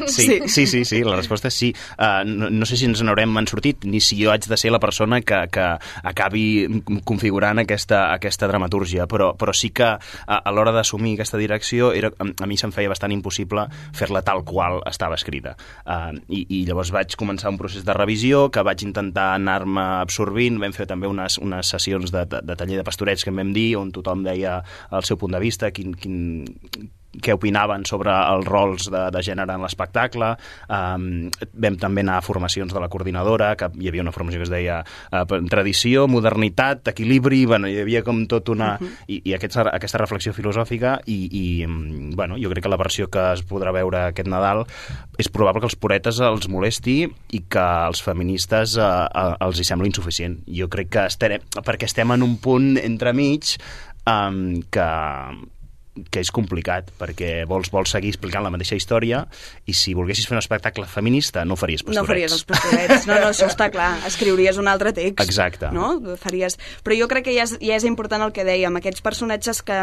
Sí. 0.08 0.42
sí. 0.48 0.66
Sí, 0.66 0.86
sí, 0.86 1.04
la 1.04 1.16
resposta 1.16 1.52
és 1.52 1.54
sí. 1.54 1.68
Uh, 2.00 2.24
no, 2.26 2.50
no 2.50 2.66
sé 2.66 2.80
si 2.80 2.88
ens 2.90 3.04
n'haurem 3.06 3.36
en 3.38 3.46
sortit, 3.46 3.86
ni 3.86 4.00
si 4.02 4.18
jo 4.18 4.32
haig 4.34 4.48
de 4.50 4.58
ser 4.58 4.72
la 4.74 4.80
persona 4.82 5.20
que, 5.22 5.44
que 5.54 5.66
acabi 6.02 6.82
configurant 7.06 7.62
aquesta, 7.62 8.08
aquesta 8.16 8.50
dramatúrgia, 8.50 9.06
però, 9.12 9.34
però 9.38 9.54
sí 9.54 9.70
que 9.76 9.86
a, 9.86 10.00
a 10.40 10.54
l'hora 10.56 10.74
d'assumir 10.74 11.14
aquesta 11.14 11.38
direcció 11.38 11.92
era, 11.94 12.10
a, 12.10 12.26
a 12.26 12.50
mi 12.50 12.58
se'm 12.58 12.74
feia 12.74 12.90
bastant 12.90 13.14
impossible 13.14 13.68
fer-la 13.94 14.24
tal 14.26 14.42
qual 14.48 14.82
estava 14.90 15.20
escrita. 15.20 15.54
Uh, 15.86 16.18
i, 16.26 16.42
I 16.50 16.64
llavors 16.66 16.90
vaig 16.96 17.14
començar 17.20 17.54
un 17.54 17.62
procés 17.62 17.86
de 17.86 17.94
revisió 17.94 18.48
que 18.50 18.66
vaig 18.66 18.82
intentar 18.88 19.36
anar-me 19.36 19.86
absorbint, 20.02 20.58
vam 20.64 20.74
fer 20.74 20.90
també 20.90 21.06
unes, 21.12 21.38
unes 21.38 21.70
sessions 21.70 22.10
de, 22.10 22.26
de, 22.34 22.42
de 22.42 22.58
taller 22.58 22.82
de 22.82 22.88
pastorets 22.88 23.22
que 23.22 23.34
en 23.34 23.42
vam 23.44 23.54
dir, 23.54 23.76
on 23.78 23.94
tothom 23.94 24.26
deia 24.26 24.64
el 24.90 25.06
seu 25.06 25.22
punt 25.22 25.38
de 25.38 25.46
vista, 25.46 25.70
quin, 25.70 25.94
quin, 25.94 26.48
què 27.24 27.36
opinaven 27.36 27.86
sobre 27.88 28.14
els 28.14 28.48
rols 28.48 28.90
de, 28.92 29.06
de 29.14 29.24
gènere 29.26 29.56
en 29.56 29.66
l'espectacle. 29.66 30.34
Um, 30.70 31.30
vam 31.54 31.80
també 31.82 32.04
anar 32.06 32.20
a 32.20 32.26
formacions 32.26 32.74
de 32.74 32.82
la 32.82 32.90
coordinadora, 32.92 33.54
que 33.60 33.70
hi 33.80 33.90
havia 33.92 34.06
una 34.06 34.14
formació 34.16 34.42
que 34.42 34.48
es 34.48 34.54
deia 34.54 34.82
uh, 34.84 35.26
tradició, 35.52 36.08
modernitat, 36.12 36.88
equilibri, 36.94 37.44
bueno, 37.50 37.70
hi 37.72 37.80
havia 37.84 38.04
com 38.06 38.26
tot 38.30 38.50
una... 38.50 38.76
Uh 38.76 38.86
-huh. 38.86 38.94
I, 39.08 39.22
i 39.30 39.34
aquesta, 39.36 39.68
aquesta 39.72 40.00
reflexió 40.00 40.34
filosòfica 40.34 41.00
i, 41.06 41.18
i 41.32 41.66
bueno, 42.16 42.38
jo 42.42 42.50
crec 42.50 42.64
que 42.64 42.70
la 42.70 42.78
versió 42.78 43.10
que 43.10 43.34
es 43.34 43.44
podrà 43.46 43.72
veure 43.74 44.08
aquest 44.10 44.28
Nadal 44.28 44.66
és 45.18 45.30
probable 45.30 45.62
que 45.62 45.70
els 45.70 45.76
puretes 45.76 46.20
els 46.20 46.48
molesti 46.48 47.08
i 47.32 47.40
que 47.50 47.60
als 47.60 48.02
feministes 48.02 48.78
uh, 48.78 49.06
uh, 49.08 49.36
els 49.46 49.60
hi 49.60 49.68
sembla 49.68 49.88
insuficient. 49.88 50.40
Jo 50.48 50.70
crec 50.72 50.90
que 50.90 51.06
estarem, 51.06 51.42
perquè 51.66 51.90
estem 51.90 52.12
en 52.12 52.24
un 52.24 52.38
punt 52.38 52.78
entremig 52.82 53.56
um, 54.10 54.62
que 54.72 54.88
que 56.12 56.20
és 56.20 56.32
complicat, 56.36 56.90
perquè 57.00 57.46
vols, 57.48 57.70
vols 57.72 57.94
seguir 57.96 58.10
explicant 58.12 58.44
la 58.44 58.52
mateixa 58.52 58.76
història 58.76 59.22
i 59.66 59.74
si 59.78 59.94
volguessis 59.96 60.28
fer 60.28 60.36
un 60.36 60.42
espectacle 60.42 60.88
feminista 60.92 61.46
no 61.48 61.56
faries 61.56 61.84
pastorets. 61.84 62.02
No 62.02 62.10
faries 62.10 62.36
els 62.36 62.44
pastorets. 62.50 63.08
No, 63.08 63.20
no, 63.22 63.30
això 63.32 63.48
està 63.48 63.70
clar. 63.72 63.92
Escriuries 64.08 64.60
un 64.60 64.68
altre 64.68 64.92
text. 64.96 65.24
Exacte. 65.24 65.72
No? 65.76 65.94
Faries... 66.20 66.58
Però 66.84 66.98
jo 67.00 67.08
crec 67.12 67.30
que 67.30 67.36
ja 67.38 67.46
és, 67.48 67.56
ja 67.64 67.78
és 67.78 67.88
important 67.88 68.26
el 68.26 68.34
que 68.36 68.44
dèiem, 68.48 68.76
aquests 68.80 69.04
personatges 69.06 69.62
que, 69.66 69.80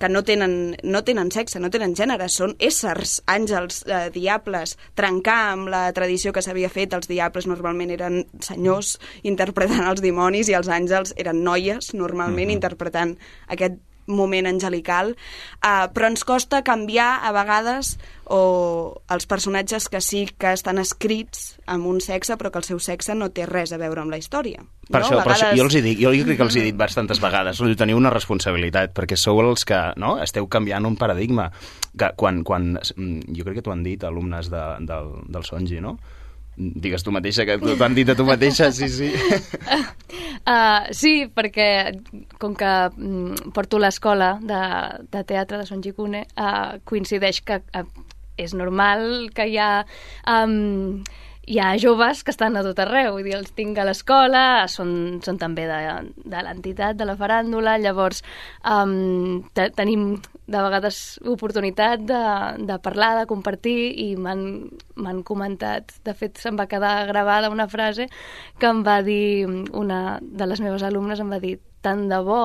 que 0.00 0.08
no, 0.08 0.24
tenen, 0.24 0.56
no 0.82 1.04
tenen 1.04 1.30
sexe, 1.34 1.60
no 1.60 1.70
tenen 1.70 1.94
gènere, 1.98 2.30
són 2.32 2.56
éssers, 2.58 3.18
àngels, 3.28 3.82
eh, 3.84 4.08
diables, 4.14 4.76
trencar 4.96 5.38
amb 5.52 5.68
la 5.72 5.84
tradició 5.96 6.32
que 6.32 6.42
s'havia 6.44 6.72
fet, 6.72 6.96
els 6.96 7.10
diables 7.10 7.46
normalment 7.50 7.92
eren 7.92 8.22
senyors 8.40 8.96
interpretant 9.28 9.86
els 9.90 10.00
dimonis 10.00 10.48
i 10.48 10.56
els 10.56 10.72
àngels 10.72 11.14
eren 11.20 11.44
noies, 11.44 11.92
normalment, 11.92 12.48
Mhm. 12.48 12.56
interpretant 12.56 13.16
aquest 13.48 13.76
moment 14.10 14.48
angelical, 14.50 15.14
uh, 15.62 15.86
però 15.94 16.10
ens 16.10 16.24
costa 16.26 16.62
canviar 16.66 17.20
a 17.24 17.32
vegades 17.32 17.96
o 18.30 19.00
els 19.10 19.26
personatges 19.26 19.88
que 19.90 20.00
sí 20.04 20.26
que 20.38 20.52
estan 20.54 20.78
escrits 20.78 21.56
amb 21.66 21.86
un 21.90 21.98
sexe 22.04 22.36
però 22.38 22.52
que 22.52 22.60
el 22.62 22.66
seu 22.68 22.78
sexe 22.78 23.16
no 23.18 23.30
té 23.34 23.46
res 23.46 23.72
a 23.72 23.78
veure 23.80 24.02
amb 24.04 24.14
la 24.14 24.20
història. 24.20 24.62
Per 24.90 25.00
no? 25.00 25.06
això, 25.06 25.18
A 25.18 25.24
però 25.24 25.34
això, 25.34 25.48
vegades- 25.50 25.58
jo 25.58 25.64
els 25.64 25.74
hi 25.74 25.82
dic, 25.82 25.98
jo 26.02 26.10
crec 26.10 26.36
que 26.36 26.46
els 26.48 26.56
he 26.56 26.62
dit 26.66 26.76
bastantes 26.76 27.20
vegades, 27.22 27.62
teniu 27.78 27.96
una 27.96 28.10
responsabilitat, 28.10 28.92
perquè 28.94 29.16
sou 29.16 29.40
els 29.40 29.64
que 29.64 29.78
no, 29.96 30.18
esteu 30.22 30.46
canviant 30.48 30.86
un 30.86 30.96
paradigma. 30.96 31.50
Que 31.96 32.12
quan, 32.16 32.42
quan, 32.44 32.74
mm, 32.96 33.34
jo 33.36 33.44
crec 33.44 33.60
que 33.60 33.62
t'ho 33.62 33.72
han 33.72 33.82
dit 33.82 34.02
alumnes 34.04 34.50
de, 34.50 34.62
del, 34.86 35.12
del 35.28 35.44
Songi, 35.44 35.80
no? 35.80 35.98
Digues 36.60 37.00
tu 37.00 37.12
mateixa, 37.14 37.46
que 37.48 37.56
t'ho 37.62 37.76
han 37.84 37.94
dit 37.96 38.08
a 38.12 38.16
tu 38.18 38.26
mateixa, 38.28 38.68
sí, 38.76 38.90
sí. 38.92 39.08
Uh, 40.44 40.90
sí, 41.00 41.14
perquè 41.32 41.68
com 42.42 42.52
que 42.58 42.72
mm, 42.90 43.54
porto 43.56 43.80
l'escola 43.80 44.34
de, 44.44 44.60
de 45.08 45.24
teatre 45.24 45.62
de 45.62 45.68
Son 45.68 45.80
Gicune, 45.80 46.26
uh, 46.36 46.76
coincideix 46.84 47.40
que 47.48 47.62
uh, 47.62 47.86
és 48.36 48.52
normal 48.56 49.30
que 49.34 49.48
hi 49.48 49.56
ha... 49.60 49.72
Um, 50.28 51.00
hi 51.50 51.58
ha 51.58 51.70
joves 51.82 52.22
que 52.22 52.30
estan 52.30 52.54
a 52.54 52.62
tot 52.62 52.78
arreu, 52.78 53.16
vull 53.16 53.26
dir, 53.26 53.34
els 53.34 53.50
tinc 53.58 53.78
a 53.80 53.84
l'escola, 53.88 54.68
són, 54.70 55.18
són 55.24 55.38
també 55.40 55.64
de, 55.66 55.78
de 56.22 56.42
l'entitat, 56.46 56.94
de 57.00 57.08
la 57.08 57.16
faràndula, 57.18 57.74
llavors 57.82 58.22
um, 58.62 59.40
te, 59.56 59.66
tenim 59.74 60.12
de 60.46 60.60
vegades 60.62 61.00
oportunitat 61.26 62.04
de, 62.06 62.20
de 62.70 62.78
parlar, 62.84 63.16
de 63.18 63.26
compartir, 63.32 63.74
i 63.98 64.08
m'han 64.14 65.24
comentat, 65.26 65.90
de 66.06 66.14
fet 66.14 66.38
se'm 66.38 66.60
va 66.60 66.68
quedar 66.70 66.94
gravada 67.10 67.50
una 67.50 67.66
frase 67.72 68.06
que 68.62 68.70
em 68.70 68.84
va 68.86 69.00
dir, 69.02 69.50
una 69.74 70.20
de 70.22 70.46
les 70.46 70.62
meves 70.62 70.86
alumnes 70.86 71.18
em 71.18 71.34
va 71.34 71.42
dir, 71.42 71.56
tant 71.82 72.06
de 72.12 72.22
bo 72.22 72.44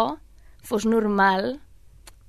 fos 0.65 0.89
normal 0.89 1.59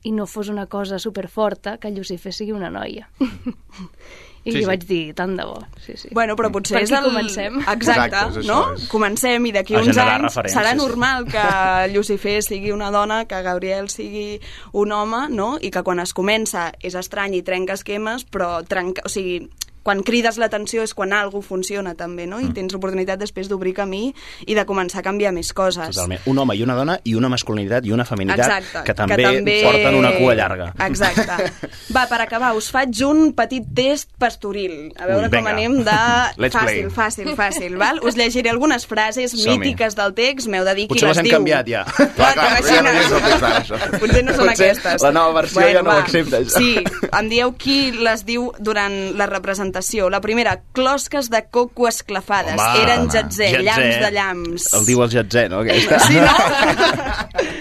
i 0.05 0.13
no 0.13 0.29
fos 0.29 0.53
una 0.53 0.69
cosa 0.69 1.01
superforta 1.01 1.79
que 1.81 1.91
Lucifer 1.91 2.37
sigui 2.37 2.53
una 2.53 2.69
noia. 2.71 3.09
I 4.47 4.53
Sí, 4.53 4.53
sí, 4.53 4.59
sí. 4.59 4.63
li 4.63 4.67
vaig 4.71 4.85
dir, 4.87 5.15
tant 5.19 5.33
de 5.37 5.43
bo, 5.45 5.57
sí, 5.83 5.97
sí. 5.99 6.09
Bueno, 6.15 6.37
però 6.39 6.53
potser 6.55 6.77
Per 6.79 6.83
és 6.87 6.93
el... 6.95 7.03
comencem. 7.09 7.57
Exacte, 7.59 8.05
Exacte, 8.07 8.41
és 8.41 8.47
no? 8.47 8.61
és- 8.77 8.85
Comencem 8.93 9.47
i 9.47 9.53
d'aquí 9.57 9.75
uns 9.75 9.99
anys 9.99 10.37
serà 10.55 10.71
sí. 10.71 10.77
normal 10.79 11.27
que 11.27 11.43
Lucifer 11.97 12.37
sigui 12.47 12.71
una 12.71 12.93
dona, 12.95 13.25
que 13.27 13.43
Gabriel 13.43 13.89
sigui 13.91 14.39
un 14.73 14.93
home, 14.95 15.25
no? 15.35 15.57
I 15.61 15.73
que 15.75 15.83
quan 15.83 15.99
es 15.99 16.15
comença 16.15 16.69
és 16.81 16.95
estrany 16.95 17.35
i 17.35 17.43
trenca 17.43 17.75
esquemes, 17.75 18.25
però 18.31 18.61
trenca... 18.63 19.03
O 19.05 19.11
sigui, 19.11 19.49
quan 19.87 20.03
crides 20.03 20.35
l'atenció 20.43 20.83
és 20.83 20.95
quan 20.99 21.13
algú 21.15 21.39
funciona 21.47 21.95
també, 21.95 22.27
no? 22.27 22.41
I 22.43 22.51
tens 22.57 22.75
l'oportunitat 22.75 23.21
després 23.23 23.47
d'obrir 23.47 23.77
camí 23.77 24.09
i 24.47 24.57
de 24.59 24.65
començar 24.67 24.99
a 24.99 25.05
canviar 25.07 25.31
més 25.37 25.53
coses. 25.55 25.93
Totalment. 25.95 26.25
Un 26.27 26.41
home 26.43 26.57
i 26.59 26.65
una 26.67 26.75
dona 26.75 26.97
i 27.07 27.15
una 27.15 27.31
masculinitat 27.31 27.87
i 27.87 27.95
una 27.95 28.07
feminitat 28.09 28.43
Exacte, 28.49 28.83
que, 28.89 28.97
també 28.99 29.61
porten 29.63 29.99
una 30.01 30.11
cua 30.17 30.35
llarga. 30.35 30.73
Exacte. 30.89 31.53
Va, 31.97 32.07
per 32.11 32.19
acabar, 32.25 32.51
us 32.59 32.71
faig 32.75 32.99
un 33.07 33.31
petit 33.39 33.69
test 33.77 34.11
pastoril. 34.19 34.91
A 34.99 35.07
veure 35.07 35.29
Ui, 35.31 35.35
com 35.37 35.51
anem 35.53 35.79
de 35.87 35.97
Let's 36.43 36.57
fàcil, 36.59 36.89
play. 36.89 36.91
fàcil, 36.97 37.31
fàcil, 37.39 37.79
val? 37.79 38.03
Us 38.03 38.19
llegiré 38.19 38.51
algunes 38.51 38.89
frases 38.91 39.37
mítiques 39.39 39.95
del 39.99 40.17
text, 40.19 40.51
m'heu 40.51 40.67
de 40.67 40.75
dir 40.81 40.89
Potser 40.91 41.07
qui 41.07 41.13
les 41.13 41.15
les 41.15 41.23
hem 41.23 41.31
diu. 41.31 41.37
canviat, 41.39 41.71
ja. 41.71 41.85
Clar, 41.95 42.33
Clar, 42.35 42.51
ja 42.67 42.83
no 42.83 42.97
és 42.97 43.15
el 43.15 43.25
text. 43.29 44.01
Potser 44.03 44.27
no 44.27 44.35
són 44.35 44.51
Potser 44.51 44.71
aquestes. 44.73 45.07
la 45.07 45.15
nova 45.15 45.39
versió 45.39 45.71
ja 45.71 45.87
no 45.87 45.95
això. 46.01 46.59
Sí, 46.59 46.75
em 47.07 47.31
dieu 47.31 47.55
qui 47.55 47.79
les 47.95 48.27
diu 48.27 48.51
durant 48.59 48.99
la 49.15 49.31
representació. 49.31 49.76
La 50.11 50.21
primera, 50.21 50.61
closques 50.73 51.29
de 51.31 51.45
coco 51.51 51.89
esclafades. 51.89 52.55
Home, 52.61 52.83
Eren 52.83 53.09
Jatzé. 53.11 53.51
llamps 53.63 54.01
de 54.05 54.11
llamps. 54.13 54.73
El 54.73 54.87
diu 54.87 55.03
el 55.03 55.11
Jatzé, 55.11 55.49
no? 55.49 55.61
Aquesta? 55.61 55.99
Sí, 56.01 56.15
no? 56.15 56.33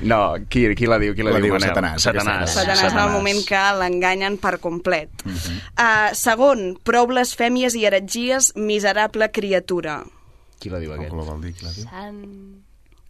No, 0.00 0.32
qui, 0.48 0.62
qui 0.74 0.86
la 0.88 0.96
diu? 0.98 1.12
Qui 1.12 1.20
la, 1.20 1.34
La 1.34 1.40
diu, 1.42 1.52
diu? 1.52 1.60
Satanàs, 1.60 2.00
Satanàs. 2.06 2.54
Satanàs 2.54 2.86
en 2.88 2.98
el 3.02 3.10
moment 3.12 3.42
que 3.44 3.60
l'enganyen 3.76 4.38
per 4.40 4.54
complet. 4.62 5.10
uh, 5.26 6.08
segon, 6.16 6.62
prou 6.88 7.04
blasfèmies 7.10 7.76
i 7.76 7.84
heretgies, 7.84 8.54
miserable 8.56 9.28
criatura. 9.30 9.98
Qui 10.60 10.72
la 10.72 10.80
diu, 10.80 10.94
aquest? 10.96 11.12
Com 11.12 11.20
la 11.20 11.28
vol 11.28 11.44
dir, 11.44 11.52
qui 11.52 11.68
la 11.68 11.74
diu? 11.76 11.84
Sant... 11.84 12.24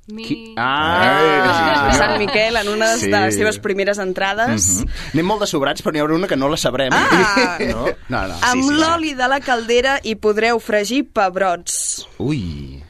Mi... 0.09 0.25
Qui? 0.27 0.55
Ah! 0.59 1.87
Ai, 1.91 1.95
Sant 1.95 2.17
Miquel, 2.19 2.57
en 2.57 2.69
una 2.69 2.97
Sí. 2.97 3.11
de 3.11 3.21
les 3.21 3.35
seves 3.37 3.59
primeres 3.63 3.99
entrades, 4.03 4.81
Anem 5.13 5.27
molt 5.27 5.41
de 5.45 5.47
sobrats, 5.47 5.83
però 5.85 5.93
n'hi 5.95 6.01
haurà 6.03 6.15
una 6.17 6.27
que 6.27 6.37
no 6.37 6.49
la 6.49 6.57
sabrem. 6.57 6.91
Ah! 6.93 7.59
no? 7.73 7.85
No, 8.09 8.23
no. 8.27 8.35
amb 8.43 8.63
sí, 8.63 8.69
sí, 8.69 8.75
l'oli 8.81 9.15
de 9.15 9.29
la 9.29 9.39
caldera 9.41 10.01
hi 10.03 10.17
podreu 10.17 10.59
fregir 10.59 11.05
pebrots. 11.13 11.77
Sí. 12.01 12.07
Ui. 12.19 12.83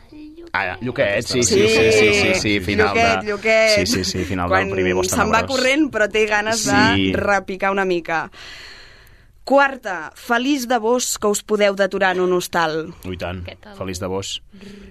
Ah, 0.52 0.76
Lluquet, 0.80 1.22
sí, 1.26 1.42
Sí, 1.44 1.54
sí, 1.60 1.68
sí, 1.68 1.92
sí, 1.92 2.14
sí, 2.14 2.34
sí, 2.40 2.60
final 2.60 2.88
Lluquet, 2.88 3.20
de... 3.20 3.26
Lluquet. 3.30 3.76
Sí, 3.76 3.86
sí, 3.86 4.04
sí, 4.04 4.24
final 4.24 4.48
Quan 4.48 4.66
del 4.66 4.74
primer 4.74 4.94
Boston 4.98 5.20
se'n 5.20 5.30
va 5.34 5.44
corrent, 5.46 5.84
però 5.94 6.08
té 6.10 6.24
ganes 6.26 6.64
Sí. 6.64 7.12
de 7.12 7.20
repicar 7.20 7.70
una 7.70 7.84
mica. 7.84 8.24
Quarta, 9.50 10.12
feliç 10.14 10.68
de 10.70 10.76
vos 10.78 11.06
que 11.18 11.26
us 11.26 11.40
podeu 11.42 11.74
deturar 11.74 12.12
en 12.14 12.20
un 12.22 12.32
hostal. 12.36 12.92
Ui, 13.08 13.16
tant. 13.18 13.40
Feliç 13.74 13.98
de 13.98 14.06
vos. 14.06 14.28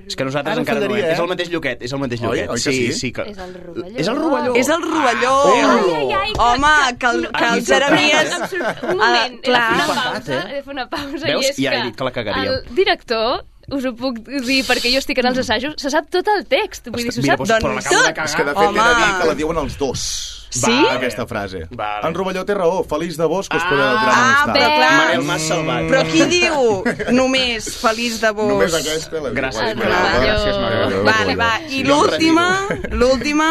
És 0.10 0.18
que 0.20 0.26
nosaltres 0.28 0.52
Ara 0.58 0.64
encara 0.66 0.82
no... 0.90 0.98
Eh? 0.98 1.06
És 1.14 1.20
el 1.24 1.30
mateix 1.32 1.52
Lluquet, 1.54 1.86
és 1.88 1.94
el 1.96 2.02
mateix 2.02 2.20
Oi? 2.20 2.28
Lluquet. 2.28 2.50
Oi 2.50 2.64
que 2.66 2.74
sí? 2.76 2.94
sí 2.98 3.12
que... 3.16 3.24
És 3.32 3.40
el 3.40 3.54
rovelló. 3.56 3.94
És 3.96 4.10
el 4.12 4.18
rovelló. 4.20 4.56
És 4.60 4.72
el 4.76 4.84
rovelló! 4.84 5.36
Ai, 5.54 5.62
ai, 5.62 6.12
ai, 6.20 6.34
que- 6.34 6.42
Home, 6.44 6.74
que, 7.00 7.14
el, 7.14 7.24
que 7.38 7.46
els 7.54 7.72
jeremies... 7.72 8.34
Em 8.36 8.48
surt- 8.52 8.84
Un 8.90 8.98
moment, 9.00 9.38
Ah, 9.40 9.46
clar. 9.48 9.70
he 9.70 9.80
de 9.80 9.86
fer 9.86 9.94
una 9.96 10.04
pausa, 10.04 10.34
eh? 10.34 10.44
he 10.50 10.56
de 10.58 10.64
fer 10.68 10.74
una 10.76 10.88
pausa 10.90 11.26
Veus? 11.32 11.46
i 11.46 11.50
és 11.54 11.62
Ja 11.64 11.72
he 11.72 11.78
que 11.80 11.86
dit 11.88 11.96
que 12.02 12.10
la 12.10 12.14
cagaríem. 12.20 12.52
el 12.58 12.76
director 12.82 13.46
us 13.76 13.86
ho 13.86 13.94
puc 13.98 14.20
dir 14.48 14.64
perquè 14.68 14.92
jo 14.94 15.00
estic 15.04 15.22
en 15.22 15.30
els 15.32 15.40
assajos, 15.44 15.76
se 15.82 15.90
sap 15.94 16.10
tot 16.14 16.28
el 16.36 16.46
text, 16.50 16.90
vull 16.90 17.04
dir, 17.04 17.14
s'ho 17.14 17.22
Mira, 17.24 17.38
sap 17.38 17.46
doncs, 17.46 17.64
però 17.64 17.74
Doncs 17.74 17.86
l'acabo 17.86 18.04
de 18.08 18.14
tot. 18.14 18.26
És 18.26 18.36
que 18.36 18.44
de 18.50 18.54
fet 18.58 18.68
he 18.68 18.74
de 18.74 18.74
dir 18.74 19.08
Home. 19.10 19.22
que 19.22 19.28
la 19.32 19.36
diuen 19.44 19.58
els 19.64 19.78
dos. 19.78 20.04
Sí? 20.50 20.74
Aquesta 20.90 21.28
frase. 21.30 21.68
Vale. 21.70 22.08
En 22.08 22.16
Rovelló 22.18 22.42
té 22.46 22.56
raó, 22.58 22.80
feliç 22.90 23.20
de 23.20 23.26
vos 23.30 23.48
que 23.48 23.58
us 23.60 23.66
podeu 23.70 23.86
Ah, 23.86 24.00
tirar 24.02 24.16
en 24.16 24.24
ah, 24.26 24.54
però 24.56 24.70
clar. 24.74 24.94
Manel 24.98 25.22
m'has 25.28 25.44
salvat. 25.46 25.84
Però 25.92 26.02
qui 26.10 26.24
diu 26.32 27.14
només 27.14 27.68
feliç 27.78 28.18
de 28.24 28.32
vos? 28.34 28.50
Només 28.50 28.74
aquesta 28.80 29.22
la 29.22 29.30
diu. 29.30 29.38
Gràcies, 29.38 29.70
El 29.70 29.78
Manel. 29.78 30.26
Gràcies, 30.26 30.58
Manel. 30.64 30.98
Vale, 31.06 31.36
va. 31.38 31.52
I 31.70 31.84
l'última, 31.86 32.48
l'última, 32.90 33.50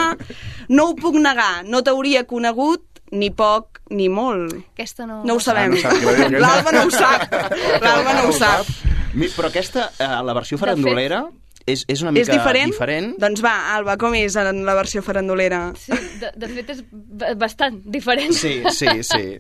no 0.75 0.89
ho 0.91 0.95
puc 0.99 1.15
negar, 1.23 1.63
no 1.71 1.85
t'hauria 1.87 2.25
conegut 2.27 2.83
ni 3.13 3.31
poc 3.31 3.79
ni 3.95 4.09
molt. 4.13 4.53
Aquesta 4.75 5.07
no... 5.07 5.23
No 5.25 5.39
ho 5.39 5.41
sabem. 5.41 5.71
no 5.79 5.95
diu, 6.01 6.11
aquesta. 6.11 6.39
L'Alba 6.43 6.73
no 6.73 6.83
ho 6.83 6.91
sap. 6.91 7.39
L'Alba 7.87 8.19
no 8.19 8.27
ho 8.29 8.33
sap. 8.37 8.67
Mi- 9.15 9.29
Però 9.33 9.49
aquesta, 9.49 9.91
eh, 9.99 10.09
la 10.25 10.35
versió 10.37 10.59
farandolera, 10.59 11.23
és, 11.67 11.85
és 11.89 12.03
una 12.03 12.13
mica 12.13 12.23
És 12.27 12.33
diferent? 12.33 12.73
diferent. 12.73 13.15
Doncs 13.21 13.43
va, 13.45 13.75
Alba, 13.77 13.97
com 14.01 14.15
és 14.15 14.37
en 14.41 14.65
la 14.67 14.75
versió 14.75 15.03
farandolera? 15.03 15.73
Sí, 15.77 15.93
de, 16.21 16.33
de 16.37 16.49
fet 16.49 16.71
és 16.77 16.83
ba- 16.91 17.35
bastant 17.37 17.81
diferent. 17.85 18.33
Sí, 18.33 18.63
sí, 18.71 18.89
sí. 19.03 19.03
sí, 19.03 19.39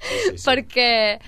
sí, 0.00 0.36
sí. 0.36 0.44
perquè... 0.44 1.18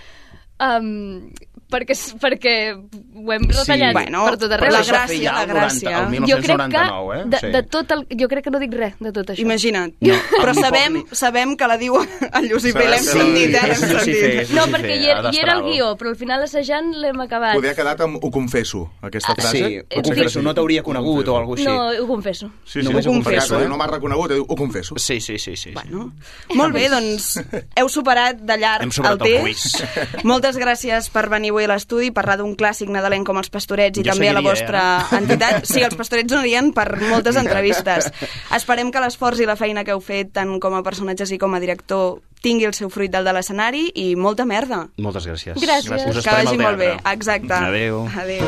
Um, 0.59 1.29
perquè, 1.71 1.95
perquè 2.21 2.55
ho 2.75 3.33
hem 3.33 3.45
retallat 3.49 3.93
Bueno, 3.93 4.25
per 4.27 4.39
tot 4.39 4.53
arreu. 4.53 4.73
la 4.73 4.83
gràcia, 4.83 5.33
la 5.33 5.43
el 5.43 5.49
90 5.49 5.55
gràcia. 5.55 5.91
el 5.99 6.27
jo 6.29 6.37
crec 6.39 6.47
que 6.47 6.57
1999, 6.57 7.19
eh? 7.19 7.25
de, 7.29 7.39
Sí. 7.39 7.47
de 7.53 7.63
tot 7.63 7.91
el, 7.93 8.07
jo 8.21 8.29
crec 8.29 8.45
que 8.45 8.51
no 8.51 8.59
dic 8.59 8.73
res 8.75 8.95
de 9.01 9.13
tot 9.13 9.31
això. 9.31 9.41
Imagina't. 9.43 9.95
No, 10.01 10.15
Però 10.43 10.55
sabem, 10.55 10.93
ni- 10.95 11.05
sabem 11.13 11.57
que 11.57 11.67
la 11.67 11.77
diu 11.79 11.97
el 11.99 12.49
Llucifer, 12.49 12.83
Sabem 12.83 12.91
l'hem 12.91 13.05
sentit, 13.05 13.55
eh? 13.55 13.67
L'hem 13.69 13.83
sentit. 13.83 14.25
és 14.45 14.51
No, 14.57 14.65
perquè 14.73 14.97
hi 14.97 15.07
era, 15.11 15.31
hi 15.33 15.39
era 15.43 15.57
el 15.59 15.63
guió, 15.63 15.97
però 15.97 16.11
al 16.11 16.17
final 16.17 16.43
assajant 16.43 16.93
l'hem 16.95 17.21
acabat. 17.21 17.55
Poder 17.55 17.73
ha 17.73 17.75
quedat 17.75 18.01
amb 18.01 18.23
ho 18.25 18.31
confesso, 18.31 18.91
aquesta 19.03 19.35
frase. 19.35 19.57
Sí, 19.59 19.65
Eh, 19.79 19.85
ho 19.99 20.03
confesso, 20.03 20.39
sí. 20.41 20.45
no 20.45 20.55
t'hauria 20.55 20.83
conegut 20.83 21.29
o 21.29 21.37
alguna 21.37 21.57
cosa 21.59 21.71
No, 21.71 21.89
així. 21.89 22.01
ho 22.01 22.07
confesso. 22.07 22.47
Sí, 22.65 22.81
sí, 22.81 22.83
Només 22.87 23.07
ho 23.07 23.11
ho 23.11 23.13
confesso. 23.15 23.49
confesso, 23.55 23.61
eh? 23.65 23.69
No 23.69 23.77
m'ha 23.77 23.87
reconegut, 23.87 24.31
diu, 24.33 24.45
ho 24.49 24.57
confesso. 24.57 24.95
Sí, 24.99 25.21
sí, 25.21 25.39
sí, 25.39 25.57
sí. 25.57 25.71
Bueno, 25.73 26.13
molt 26.55 26.73
bé, 26.75 26.89
doncs 26.89 27.37
heu 27.77 27.89
superat 27.89 28.39
de 28.41 28.57
llarg 28.57 28.83
el 29.05 29.19
test. 29.19 29.85
Moltes 30.25 30.57
gràcies 30.57 31.11
per 31.11 31.29
venir 31.29 31.53
avui 31.59 31.67
a 31.67 31.73
l'estudi 31.73 32.13
parlar 32.15 32.39
d'un 32.39 32.55
clàssic 32.59 32.91
nadalenc 32.93 33.27
com 33.27 33.39
els 33.41 33.51
Pastorets 33.51 33.99
i 33.99 34.05
Jo 34.07 34.15
també 34.15 34.31
a 34.31 34.37
la 34.37 34.43
seguiria, 34.43 34.55
vostra 34.55 35.19
entitat. 35.19 35.67
Sí, 35.67 35.83
els 35.83 35.97
Pastorets 35.99 36.31
donarien 36.31 36.71
per 36.77 36.87
moltes 37.03 37.37
entrevistes. 37.41 38.11
Esperem 38.55 38.93
que 38.95 39.03
l'esforç 39.03 39.43
i 39.43 39.49
la 39.49 39.59
feina 39.59 39.85
que 39.85 39.95
heu 39.97 40.03
fet 40.05 40.31
tant 40.39 40.55
com 40.63 40.77
a 40.79 40.85
personatges 40.87 41.33
i 41.35 41.39
com 41.41 41.55
a 41.55 41.63
director 41.63 42.21
tingui 42.45 42.69
el 42.69 42.75
seu 42.79 42.91
fruit 42.95 43.11
del 43.11 43.27
de 43.27 43.35
l'escenari 43.35 43.89
i 43.99 44.13
molta 44.15 44.47
merda. 44.47 44.85
Moltes 45.03 45.27
gràcies. 45.27 45.59
Gràcies. 45.59 46.07
Us 46.07 46.23
que 46.23 46.37
vagi 46.37 46.59
molt 46.61 46.79
bé. 46.79 46.93
Exacte. 47.11 47.55
Adéu. 47.59 48.05
Adéu. 48.15 48.47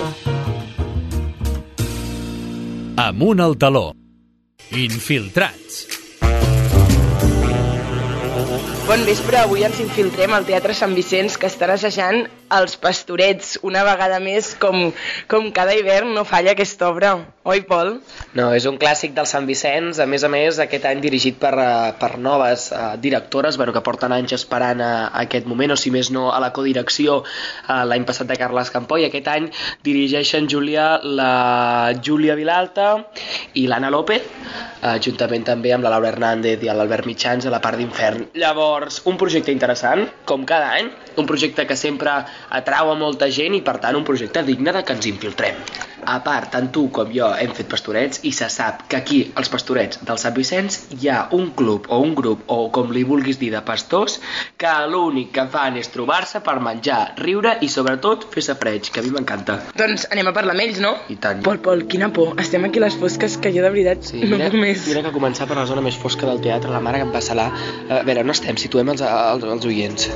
Amunt 3.00 3.40
al 3.40 3.56
taló. 3.58 3.88
Infiltrats. 4.70 5.88
Bon 8.90 9.02
vespre, 9.06 9.38
avui 9.38 9.62
ens 9.62 9.78
infiltrem 9.82 10.32
al 10.34 10.46
Teatre 10.46 10.74
Sant 10.74 10.94
Vicenç 10.98 11.36
que 11.38 11.46
estan 11.46 11.70
assajant 11.70 12.24
Els 12.50 12.76
Pastorets. 12.80 13.58
Una 13.66 13.84
vegada 13.86 14.18
més, 14.22 14.54
com, 14.60 14.90
com 15.30 15.50
cada 15.54 15.74
hivern, 15.76 16.10
no 16.16 16.26
falla 16.26 16.54
aquesta 16.56 16.88
obra. 16.90 17.14
Oi, 17.50 17.62
Pol? 17.64 17.94
No, 18.36 18.50
és 18.52 18.66
un 18.68 18.76
clàssic 18.80 19.14
del 19.16 19.24
Sant 19.26 19.46
Vicenç, 19.48 19.96
a 20.02 20.06
més 20.10 20.26
a 20.26 20.28
més 20.28 20.58
aquest 20.60 20.84
any 20.90 21.00
dirigit 21.00 21.38
per, 21.40 21.54
eh, 21.56 21.92
per 21.96 22.10
noves 22.20 22.66
uh, 22.76 22.96
directores, 23.00 23.56
bueno, 23.56 23.72
que 23.72 23.80
porten 23.86 24.12
anys 24.12 24.34
esperant 24.36 24.82
a, 24.84 24.90
a 25.08 25.22
aquest 25.22 25.48
moment, 25.48 25.72
o 25.72 25.78
si 25.80 25.92
més 25.94 26.10
no 26.12 26.26
a 26.34 26.40
la 26.42 26.50
codirecció 26.52 27.20
uh, 27.22 27.80
l'any 27.88 28.04
passat 28.08 28.28
de 28.28 28.36
Carles 28.40 28.72
Campó, 28.74 28.98
i 29.00 29.06
aquest 29.08 29.30
any 29.32 29.48
dirigeixen 29.86 30.50
Júlia, 30.52 30.98
la 31.02 31.94
Júlia 31.96 32.36
Vilalta 32.36 32.90
i 33.56 33.64
l'Anna 33.70 33.88
López, 33.94 34.28
uh, 34.82 34.98
juntament 35.00 35.48
també 35.48 35.72
amb 35.72 35.88
la 35.88 35.94
Laura 35.96 36.12
Hernández 36.12 36.60
i 36.66 36.68
l'Albert 36.68 37.08
Mitjans 37.08 37.48
a 37.48 37.54
la 37.54 37.62
part 37.64 37.80
d'infern. 37.80 38.28
Llavors, 38.42 39.00
un 39.08 39.16
projecte 39.16 39.54
interessant, 39.54 40.04
com 40.28 40.44
cada 40.44 40.74
any, 40.76 40.92
un 41.16 41.26
projecte 41.30 41.64
que 41.66 41.78
sempre 41.78 42.20
atrau 42.58 42.90
a 42.90 42.98
molta 42.98 43.30
gent 43.30 43.54
i 43.56 43.62
per 43.66 43.78
tant 43.82 43.98
un 43.98 44.06
projecte 44.06 44.42
digne 44.46 44.74
de 44.74 44.82
que 44.86 44.96
ens 44.96 45.06
infiltrem. 45.10 45.58
A 46.06 46.18
part, 46.24 46.50
tant 46.52 46.68
tu 46.72 46.86
com 46.94 47.10
jo 47.12 47.26
hem 47.36 47.50
fet 47.56 47.68
pastorets 47.70 48.20
i 48.24 48.32
se 48.32 48.48
sap 48.50 48.86
que 48.88 48.96
aquí, 48.96 49.20
als 49.36 49.48
pastorets 49.52 50.00
del 50.06 50.18
Sant 50.18 50.34
Vicenç, 50.36 50.78
hi 51.00 51.08
ha 51.12 51.28
un 51.36 51.50
club 51.56 51.86
o 51.88 51.98
un 52.00 52.14
grup 52.14 52.42
o 52.50 52.70
com 52.72 52.90
li 52.94 53.02
vulguis 53.04 53.38
dir 53.38 53.50
de 53.52 53.60
pastors 53.66 54.18
que 54.58 54.70
l'únic 54.90 55.30
que 55.36 55.44
fan 55.52 55.76
és 55.76 55.88
trobar-se 55.92 56.40
per 56.40 56.58
menjar, 56.60 57.14
riure 57.20 57.56
i 57.60 57.68
sobretot 57.68 58.26
fer 58.32 58.42
safreig, 58.42 58.90
que 58.90 59.00
a 59.00 59.02
mi 59.02 59.10
m'encanta. 59.14 59.58
Doncs 59.76 60.06
anem 60.10 60.30
a 60.30 60.32
parlar 60.36 60.54
amb 60.56 60.64
ells, 60.64 60.80
no? 60.80 60.94
I 61.12 61.16
tant. 61.16 61.42
Pol, 61.44 61.58
Pol, 61.64 61.84
quina 61.90 62.08
por. 62.12 62.34
Estem 62.40 62.64
aquí 62.64 62.78
a 62.80 62.86
les 62.86 62.96
fosques 63.00 63.36
que 63.38 63.52
jo 63.52 63.62
de 63.62 63.70
veritat 63.70 64.02
Sí, 64.10 64.22
no 64.24 64.36
mira, 64.36 64.50
puc 64.50 64.60
més. 64.60 64.86
mira 64.88 65.02
que 65.04 65.12
començar 65.14 65.46
per 65.50 65.56
la 65.60 65.66
zona 65.66 65.82
més 65.84 65.96
fosca 66.00 66.26
del 66.26 66.40
teatre, 66.40 66.70
la 66.70 66.80
mare 66.80 66.98
que 67.02 67.08
em 67.08 67.12
va 67.12 67.20
salar. 67.20 67.50
A 67.90 68.02
veure, 68.02 68.24
on 68.24 68.30
estem? 68.32 68.56
Situem 68.56 68.88
els, 68.94 69.02
els, 69.04 69.44
els 69.44 69.64
oients. 69.68 70.08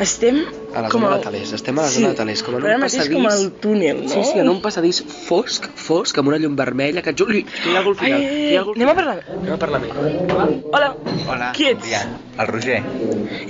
Estem 0.00 0.42
A 0.74 0.82
la 0.82 0.88
com 0.92 1.00
zona 1.02 1.14
al- 1.14 1.18
de 1.18 1.24
talers, 1.24 1.52
estem 1.56 1.78
a 1.78 1.82
la 1.82 1.88
zona 1.88 2.08
de 2.12 2.14
talers, 2.18 2.42
com 2.42 2.54
en 2.54 2.60
però 2.60 2.66
un 2.68 2.70
ara 2.74 2.78
mateix 2.84 2.98
passadís. 3.02 3.16
com 3.16 3.26
al 3.26 3.52
túnel, 3.62 4.02
no? 4.04 4.08
Sí, 4.12 4.24
sí, 4.32 4.38
en 4.38 4.48
un 4.48 4.60
passadís 4.62 5.00
fosc, 5.26 5.66
fosc, 5.78 6.18
amb 6.22 6.28
una 6.32 6.38
llum 6.42 6.54
vermella, 6.58 7.02
que... 7.02 7.14
Juli, 7.18 7.42
que 7.48 7.70
hi 7.70 7.74
ha 7.76 7.80
algú 7.82 7.94
al 7.94 7.98
final. 8.00 8.20
Ai, 8.20 8.28
que 8.28 8.50
hi 8.52 8.56
ha 8.56 8.60
algú 8.62 8.74
al 8.74 8.80
anem 8.80 8.88
a 8.88 8.94
final. 8.94 9.22
parlar. 9.24 9.38
Anem 9.40 9.54
a 9.54 9.58
parlar 9.64 9.82
ell. 9.84 10.62
Hola. 10.72 10.90
Hola, 11.28 11.52
Qui 11.56 11.68
ets? 11.72 11.80
bon 11.80 11.88
dia. 11.88 12.04
El 12.38 12.46
Roger. 12.52 12.80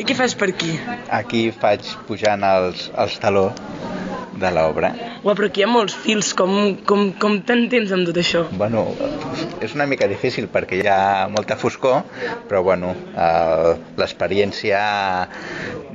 I 0.00 0.04
què 0.08 0.16
fas 0.18 0.34
per 0.38 0.48
aquí? 0.54 0.72
Aquí 1.12 1.48
faig 1.52 1.84
pujant 2.08 2.42
els, 2.48 2.88
els 2.96 3.18
taló 3.20 3.50
de 4.38 4.50
l'obra. 4.54 4.92
Uau, 5.26 5.34
però 5.34 5.48
aquí 5.50 5.60
hi 5.60 5.64
ha 5.66 5.68
molts 5.70 5.96
fils. 5.98 6.28
Com, 6.38 6.76
com, 6.86 7.08
com 7.18 7.40
t'entens 7.42 7.90
amb 7.92 8.06
tot 8.06 8.20
això? 8.22 8.44
Bueno, 8.54 8.84
és 9.66 9.74
una 9.74 9.86
mica 9.90 10.06
difícil 10.06 10.46
perquè 10.52 10.78
hi 10.78 10.86
ha 10.86 11.26
molta 11.32 11.56
foscor, 11.58 12.04
però 12.48 12.62
bueno, 12.62 12.92
eh, 13.18 13.72
l'experiència 13.98 14.78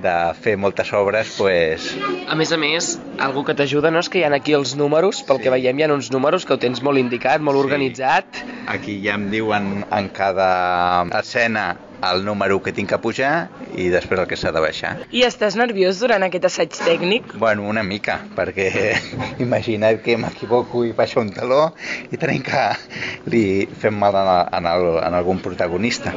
de 0.04 0.16
fer 0.44 0.58
moltes 0.60 0.92
obres, 1.00 1.30
pues, 1.38 1.94
A 2.28 2.36
més 2.36 2.52
a 2.52 2.58
més, 2.60 2.98
algú 3.24 3.46
que 3.48 3.54
t'ajuda, 3.56 3.88
no? 3.96 4.02
És 4.04 4.10
que 4.12 4.20
hi 4.20 4.24
ha 4.28 4.32
aquí 4.36 4.52
els 4.58 4.74
números, 4.76 5.22
pel 5.24 5.40
que 5.40 5.50
veiem 5.54 5.62
hi 5.63 5.84
ha 5.84 5.93
uns 5.93 6.12
números 6.12 6.45
que 6.45 6.54
ho 6.54 6.60
tens 6.60 6.82
molt 6.84 6.99
indicat, 6.99 7.41
molt 7.41 7.58
Sí. 7.58 7.63
organitzat. 7.63 8.26
aquí 8.67 9.02
ja 9.04 9.15
em 9.15 9.30
diuen 9.30 9.86
en 9.91 10.10
cada 10.10 11.04
escena 11.19 11.76
el 12.04 12.26
número 12.26 12.62
que 12.62 12.73
tinc 12.73 12.89
que 12.89 12.97
pujar 12.99 13.49
i 13.78 13.88
després 13.88 14.19
el 14.19 14.28
que 14.28 14.36
s'ha 14.36 14.52
de 14.52 14.60
baixar. 14.60 14.97
I 15.12 15.21
estàs 15.23 15.56
nerviós 15.56 15.99
durant 16.02 16.23
aquest 16.23 16.45
assaig 16.45 16.69
tècnic? 16.76 17.34
Bueno, 17.39 17.63
una 17.63 17.84
mica, 17.84 18.19
perquè 18.36 18.97
imagina't 19.39 20.02
que 20.04 20.17
m'equivoco 20.17 20.84
i 20.84 20.91
baixo 20.91 21.21
un 21.21 21.32
taló 21.32 21.73
i 22.12 22.17
tenim 22.17 22.43
que 22.43 22.65
li 23.32 23.67
fem 23.80 23.95
mal 23.95 24.15
en, 24.19 24.32
en, 24.52 24.65
el, 24.73 24.89
en 25.04 25.13
algun 25.13 25.39
protagonista. 25.39 26.12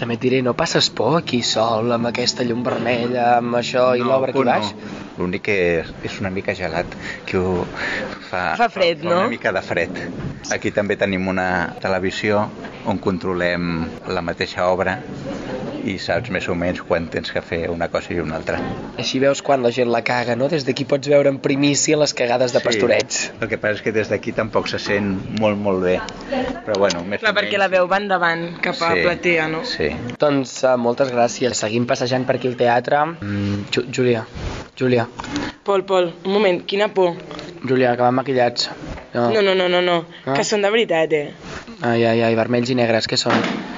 També 0.00 0.14
et 0.16 0.20
diré, 0.20 0.42
no 0.42 0.54
passes 0.56 0.90
por 0.90 1.18
aquí 1.20 1.42
sol, 1.42 1.92
amb 1.92 2.06
aquesta 2.10 2.42
llum 2.42 2.62
vermella, 2.66 3.36
amb 3.38 3.54
això 3.60 3.92
i 3.94 4.02
l'obra 4.02 4.30
aquí 4.32 4.38
por 4.38 4.46
baix? 4.46 4.72
No. 4.74 5.09
L'únic 5.20 5.44
que 5.48 5.56
és, 5.80 5.92
és 6.08 6.18
una 6.22 6.32
mica 6.32 6.54
gelat, 6.56 6.96
que 7.28 7.38
ho 7.38 7.66
fa, 8.30 8.56
Fa 8.56 8.70
fred, 8.72 9.04
fa 9.04 9.10
no? 9.10 9.18
Una 9.26 9.32
mica 9.36 9.52
de 9.52 9.62
fred. 9.64 10.00
Aquí 10.54 10.72
també 10.72 10.96
tenim 11.00 11.28
una 11.28 11.76
televisió 11.84 12.46
on 12.88 12.98
controlem 13.04 13.90
la 14.08 14.22
mateixa 14.24 14.66
obra 14.72 14.96
i 15.84 15.96
saps 15.98 16.30
més 16.30 16.46
o 16.48 16.54
menys 16.58 16.80
quan 16.86 17.06
tens 17.12 17.30
que 17.32 17.40
fer 17.44 17.62
una 17.70 17.88
cosa 17.88 18.12
i 18.14 18.18
una 18.20 18.36
altra. 18.36 18.58
Així 18.98 19.18
veus 19.22 19.40
quan 19.42 19.62
la 19.62 19.70
gent 19.74 19.88
la 19.90 20.02
caga, 20.06 20.36
no? 20.36 20.48
Des 20.52 20.64
d'aquí 20.66 20.84
pots 20.84 21.08
veure 21.08 21.28
en 21.32 21.38
primícia 21.42 21.96
les 22.00 22.14
cagades 22.14 22.52
de 22.52 22.60
pastorets. 22.64 23.30
El 23.40 23.48
que 23.48 23.58
passa 23.58 23.78
és 23.80 23.82
que 23.86 23.92
des 23.92 24.08
d'aquí 24.12 24.32
tampoc 24.36 24.68
se 24.68 24.78
sent 24.78 25.10
molt, 25.40 25.58
molt 25.58 25.82
bé. 25.84 25.98
Però 26.66 26.78
bueno, 26.78 27.02
més 27.04 27.20
Clar, 27.24 27.32
perquè 27.36 27.56
menys... 27.56 27.62
la 27.64 27.68
veu 27.72 27.88
va 27.90 27.98
endavant, 28.02 28.46
cap 28.62 28.80
a 28.82 28.92
Sí, 28.94 29.02
platea, 29.06 29.48
no? 29.48 29.64
Sí. 29.64 29.90
Doncs 30.20 30.58
uh, 30.64 30.76
moltes 30.80 31.10
gràcies. 31.14 31.56
Seguim 31.60 31.86
passejant 31.86 32.26
per 32.28 32.36
aquí 32.38 32.48
al 32.52 32.56
teatre. 32.60 33.04
Mm, 33.20 33.66
Ju 33.74 33.86
Júlia, 33.92 34.24
Júlia, 34.78 35.06
Pol, 35.64 35.84
Pol, 35.84 36.12
un 36.24 36.32
moment, 36.32 36.62
quina 36.66 36.88
por. 36.94 37.14
Júlia, 37.66 37.94
que 37.96 38.02
van 38.02 38.14
maquillats. 38.16 38.70
No. 39.12 39.28
No, 39.34 39.42
no, 39.42 39.54
no, 39.54 39.66
no, 39.68 39.80
no, 39.82 40.04
Ah. 40.24 40.34
que 40.36 40.44
són 40.44 40.62
de 40.62 40.70
veritat, 40.70 41.12
eh? 41.12 41.32
Ai, 41.82 42.04
ai, 42.04 42.20
ai, 42.22 42.34
vermells 42.38 42.70
i 42.70 42.76
negres, 42.78 43.08
què 43.10 43.16
són? 43.18 43.34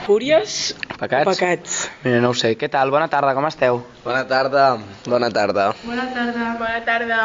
Fúries 0.07 0.75
Pecats? 0.99 1.29
pecats? 1.29 1.77
Mira, 2.05 2.21
no 2.23 2.31
ho 2.33 2.37
sé. 2.37 2.53
Què 2.59 2.69
tal? 2.73 2.91
Bona 2.95 3.09
tarda, 3.11 3.35
com 3.37 3.47
esteu? 3.49 3.81
Bona 4.05 4.23
tarda, 4.29 4.65
bona 5.07 5.31
tarda. 5.31 5.69
Bona 5.85 6.07
tarda. 6.15 6.49
Bona 6.59 6.81
tarda. 6.87 7.21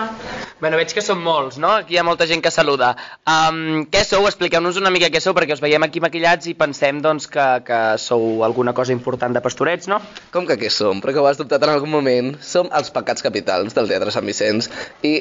Bueno, 0.62 0.78
veig 0.80 0.94
que 0.94 1.04
són 1.06 1.20
molts, 1.22 1.60
no? 1.62 1.72
Aquí 1.82 1.96
hi 1.96 2.00
ha 2.02 2.06
molta 2.06 2.28
gent 2.30 2.42
que 2.46 2.52
saluda. 2.54 2.94
Um, 3.30 3.86
què 3.94 4.04
sou? 4.08 4.26
Expliqueu-nos 4.30 4.80
una 4.82 4.92
mica 4.94 5.10
què 5.14 5.22
sou, 5.22 5.36
perquè 5.38 5.58
us 5.58 5.64
veiem 5.64 5.86
aquí 5.86 6.02
maquillats 6.04 6.50
i 6.50 6.56
pensem, 6.58 7.02
doncs, 7.04 7.28
que, 7.34 7.46
que 7.68 7.82
sou 8.02 8.44
alguna 8.48 8.74
cosa 8.78 8.96
important 8.96 9.36
de 9.36 9.44
pastorets, 9.46 9.90
no? 9.92 10.00
Com 10.34 10.48
que 10.50 10.58
què 10.62 10.72
som? 10.74 11.02
Però 11.04 11.14
que 11.14 11.24
ho 11.24 11.30
has 11.30 11.42
dubtat 11.42 11.66
en 11.68 11.74
algun 11.76 11.94
moment. 11.94 12.34
Som 12.42 12.72
els 12.74 12.94
pecats 12.94 13.26
capitals 13.26 13.78
del 13.78 13.90
Teatre 13.92 14.14
Sant 14.14 14.26
Vicenç 14.26 14.72
i 15.06 15.14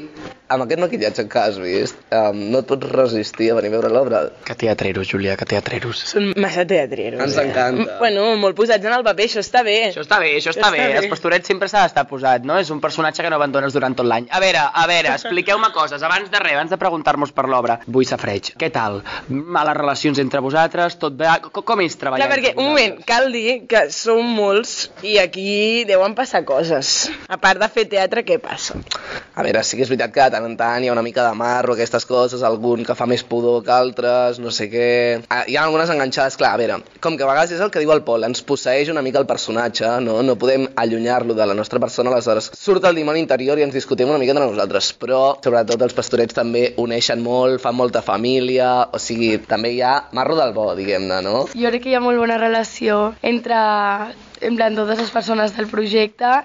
amb 0.52 0.62
aquest 0.64 0.80
maquillatge 0.82 1.26
que 1.28 1.42
has 1.42 1.58
vist 1.58 1.98
um, 2.14 2.38
no 2.52 2.62
et 2.62 2.68
pots 2.70 2.88
resistir 2.92 3.50
a 3.50 3.58
venir 3.58 3.72
a 3.72 3.76
veure 3.76 3.90
l'obra. 3.92 4.22
Que 4.46 4.54
teatreros, 4.58 5.08
Júlia, 5.10 5.36
que 5.40 5.48
teatreros. 5.48 6.04
Són 6.12 6.30
massa 6.40 6.66
teatreros. 6.68 7.20
Ens 7.24 7.36
eh? 7.40 7.46
encanta. 7.48 7.98
Bueno, 8.02 8.28
molt 8.40 8.56
posats 8.58 8.84
en 8.86 8.94
el 8.96 9.04
paper, 9.06 9.26
això 9.30 9.42
està 9.42 9.62
bé. 9.66 9.76
Això 9.90 10.04
està 10.04 10.18
bé, 10.22 10.32
això 10.38 10.52
està, 10.54 10.70
bé. 10.74 10.84
Els 11.00 11.08
pastorets 11.12 11.48
sempre 11.50 11.68
s'ha 11.72 11.86
d'estar 11.86 12.06
posat, 12.10 12.46
no? 12.46 12.58
És 12.60 12.70
un 12.74 12.80
personatge 12.84 13.24
que 13.24 13.32
no 13.32 13.38
abandones 13.40 13.74
durant 13.76 13.96
tot 13.96 14.08
l'any. 14.08 14.28
A 14.30 14.40
veure, 14.42 14.62
a 14.72 14.86
veure, 14.90 15.14
expliqueu-me 15.18 15.72
coses. 15.74 16.02
Abans 16.06 16.30
de 16.32 16.42
res, 16.42 16.56
abans 16.58 16.72
de 16.74 16.80
preguntar-nos 16.80 17.34
per 17.36 17.46
l'obra. 17.50 17.78
Vull 17.86 18.08
safreig. 18.08 18.52
Què 18.60 18.70
tal? 18.74 19.00
Males 19.28 19.78
relacions 19.78 20.20
entre 20.22 20.42
vosaltres? 20.44 20.98
Tot 21.02 21.16
bé? 21.18 21.30
Com, 21.50 21.64
com 21.72 21.84
és 21.84 21.98
treballar 21.98 22.26
Clar, 22.26 22.36
perquè, 22.36 22.54
un 22.56 22.70
moment, 22.70 22.98
cal 23.08 23.30
dir 23.34 23.62
que 23.70 23.86
som 23.94 24.22
molts 24.36 24.76
i 25.06 25.16
aquí 25.22 25.84
deuen 25.88 26.16
passar 26.18 26.44
coses. 26.48 27.10
A 27.28 27.40
part 27.42 27.60
de 27.62 27.68
fer 27.72 27.86
teatre, 27.90 28.24
què 28.26 28.38
passa? 28.42 28.78
A 29.36 29.44
veure, 29.44 29.62
sí 29.66 29.78
que 29.78 29.84
és 29.84 29.90
veritat 29.92 30.14
que 30.14 30.26
de 30.26 30.36
tant 30.36 30.46
en 30.48 30.56
tant 30.58 30.84
hi 30.84 30.90
ha 30.90 30.94
una 30.94 31.04
mica 31.04 31.24
de 31.26 31.34
marro, 31.38 31.74
aquestes 31.74 32.06
coses, 32.08 32.44
algun 32.46 32.84
que 32.86 32.96
fa 32.98 33.08
més 33.08 33.24
pudor 33.26 33.62
que 33.66 33.74
altres, 33.74 34.40
no 34.42 34.52
sé 34.54 34.68
què... 34.72 34.88
Ah, 35.32 35.42
hi 35.48 35.56
ha 35.56 35.64
algunes 35.66 35.92
enganxades, 35.92 36.38
clar, 36.40 36.54
a 36.54 36.60
veure, 36.60 36.78
com 37.04 37.18
que 37.18 37.26
a 37.26 37.30
vegades 37.30 37.56
és 37.56 37.62
el 37.64 37.72
que 37.74 37.82
diu 37.82 37.92
el 37.94 38.04
Pol, 38.06 38.25
ens 38.26 38.42
posseix 38.46 38.90
una 38.92 39.02
mica 39.06 39.20
el 39.22 39.28
personatge, 39.28 39.88
no? 40.04 40.18
No 40.26 40.36
podem 40.40 40.66
allunyar-lo 40.76 41.34
de 41.38 41.46
la 41.46 41.56
nostra 41.56 41.80
persona, 41.82 42.12
aleshores 42.12 42.50
surt 42.58 42.84
el 42.88 42.98
dimoni 43.00 43.22
interior 43.24 43.58
i 43.58 43.66
ens 43.66 43.74
discutim 43.76 44.10
una 44.10 44.20
mica 44.22 44.34
entre 44.34 44.46
nosaltres, 44.46 44.92
però 45.00 45.22
sobretot 45.44 45.82
els 45.86 45.96
pastorets 45.96 46.36
també 46.36 46.68
uneixen 46.82 47.22
molt, 47.24 47.60
fan 47.62 47.76
molta 47.78 48.02
família, 48.04 48.70
o 48.92 49.00
sigui, 49.02 49.36
també 49.48 49.74
hi 49.76 49.82
ha 49.82 49.96
marro 50.16 50.38
del 50.38 50.54
bo, 50.56 50.70
diguem-ne, 50.78 51.20
no? 51.24 51.46
Jo 51.54 51.72
crec 51.72 51.86
que 51.86 51.92
hi 51.94 51.98
ha 51.98 52.04
molt 52.04 52.20
bona 52.22 52.38
relació 52.42 53.14
entre 53.22 53.60
en 54.40 54.56
plan, 54.56 54.74
totes 54.76 55.00
les 55.00 55.10
persones 55.10 55.54
del 55.56 55.68
projecte 55.70 56.42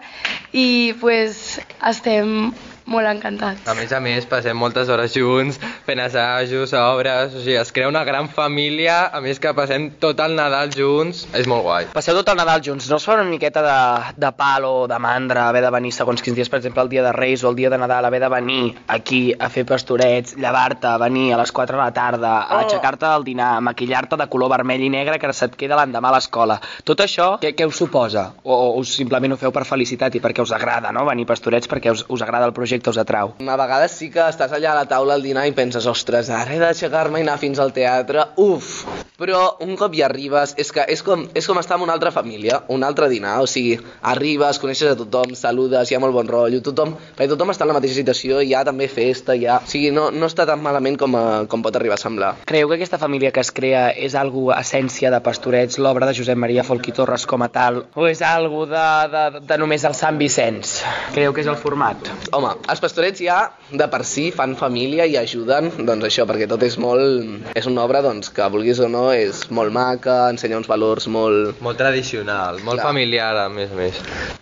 i 0.56 0.94
pues, 1.02 1.60
estem 1.88 2.52
molt 2.86 3.08
encantats. 3.08 3.66
A 3.68 3.74
més 3.78 3.92
a 3.94 4.00
més, 4.04 4.26
passem 4.26 4.58
moltes 4.58 4.90
hores 4.90 5.14
junts, 5.16 5.60
fent 5.86 6.00
assajos, 6.00 6.74
obres, 6.74 7.34
o 7.36 7.40
sigui, 7.44 7.56
es 7.60 7.72
crea 7.72 7.88
una 7.90 8.04
gran 8.04 8.30
família, 8.30 9.08
a 9.14 9.22
més 9.22 9.40
que 9.40 9.54
passem 9.58 9.90
tot 10.02 10.20
el 10.20 10.36
Nadal 10.36 10.72
junts, 10.76 11.26
és 11.38 11.48
molt 11.48 11.64
guai. 11.66 11.90
Passeu 11.94 12.16
tot 12.18 12.30
el 12.34 12.40
Nadal 12.40 12.62
junts, 12.66 12.90
no 12.90 12.98
us 13.00 13.06
fa 13.06 13.16
una 13.20 13.26
miqueta 13.28 13.62
de, 13.66 13.78
de 14.18 14.32
pal 14.38 14.66
o 14.66 14.88
de 14.88 14.98
mandra 15.00 15.48
haver 15.50 15.62
de 15.66 15.72
venir 15.74 15.92
segons 15.96 16.22
quins 16.22 16.36
dies, 16.38 16.50
per 16.50 16.60
exemple, 16.62 16.82
el 16.84 16.90
dia 16.90 17.04
de 17.04 17.12
Reis 17.14 17.44
o 17.44 17.50
el 17.50 17.56
dia 17.60 17.70
de 17.70 17.78
Nadal, 17.78 18.06
haver 18.06 18.22
de 18.24 18.30
venir 18.30 18.76
aquí 18.88 19.22
a 19.38 19.50
fer 19.50 19.66
pastorets, 19.66 20.36
llevar-te, 20.36 20.92
venir 21.02 21.34
a 21.34 21.42
les 21.42 21.52
4 21.52 21.78
de 21.78 21.84
la 21.84 21.92
tarda, 21.94 22.34
a 22.42 22.56
Oh. 22.62 22.64
aixecar-te 22.66 23.06
del 23.06 23.24
dinar, 23.24 23.62
maquillar-te 23.62 24.18
de 24.18 24.28
color 24.30 24.50
vermell 24.50 24.82
i 24.84 24.90
negre 24.90 25.18
que 25.20 25.32
se't 25.34 25.56
queda 25.58 25.76
l'endemà 25.80 26.10
a 26.10 26.16
l'escola. 26.18 26.60
Tot 26.84 27.00
això, 27.02 27.40
què, 27.42 27.54
què 27.56 27.66
us 27.68 27.76
suposa? 27.78 28.34
O, 28.44 28.54
o 28.54 28.80
us 28.80 28.92
simplement 28.96 29.34
ho 29.34 29.38
feu 29.38 29.52
per 29.52 29.64
felicitat 29.66 30.16
i 30.16 30.22
perquè 30.22 30.42
us 30.44 30.52
agrada, 30.52 30.92
no?, 30.92 31.06
venir 31.06 31.26
pastorets 31.26 31.68
perquè 31.68 31.92
us, 31.92 32.06
us 32.10 32.22
agrada 32.22 32.46
el 32.46 32.54
projecte, 32.54 32.71
us 32.80 33.02
atrau. 33.02 33.36
A 33.42 33.60
vegades 33.60 33.92
sí 34.00 34.10
que 34.14 34.24
estàs 34.24 34.56
allà 34.56 34.72
a 34.72 34.80
la 34.82 34.88
taula 34.90 35.18
al 35.18 35.26
dinar 35.26 35.46
i 35.48 35.56
penses, 35.58 35.86
ostres, 35.88 36.30
ara 36.32 36.56
he 36.56 36.60
d'aixecar-me 36.62 37.20
i 37.20 37.28
anar 37.28 37.38
fins 37.42 37.60
al 37.60 37.74
teatre, 37.76 38.30
uf! 38.38 38.86
Però 39.22 39.42
un 39.62 39.76
cop 39.78 39.94
hi 39.94 40.02
arribes, 40.02 40.56
és 40.58 40.72
que 40.74 40.82
és 40.90 41.04
com, 41.06 41.28
és 41.38 41.46
com 41.46 41.60
estar 41.62 41.78
en 41.78 41.84
una 41.86 41.94
altra 41.94 42.10
família, 42.10 42.64
un 42.74 42.82
altre 42.84 43.06
dinar, 43.12 43.36
o 43.44 43.50
sigui, 43.50 43.76
arribes, 44.10 44.58
coneixes 44.58 44.90
a 44.90 44.98
tothom, 44.98 45.36
saludes, 45.38 45.92
hi 45.92 45.98
ha 45.98 46.02
molt 46.02 46.16
bon 46.16 46.30
rotllo, 46.32 46.62
tothom, 46.66 46.96
perquè 47.18 47.30
tothom 47.30 47.54
està 47.54 47.68
en 47.68 47.70
la 47.70 47.76
mateixa 47.78 48.00
situació, 48.00 48.40
hi 48.42 48.56
ha 48.58 48.64
també 48.66 48.88
festa, 48.90 49.36
hi 49.38 49.46
ha... 49.46 49.60
O 49.62 49.70
sigui, 49.70 49.92
no, 49.94 50.08
no 50.10 50.30
està 50.32 50.48
tan 50.50 50.64
malament 50.64 50.98
com, 50.98 51.14
a, 51.20 51.26
com 51.52 51.62
pot 51.62 51.78
arribar 51.78 52.00
a 52.00 52.02
semblar. 52.02 52.32
Creieu 52.50 52.72
que 52.72 52.80
aquesta 52.80 52.98
família 53.02 53.30
que 53.36 53.44
es 53.46 53.54
crea 53.54 53.92
és 53.94 54.18
algo 54.18 54.48
essència 54.56 55.14
de 55.14 55.22
Pastorets, 55.22 55.78
l'obra 55.78 56.10
de 56.10 56.18
Josep 56.18 56.42
Maria 56.42 56.66
Folch 56.66 56.90
i 56.90 56.96
Torres 56.98 57.28
com 57.30 57.46
a 57.46 57.52
tal, 57.54 57.84
o 57.94 58.10
és 58.10 58.24
algo 58.26 58.66
de, 58.70 58.88
de, 59.14 59.46
de 59.46 59.60
només 59.62 59.86
el 59.86 59.98
Sant 59.98 60.18
Vicenç? 60.18 60.80
Creieu 61.14 61.36
que 61.36 61.46
és 61.46 61.52
el 61.52 61.60
format? 61.62 62.10
Home, 62.34 62.56
els 62.70 62.82
pastorets 62.84 63.22
ja 63.24 63.40
de 63.72 63.88
per 63.92 64.04
si 64.08 64.30
fan 64.36 64.56
família 64.60 65.08
i 65.10 65.18
ajuden, 65.20 65.72
doncs 65.88 66.08
això, 66.08 66.26
perquè 66.30 66.48
tot 66.50 66.64
és 66.66 66.78
molt... 66.82 67.52
És 67.58 67.68
una 67.70 67.86
obra, 67.86 68.02
doncs, 68.06 68.32
que 68.34 68.48
vulguis 68.52 68.80
o 68.84 68.90
no, 68.92 69.08
és 69.16 69.48
molt 69.54 69.74
maca, 69.76 70.26
ensenya 70.34 70.60
uns 70.60 70.70
valors 70.70 71.08
molt... 71.12 71.60
Molt 71.64 71.80
tradicional, 71.82 72.62
molt 72.66 72.82
Clar. 72.82 72.92
familiar, 72.92 73.34
a 73.46 73.48
més 73.54 73.72
a 73.72 73.80
més. 73.80 74.02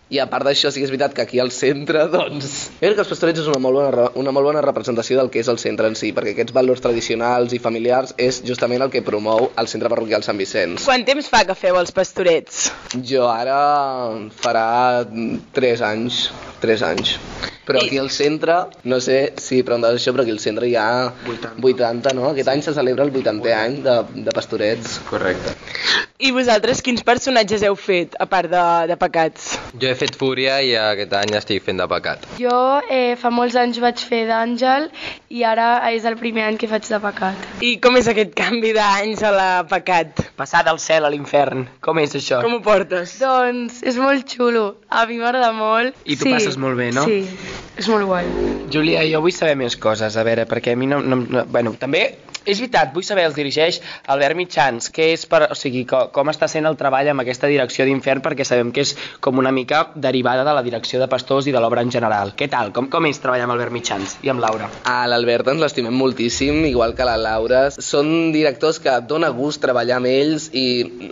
I 0.10 0.18
a 0.24 0.26
part 0.30 0.48
d'això, 0.48 0.72
sí 0.74 0.82
que 0.82 0.88
és 0.88 0.94
veritat 0.94 1.14
que 1.14 1.26
aquí 1.26 1.42
al 1.42 1.52
centre, 1.54 2.08
doncs... 2.10 2.56
Jo 2.80 2.88
crec 2.88 2.98
que 2.98 3.06
els 3.06 3.12
pastorets 3.14 3.44
és 3.44 3.50
una 3.52 3.62
molt, 3.62 3.78
bona, 3.78 4.08
una 4.20 4.34
molt 4.36 4.50
bona 4.50 4.64
representació 4.66 5.20
del 5.20 5.30
que 5.34 5.44
és 5.44 5.52
el 5.52 5.62
centre 5.62 5.90
en 5.90 5.98
si, 6.00 6.12
perquè 6.18 6.34
aquests 6.34 6.56
valors 6.56 6.82
tradicionals 6.86 7.54
i 7.54 7.62
familiars 7.62 8.16
és 8.18 8.42
justament 8.48 8.86
el 8.86 8.94
que 8.94 9.06
promou 9.06 9.52
el 9.54 9.70
centre 9.72 9.92
parroquial 9.92 10.26
Sant 10.26 10.42
Vicenç. 10.42 10.88
Quant 10.88 11.06
temps 11.06 11.30
fa 11.30 11.44
que 11.46 11.58
feu 11.58 11.78
els 11.78 11.94
pastorets? 11.96 12.70
Jo 13.06 13.30
ara 13.30 13.60
farà 14.42 15.06
3 15.54 15.86
anys, 15.94 16.26
3 16.66 16.86
anys. 16.90 17.18
Però 17.70 17.84
aquí 17.86 18.00
al 18.02 18.10
centre, 18.10 18.56
no 18.90 18.98
sé 19.06 19.20
si 19.38 19.62
preguntes 19.62 20.00
això, 20.00 20.16
però 20.16 20.26
aquí 20.26 20.34
al 20.34 20.42
centre 20.42 20.66
hi 20.66 20.74
ha 20.74 20.90
80, 21.30 21.54
80 21.70 22.16
no? 22.18 22.32
Aquest 22.34 22.50
any 22.50 22.66
se 22.66 22.74
celebra 22.74 23.06
el 23.06 23.14
80è 23.14 23.58
any 23.62 23.82
de, 23.86 24.00
de 24.26 24.40
pastorets. 24.40 24.98
Correcte. 25.12 25.54
I 26.20 26.34
vosaltres 26.36 26.82
quins 26.84 27.00
personatges 27.08 27.62
heu 27.64 27.78
fet, 27.80 28.18
a 28.20 28.26
part 28.28 28.52
de, 28.52 28.62
de 28.90 28.96
pecats? 29.00 29.54
Jo 29.80 29.88
he 29.88 29.96
fet 29.96 30.18
Fúria 30.20 30.58
i 30.60 30.74
aquest 30.76 31.14
any 31.16 31.32
estic 31.40 31.64
fent 31.64 31.80
de 31.80 31.86
pecat. 31.88 32.26
Jo 32.36 32.58
eh, 32.92 33.14
fa 33.22 33.32
molts 33.32 33.56
anys 33.62 33.80
vaig 33.80 34.04
fer 34.04 34.26
d'àngel 34.28 34.90
i 35.32 35.46
ara 35.48 35.70
és 35.94 36.04
el 36.10 36.18
primer 36.20 36.44
any 36.50 36.60
que 36.60 36.68
faig 36.68 36.90
de 36.92 37.00
pecat. 37.06 37.48
I 37.64 37.72
com 37.80 37.96
és 37.96 38.12
aquest 38.12 38.36
canvi 38.36 38.74
d'anys 38.76 39.24
a 39.24 39.32
la 39.32 39.48
pecat? 39.72 40.20
Passar 40.36 40.66
del 40.68 40.84
cel 40.84 41.08
a 41.08 41.14
l'infern, 41.16 41.70
com 41.80 42.04
és 42.04 42.20
això? 42.20 42.44
Com 42.44 42.58
ho 42.58 42.62
portes? 42.68 43.16
Doncs 43.24 43.80
és 43.88 44.04
molt 44.04 44.28
xulo, 44.28 44.74
a 44.92 45.08
mi 45.08 45.24
m'agrada 45.24 45.54
molt. 45.56 46.04
I 46.04 46.20
tu 46.20 46.28
passes 46.28 46.60
molt 46.60 46.76
bé, 46.84 46.92
no? 47.00 47.08
Sí, 47.08 47.24
és 47.80 47.88
molt 47.88 48.12
guai. 48.12 48.28
Júlia, 48.68 49.08
jo 49.08 49.24
vull 49.24 49.40
saber 49.40 49.56
més 49.64 49.80
coses, 49.80 50.20
a 50.20 50.28
veure, 50.28 50.44
perquè 50.52 50.76
a 50.76 50.84
mi 50.84 50.92
no... 50.92 51.00
no, 51.00 51.24
no 51.24 51.48
bueno, 51.48 51.80
també 51.80 52.10
és 52.46 52.60
veritat, 52.60 52.94
vull 52.94 53.06
saber, 53.06 53.26
els 53.28 53.36
dirigeix 53.38 53.80
Albert 54.14 54.38
Mitjans, 54.40 54.90
què 54.96 55.12
és 55.14 55.26
per, 55.30 55.44
o 55.52 55.58
sigui, 55.58 55.84
com, 55.90 56.10
com 56.16 56.32
està 56.32 56.48
sent 56.52 56.68
el 56.70 56.78
treball 56.80 57.12
amb 57.12 57.24
aquesta 57.24 57.50
direcció 57.52 57.86
d'Infern, 57.88 58.24
perquè 58.26 58.46
sabem 58.48 58.72
que 58.76 58.86
és 58.86 58.96
com 59.24 59.38
una 59.42 59.52
mica 59.56 59.86
derivada 59.96 60.46
de 60.48 60.54
la 60.56 60.64
direcció 60.66 61.02
de 61.02 61.10
Pastors 61.12 61.50
i 61.50 61.54
de 61.56 61.62
l'obra 61.62 61.84
en 61.86 61.92
general. 61.92 62.34
Què 62.40 62.50
tal? 62.52 62.72
Com, 62.76 62.88
com 62.92 63.08
és 63.10 63.20
treballar 63.22 63.48
amb 63.48 63.56
Albert 63.56 63.76
Mitjans 63.76 64.18
i 64.24 64.32
amb 64.32 64.44
Laura? 64.44 64.70
A 64.88 65.04
l'Albert 65.12 65.52
ens 65.52 65.64
l'estimem 65.64 65.96
moltíssim, 65.96 66.64
igual 66.70 66.96
que 66.96 67.08
la 67.08 67.18
Laura. 67.20 67.66
Són 67.76 68.32
directors 68.36 68.80
que 68.84 68.96
dona 69.10 69.32
gust 69.36 69.62
treballar 69.64 70.00
amb 70.00 70.10
ells 70.10 70.50
i 70.56 70.66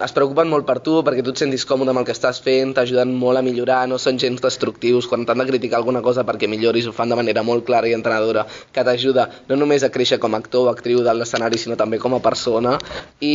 es 0.03 0.15
preocupen 0.15 0.49
molt 0.51 0.67
per 0.67 0.79
tu 0.85 0.99
perquè 1.05 1.25
tu 1.25 1.35
et 1.35 1.43
sentis 1.43 1.67
còmode 1.67 1.93
amb 1.93 2.01
el 2.01 2.07
que 2.07 2.15
estàs 2.15 2.41
fent, 2.43 2.73
t'ajuden 2.77 3.13
molt 3.19 3.41
a 3.41 3.45
millorar, 3.45 3.83
no 3.91 3.99
són 4.01 4.19
gens 4.21 4.41
destructius. 4.43 5.09
Quan 5.11 5.25
t'han 5.27 5.43
de 5.43 5.49
criticar 5.49 5.81
alguna 5.81 6.03
cosa 6.05 6.25
perquè 6.27 6.49
milloris 6.49 6.87
ho 6.87 6.95
fan 6.95 7.11
de 7.11 7.19
manera 7.19 7.43
molt 7.43 7.65
clara 7.67 7.89
i 7.89 7.95
entrenadora, 7.97 8.47
que 8.73 8.85
t'ajuda 8.87 9.27
no 9.49 9.59
només 9.59 9.83
a 9.83 9.91
créixer 9.93 10.21
com 10.23 10.35
a 10.35 10.41
actor 10.41 10.67
o 10.67 10.71
actriu 10.71 11.03
del 11.03 11.16
l'escenari, 11.19 11.59
sinó 11.59 11.77
també 11.79 11.99
com 12.01 12.15
a 12.17 12.21
persona. 12.23 12.77
I 13.21 13.33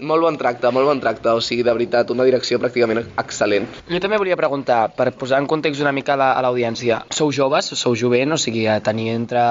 molt 0.00 0.26
bon 0.26 0.38
tracte, 0.40 0.70
molt 0.74 0.90
bon 0.90 1.00
tracte. 1.02 1.32
O 1.34 1.42
sigui, 1.44 1.64
de 1.66 1.74
veritat, 1.74 2.10
una 2.14 2.26
direcció 2.28 2.58
pràcticament 2.62 3.04
excel·lent. 3.20 3.68
Jo 3.88 4.00
també 4.02 4.18
volia 4.20 4.38
preguntar, 4.38 4.80
per 4.96 5.10
posar 5.18 5.40
en 5.42 5.48
context 5.50 5.82
una 5.84 5.94
mica 5.94 6.16
a 6.18 6.42
l'audiència, 6.44 7.02
sou 7.14 7.32
joves, 7.34 7.70
sou 7.78 7.96
jovent, 7.98 8.34
o 8.34 8.40
sigui, 8.40 8.66
tenir 8.84 9.10
entre 9.14 9.42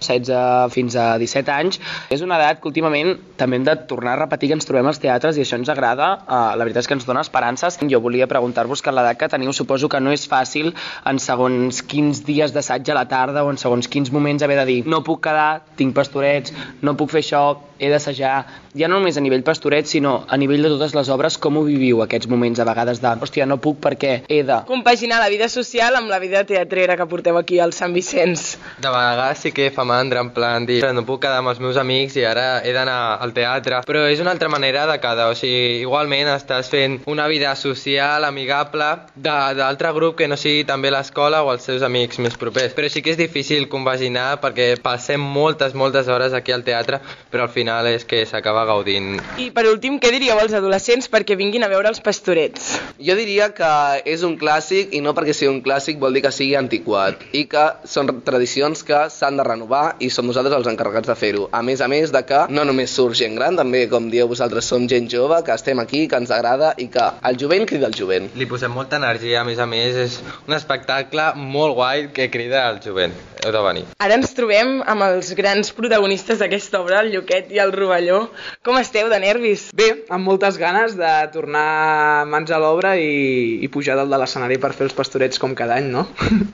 16 0.00 0.74
fins 0.74 0.96
a 0.96 1.06
17 1.20 1.52
anys, 1.54 1.80
és 2.10 2.22
una 2.24 2.38
edat 2.40 2.60
que 2.60 2.70
últimament 2.70 3.16
també 3.40 3.58
hem 3.58 3.66
de 3.66 3.76
tornar 3.90 4.16
a 4.16 4.22
repetir 4.24 4.50
que 4.50 4.58
ens 4.58 4.68
trobem 4.68 4.88
als 4.90 5.00
teatres 5.02 5.38
i 5.38 5.44
això 5.44 5.58
ens 5.58 5.70
agrada, 5.72 6.12
uh, 6.26 6.52
la 6.58 6.66
veritat 6.66 6.84
és 6.84 6.90
que 6.90 6.96
ens 6.98 7.06
dona 7.08 7.24
esperances. 7.24 7.78
Jo 7.90 8.00
volia 8.04 8.28
preguntar-vos 8.30 8.82
que 8.82 8.92
l'edat 8.94 9.18
que 9.18 9.28
teniu 9.32 9.52
suposo 9.56 9.88
que 9.88 10.00
no 10.00 10.12
és 10.14 10.26
fàcil 10.28 10.72
en 11.08 11.18
segons 11.22 11.82
quins 11.82 12.22
dies 12.26 12.54
d'assaig 12.54 12.90
a 12.90 12.98
la 13.00 13.06
tarda 13.10 13.44
o 13.44 13.50
en 13.52 13.58
segons 13.60 13.88
quins 13.88 14.12
moments 14.12 14.42
haver 14.42 14.58
de 14.60 14.66
dir 14.68 14.78
no 14.86 15.02
puc 15.06 15.22
quedar, 15.24 15.62
tinc 15.78 15.94
pastorets, 15.96 16.54
no 16.82 16.89
puc 16.98 17.10
fer 17.10 17.22
això, 17.22 17.42
he 17.80 17.90
d'assajar, 17.90 18.34
ja 18.76 18.88
no 18.88 19.00
només 19.00 19.16
a 19.16 19.22
nivell 19.24 19.42
pastoret, 19.42 19.88
sinó 19.88 20.26
a 20.28 20.36
nivell 20.36 20.62
de 20.62 20.70
totes 20.74 20.92
les 20.94 21.08
obres, 21.10 21.38
com 21.40 21.56
ho 21.56 21.64
viviu 21.64 22.02
aquests 22.04 22.28
moments 22.30 22.60
a 22.60 22.66
vegades 22.68 23.00
de, 23.00 23.14
hòstia, 23.24 23.46
no 23.48 23.56
puc 23.62 23.80
perquè 23.82 24.12
he 24.28 24.42
de... 24.46 24.60
Compaginar 24.68 25.20
la 25.22 25.30
vida 25.32 25.48
social 25.48 25.96
amb 25.96 26.12
la 26.12 26.20
vida 26.22 26.44
teatrera 26.44 26.98
que 27.00 27.06
porteu 27.08 27.38
aquí 27.40 27.58
al 27.58 27.72
Sant 27.76 27.96
Vicenç. 27.96 28.58
De 28.78 28.92
vegades 28.92 29.40
sí 29.46 29.54
que 29.56 29.70
fa 29.74 29.86
mandra, 29.88 30.20
en 30.20 30.32
plan, 30.36 30.68
dir, 30.68 30.82
no 30.94 31.06
puc 31.08 31.22
quedar 31.24 31.40
amb 31.40 31.54
els 31.54 31.62
meus 31.64 31.80
amics 31.80 32.18
i 32.20 32.26
ara 32.28 32.60
he 32.60 32.74
d'anar 32.76 33.16
al 33.24 33.32
teatre, 33.36 33.80
però 33.88 34.04
és 34.10 34.20
una 34.20 34.34
altra 34.36 34.52
manera 34.52 34.84
de 34.90 34.98
quedar, 35.00 35.30
o 35.32 35.38
sigui, 35.38 35.80
igualment 35.80 36.28
estàs 36.34 36.68
fent 36.70 37.00
una 37.10 37.26
vida 37.32 37.54
social, 37.56 38.28
amigable, 38.28 38.90
d'altre 39.16 39.94
grup 39.96 40.18
que 40.20 40.28
no 40.28 40.36
sigui 40.36 40.66
també 40.68 40.92
l'escola 40.92 41.42
o 41.46 41.52
els 41.54 41.64
seus 41.64 41.82
amics 41.86 42.20
més 42.20 42.36
propers, 42.36 42.76
però 42.76 42.92
sí 42.92 43.00
que 43.02 43.14
és 43.14 43.20
difícil 43.20 43.68
compaginar 43.72 44.36
perquè 44.42 44.74
passem 44.82 45.20
moltes, 45.20 45.74
moltes 45.74 46.08
hores 46.12 46.36
aquí 46.36 46.52
al 46.52 46.66
teatre, 46.66 47.00
però 47.30 47.48
al 47.48 47.54
final 47.54 47.69
és 47.90 48.04
que 48.04 48.24
s'acaba 48.26 48.64
gaudint. 48.68 49.18
I 49.38 49.50
per 49.54 49.66
últim, 49.70 49.98
què 50.02 50.10
diríeu 50.12 50.38
als 50.38 50.54
adolescents 50.56 51.08
perquè 51.10 51.36
vinguin 51.38 51.64
a 51.64 51.70
veure 51.70 51.88
els 51.90 52.02
pastorets? 52.04 52.72
Jo 52.98 53.16
diria 53.18 53.50
que 53.56 53.70
és 54.04 54.24
un 54.26 54.36
clàssic 54.40 54.94
i 54.96 55.00
no 55.04 55.14
perquè 55.16 55.34
sigui 55.36 55.52
un 55.52 55.62
clàssic 55.64 56.00
vol 56.02 56.16
dir 56.16 56.24
que 56.24 56.32
sigui 56.34 56.56
antiquat 56.58 57.22
i 57.32 57.44
que 57.50 57.64
són 57.84 58.10
tradicions 58.26 58.82
que 58.86 59.06
s'han 59.12 59.40
de 59.40 59.46
renovar 59.46 59.96
i 60.00 60.10
som 60.10 60.26
nosaltres 60.26 60.58
els 60.58 60.70
encarregats 60.72 61.08
de 61.10 61.16
fer-ho. 61.22 61.48
A 61.52 61.62
més 61.62 61.80
a 61.80 61.88
més 61.88 62.12
de 62.14 62.24
que 62.26 62.44
no 62.50 62.66
només 62.68 62.92
surt 62.94 63.18
gent 63.20 63.38
gran, 63.38 63.58
també 63.60 63.86
com 63.92 64.10
dieu 64.12 64.28
vosaltres 64.30 64.68
som 64.70 64.88
gent 64.90 65.08
jove, 65.12 65.42
que 65.46 65.54
estem 65.54 65.80
aquí, 65.82 66.06
que 66.08 66.20
ens 66.20 66.34
agrada 66.34 66.74
i 66.76 66.90
que 66.92 67.08
el 67.30 67.40
jovent 67.40 67.66
crida 67.70 67.90
el 67.90 67.96
jovent. 67.96 68.30
Li 68.36 68.48
posem 68.50 68.74
molta 68.74 69.00
energia, 69.00 69.40
a 69.40 69.48
més 69.48 69.58
a 69.58 69.68
més, 69.70 69.96
és 69.96 70.20
un 70.46 70.56
espectacle 70.56 71.32
molt 71.36 71.78
guai 71.78 72.08
que 72.14 72.30
crida 72.32 72.66
al 72.68 72.82
jovent. 72.84 73.14
Heu 73.40 73.52
de 73.54 73.60
venir. 73.64 73.84
Ara 74.04 74.16
ens 74.18 74.34
trobem 74.36 74.80
amb 74.90 75.04
els 75.06 75.30
grans 75.38 75.70
protagonistes 75.72 76.40
d'aquesta 76.42 76.80
obra, 76.82 77.00
el 77.00 77.12
Lluquet 77.14 77.48
i 77.54 77.60
el 77.62 77.72
Rovelló. 77.72 78.18
Com 78.66 78.76
esteu 78.80 79.08
de 79.08 79.20
nervis? 79.22 79.68
Bé, 79.76 79.88
amb 80.12 80.28
moltes 80.28 80.58
ganes 80.60 80.96
de 80.98 81.12
tornar 81.32 82.26
mans 82.28 82.52
a 82.52 82.60
l'obra 82.60 82.96
i, 83.00 83.62
i 83.64 83.70
pujar 83.72 83.96
dalt 83.96 84.12
de 84.12 84.20
l'escenari 84.20 84.60
per 84.60 84.74
fer 84.76 84.90
els 84.90 84.96
pastorets 84.98 85.40
com 85.40 85.56
cada 85.56 85.80
any, 85.80 85.88
no? 85.92 86.06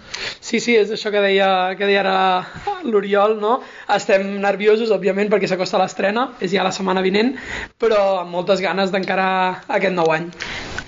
Sí, 0.46 0.60
sí, 0.62 0.76
és 0.78 0.92
això 0.94 1.10
que 1.10 1.18
deia, 1.24 1.48
que 1.74 1.88
deia 1.88 2.04
ara 2.04 2.82
l'Oriol, 2.86 3.34
no? 3.42 3.56
Estem 3.90 4.36
nerviosos, 4.44 4.92
òbviament, 4.94 5.30
perquè 5.32 5.50
s'acosta 5.50 5.80
l'estrena, 5.80 6.28
és 6.38 6.54
ja 6.54 6.62
la 6.62 6.74
setmana 6.74 7.02
vinent, 7.02 7.34
però 7.82 8.20
amb 8.22 8.30
moltes 8.36 8.62
ganes 8.62 8.94
d'encarar 8.94 9.66
aquest 9.66 9.96
nou 9.96 10.14
any. 10.14 10.30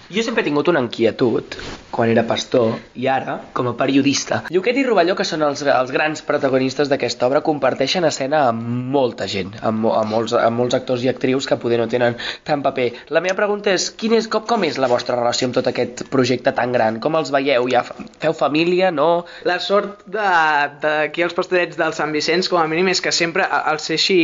Jo 0.09 0.23
sempre 0.25 0.40
he 0.40 0.47
tingut 0.47 0.68
una 0.73 0.81
inquietud, 0.81 1.55
quan 1.92 2.09
era 2.09 2.23
pastor, 2.25 2.79
i 2.97 3.05
ara, 3.12 3.35
com 3.53 3.66
a 3.68 3.75
periodista. 3.77 4.38
Lluquet 4.49 4.79
i 4.81 4.85
Rovelló, 4.87 5.12
que 5.18 5.27
són 5.29 5.42
els, 5.44 5.61
els 5.68 5.90
grans 5.92 6.23
protagonistes 6.25 6.88
d'aquesta 6.88 7.27
obra, 7.27 7.42
comparteixen 7.44 8.07
escena 8.09 8.47
amb 8.49 8.64
molta 8.94 9.27
gent, 9.29 9.51
amb, 9.61 9.85
amb, 9.92 10.09
molts, 10.09 10.33
amb 10.33 10.57
molts 10.62 10.79
actors 10.79 11.05
i 11.05 11.11
actrius 11.12 11.44
que 11.51 11.59
poder 11.61 11.77
no 11.83 11.88
tenen 11.92 12.16
tant 12.49 12.64
paper. 12.64 12.87
La 13.12 13.21
meva 13.21 13.37
pregunta 13.37 13.75
és, 13.75 13.90
quin 14.01 14.14
és 14.16 14.31
com, 14.33 14.47
com 14.49 14.64
és 14.64 14.79
la 14.81 14.88
vostra 14.88 15.18
relació 15.18 15.51
amb 15.51 15.59
tot 15.59 15.68
aquest 15.68 16.07
projecte 16.09 16.57
tan 16.57 16.73
gran? 16.73 17.03
Com 17.05 17.21
els 17.21 17.29
veieu? 17.35 17.68
Ja 17.68 17.85
feu 17.85 18.33
família, 18.33 18.88
no? 18.88 19.27
La 19.44 19.59
sort 19.61 20.07
d'aquí 20.09 21.27
als 21.27 21.37
pastorets 21.37 21.77
del 21.77 21.92
Sant 21.99 22.16
Vicenç, 22.16 22.49
com 22.49 22.62
a 22.62 22.64
mínim, 22.71 22.88
és 22.94 23.05
que 23.05 23.12
sempre 23.12 23.44
al 23.44 23.83
ser 23.85 24.01
així 24.01 24.18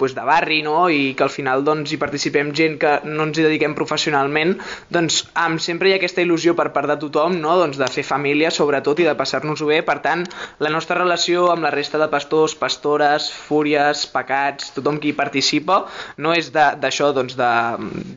pues, 0.00 0.16
de 0.16 0.24
barri, 0.24 0.62
no?, 0.64 0.88
i 0.88 1.12
que 1.12 1.28
al 1.28 1.34
final 1.36 1.68
doncs, 1.68 1.92
hi 1.92 2.00
participem 2.00 2.56
gent 2.56 2.80
que 2.80 2.96
no 3.04 3.28
ens 3.28 3.36
hi 3.36 3.44
dediquem 3.50 3.76
professionalment, 3.76 4.56
doncs 4.88 5.09
amb, 5.38 5.60
sempre 5.62 5.88
hi 5.88 5.94
ha 5.94 5.98
aquesta 6.00 6.22
il·lusió 6.24 6.54
per 6.58 6.68
part 6.74 6.90
de 6.90 6.96
tothom, 7.02 7.36
no?, 7.42 7.56
doncs, 7.60 7.78
de 7.80 7.88
fer 7.92 8.04
família, 8.06 8.52
sobretot, 8.54 9.02
i 9.02 9.08
de 9.08 9.14
passar-nos-ho 9.18 9.68
bé. 9.70 9.80
Per 9.86 9.98
tant, 10.04 10.24
la 10.62 10.72
nostra 10.72 10.98
relació 10.98 11.48
amb 11.52 11.66
la 11.66 11.72
resta 11.74 12.00
de 12.00 12.08
pastors, 12.12 12.56
pastores, 12.58 13.30
fúries, 13.48 14.06
pecats, 14.14 14.72
tothom 14.76 15.00
qui 15.02 15.12
hi 15.12 15.16
participa, 15.18 15.82
no 16.18 16.34
és 16.36 16.52
d'això, 16.54 17.10
doncs, 17.16 17.36
de, 17.38 17.52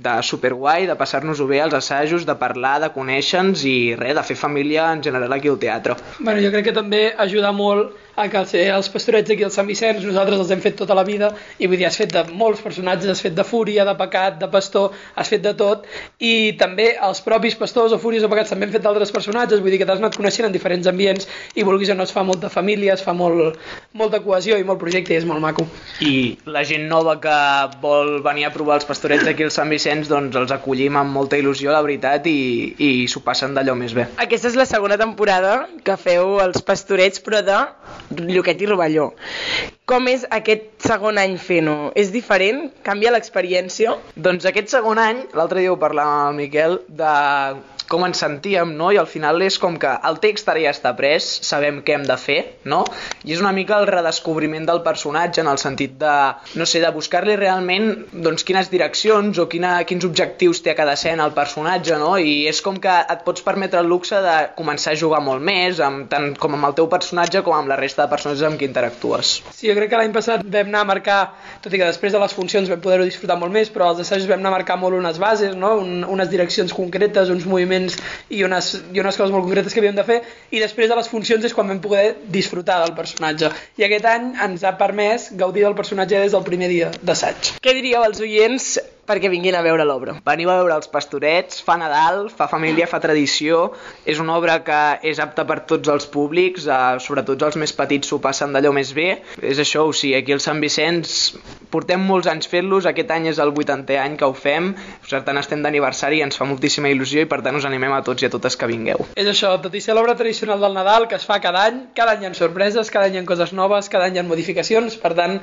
de 0.06 0.16
superguai, 0.26 0.88
de 0.90 0.98
passar-nos-ho 1.00 1.50
bé 1.50 1.64
als 1.64 1.78
assajos, 1.80 2.28
de 2.30 2.38
parlar, 2.40 2.78
de 2.84 2.92
conèixer-nos 2.96 3.66
i 3.70 3.78
res, 4.00 4.16
de 4.18 4.28
fer 4.28 4.40
família 4.40 4.92
en 4.94 5.04
general 5.06 5.34
aquí 5.34 5.52
al 5.52 5.60
teatre. 5.62 5.98
Bueno, 6.20 6.40
jo 6.44 6.54
crec 6.54 6.70
que 6.70 6.78
també 6.78 7.06
ajuda 7.18 7.54
molt 7.56 7.98
a 8.16 8.28
que 8.30 8.44
ser 8.46 8.68
els 8.74 8.90
pastorets 8.94 9.32
aquí 9.34 9.46
al 9.46 9.52
Sant 9.54 9.68
Vicenç, 9.68 10.04
nosaltres 10.06 10.42
els 10.42 10.52
hem 10.54 10.62
fet 10.62 10.76
tota 10.78 10.96
la 10.98 11.06
vida, 11.08 11.32
i 11.58 11.68
vull 11.70 11.80
dir, 11.80 11.88
has 11.88 11.98
fet 11.98 12.14
de 12.14 12.24
molts 12.38 12.62
personatges, 12.62 13.10
has 13.10 13.22
fet 13.24 13.34
de 13.34 13.46
fúria, 13.48 13.86
de 13.88 13.96
pecat, 13.98 14.38
de 14.42 14.50
pastor, 14.54 14.94
has 15.18 15.32
fet 15.32 15.42
de 15.44 15.54
tot, 15.58 15.88
i 16.22 16.54
també 16.60 16.92
els 16.94 17.24
propis 17.26 17.58
pastors 17.58 17.96
o 17.96 18.00
fúries 18.02 18.24
o 18.24 18.30
pecats 18.32 18.54
també 18.54 18.68
han 18.68 18.76
fet 18.76 18.86
d'altres 18.86 19.14
personatges, 19.16 19.64
vull 19.64 19.74
dir 19.74 19.82
que 19.82 19.88
t'has 19.90 20.02
anat 20.02 20.18
coneixent 20.20 20.48
en 20.50 20.54
diferents 20.54 20.90
ambients, 20.90 21.28
i 21.58 21.66
vulguis 21.66 21.90
o 21.90 21.98
no 21.98 22.06
es 22.06 22.14
fa 22.14 22.26
molta 22.28 22.52
família, 22.54 22.94
es 22.94 23.06
fa 23.06 23.16
molt, 23.18 23.58
molta 23.98 24.22
cohesió 24.22 24.60
i 24.62 24.68
molt 24.68 24.82
projecte, 24.82 25.16
i 25.16 25.22
és 25.22 25.28
molt 25.30 25.42
maco. 25.42 25.66
I 26.06 26.38
la 26.46 26.64
gent 26.68 26.86
nova 26.92 27.18
que 27.24 27.38
vol 27.82 28.20
venir 28.26 28.46
a 28.46 28.54
provar 28.54 28.78
els 28.82 28.88
pastorets 28.90 29.26
aquí 29.30 29.48
al 29.48 29.54
Sant 29.54 29.74
Vicenç, 29.74 30.12
doncs 30.12 30.38
els 30.38 30.54
acollim 30.54 31.00
amb 31.02 31.14
molta 31.18 31.40
il·lusió, 31.40 31.74
la 31.74 31.82
veritat, 31.82 32.30
i, 32.30 32.74
i 32.78 32.92
s'ho 33.10 33.24
passen 33.26 33.58
d'allò 33.58 33.74
més 33.80 33.98
bé. 33.98 34.08
Aquesta 34.22 34.52
és 34.52 34.60
la 34.60 34.70
segona 34.70 35.00
temporada 35.02 35.64
que 35.84 35.98
feu 35.98 36.38
els 36.44 36.62
pastorets, 36.66 37.22
però 37.24 37.42
de 37.46 37.60
Lluquet 38.22 38.62
i 38.62 38.70
Rovelló. 38.70 39.10
Com 39.90 40.08
és 40.08 40.24
aquest 40.32 40.70
segon 40.86 41.20
any 41.20 41.36
fent-ho? 41.42 41.92
És 42.00 42.12
diferent? 42.14 42.70
Canvia 42.86 43.12
l'experiència? 43.16 43.98
Doncs 44.16 44.48
aquest 44.50 44.72
segon 44.72 45.02
any, 45.02 45.26
l'altre 45.36 45.64
dia 45.64 45.74
ho 45.74 45.80
parlàvem 45.82 46.20
amb 46.22 46.34
el 46.34 46.40
Miquel, 46.44 46.78
de 46.88 47.14
com 47.90 48.06
ens 48.08 48.22
sentíem, 48.24 48.74
no? 48.78 48.92
I 48.94 49.00
al 49.02 49.08
final 49.10 49.42
és 49.46 49.58
com 49.62 49.78
que 49.80 49.92
el 50.10 50.20
text 50.24 50.50
ara 50.50 50.62
ja 50.64 50.74
està 50.74 50.94
pres, 50.98 51.28
sabem 51.46 51.82
què 51.86 51.98
hem 51.98 52.06
de 52.08 52.18
fer, 52.20 52.40
no? 52.70 52.84
I 53.24 53.36
és 53.36 53.42
una 53.44 53.54
mica 53.56 53.78
el 53.80 53.88
redescobriment 53.90 54.66
del 54.70 54.82
personatge 54.86 55.44
en 55.44 55.50
el 55.52 55.60
sentit 55.62 55.96
de, 56.02 56.16
no 56.60 56.68
sé, 56.70 56.82
de 56.84 56.92
buscar-li 56.96 57.36
realment 57.40 57.90
doncs, 58.14 58.46
quines 58.48 58.70
direccions 58.72 59.40
o 59.40 59.48
quina, 59.52 59.76
quins 59.90 60.06
objectius 60.08 60.64
té 60.64 60.74
a 60.74 60.78
cada 60.80 60.96
escena 60.98 61.28
el 61.28 61.36
personatge, 61.36 61.98
no? 62.02 62.16
I 62.18 62.48
és 62.52 62.62
com 62.66 62.80
que 62.82 62.94
et 63.04 63.24
pots 63.28 63.46
permetre 63.46 63.82
el 63.84 63.92
luxe 63.92 64.20
de 64.24 64.36
començar 64.58 64.94
a 64.94 65.00
jugar 65.00 65.22
molt 65.26 65.44
més, 65.44 65.82
amb, 65.84 66.08
tant 66.12 66.32
com 66.40 66.58
amb 66.58 66.70
el 66.70 66.78
teu 66.80 66.90
personatge 66.92 67.44
com 67.46 67.58
amb 67.58 67.72
la 67.72 67.80
resta 67.80 68.06
de 68.06 68.14
personatges 68.14 68.48
amb 68.48 68.60
qui 68.60 68.70
interactues. 68.70 69.36
Sí, 69.52 69.70
jo 69.70 69.78
crec 69.78 69.92
que 69.94 70.00
l'any 70.00 70.16
passat 70.16 70.44
vam 70.44 70.72
anar 70.72 70.84
a 70.84 70.90
marcar, 70.94 71.20
tot 71.64 71.74
i 71.74 71.82
que 71.82 71.90
després 71.90 72.14
de 72.14 72.22
les 72.22 72.36
funcions 72.36 72.70
vam 72.72 72.82
poder-ho 72.84 73.08
disfrutar 73.08 73.38
molt 73.40 73.54
més, 73.54 73.72
però 73.74 73.92
als 73.92 74.04
assajos 74.04 74.30
vam 74.30 74.42
anar 74.42 74.54
a 74.54 74.58
marcar 74.58 74.80
molt 74.82 74.98
unes 74.98 75.20
bases, 75.22 75.56
no? 75.60 75.76
Un, 75.84 76.04
unes 76.08 76.30
direccions 76.32 76.74
concretes, 76.76 77.32
uns 77.34 77.46
moviments 77.50 77.73
i 78.30 78.44
unes, 78.46 78.70
i 78.94 79.04
unes 79.04 79.20
coses 79.20 79.34
molt 79.34 79.48
concretes 79.48 79.74
que 79.74 79.82
havíem 79.84 79.98
de 79.98 80.06
fer, 80.08 80.20
i 80.52 80.62
després 80.64 80.92
de 80.92 80.98
les 81.00 81.10
funcions 81.12 81.46
és 81.46 81.56
quan 81.56 81.70
vam 81.72 81.82
poder 81.84 82.16
disfrutar 82.34 82.82
del 82.84 82.96
personatge. 82.98 83.52
I 83.80 83.88
aquest 83.88 84.10
any 84.10 84.32
ens 84.48 84.64
ha 84.64 84.76
permès 84.80 85.32
gaudir 85.40 85.66
del 85.68 85.78
personatge 85.78 86.24
des 86.26 86.36
del 86.36 86.48
primer 86.48 86.72
dia 86.72 86.92
d'assaig. 87.02 87.56
Què 87.64 87.76
diríeu 87.76 88.04
als 88.04 88.22
oients 88.24 88.76
perquè 89.08 89.30
vinguin 89.32 89.56
a 89.58 89.64
veure 89.66 89.84
l'obra? 89.88 90.16
Veniu 90.26 90.52
a 90.52 90.58
veure 90.62 90.78
els 90.80 90.90
pastorets, 90.92 91.60
fa 91.66 91.76
Nadal, 91.80 92.30
fa 92.32 92.48
família, 92.52 92.88
fa 92.88 93.02
tradició, 93.04 93.66
és 94.08 94.22
una 94.24 94.38
obra 94.38 94.60
que 94.64 94.80
és 95.10 95.20
apta 95.24 95.46
per 95.50 95.62
tots 95.70 95.92
els 95.92 96.08
públics, 96.08 96.68
eh, 96.68 97.00
sobretot 97.04 97.44
els 97.50 97.58
més 97.60 97.76
petits 97.76 98.08
s'ho 98.08 98.22
passen 98.24 98.56
d'allò 98.56 98.72
més 98.76 98.94
bé. 98.96 99.10
És 99.42 99.60
això, 99.60 99.84
o 99.90 99.94
sigui, 99.94 100.16
aquí 100.16 100.36
al 100.36 100.44
Sant 100.44 100.62
Vicenç 100.64 101.34
portem 101.74 102.04
molts 102.06 102.30
anys 102.32 102.48
fent-los, 102.48 102.88
aquest 102.88 103.12
any 103.12 103.28
és 103.32 103.40
el 103.44 103.52
80è 103.52 103.98
any 104.00 104.16
que 104.20 104.30
ho 104.30 104.36
fem, 104.38 104.72
per 105.10 105.24
tant 105.26 105.40
estem 105.42 105.64
d'aniversari 105.66 106.22
i 106.22 106.26
ens 106.26 106.38
fa 106.40 106.48
moltíssima 106.48 106.92
il·lusió 106.94 107.26
i 107.26 107.30
per 107.30 107.42
tant 107.46 107.58
us 107.58 107.68
animem 107.68 107.96
a 107.96 108.02
tots 108.06 108.24
i 108.24 108.30
a 108.30 108.32
totes 108.34 108.56
que 108.60 108.70
vingueu. 108.70 109.04
És 109.20 109.28
això, 109.30 109.56
tot 109.64 109.74
i 109.76 109.82
ser 109.84 109.98
l'obra 109.98 110.16
tradicional 110.20 110.62
del 110.64 110.78
Nadal, 110.78 111.08
que 111.10 111.18
es 111.20 111.26
fa 111.28 111.40
cada 111.44 111.66
any, 111.68 111.82
cada 111.98 112.16
any 112.16 112.24
hi 112.24 112.30
ha 112.30 112.34
sorpreses, 112.38 112.92
cada 112.94 113.10
any 113.10 113.18
hi 113.18 113.24
ha 113.24 113.26
coses 113.28 113.54
noves, 113.58 113.90
cada 113.92 114.08
any 114.08 114.18
hi 114.18 114.22
ha 114.22 114.28
modificacions, 114.28 114.96
per 115.02 115.14
tant, 115.18 115.40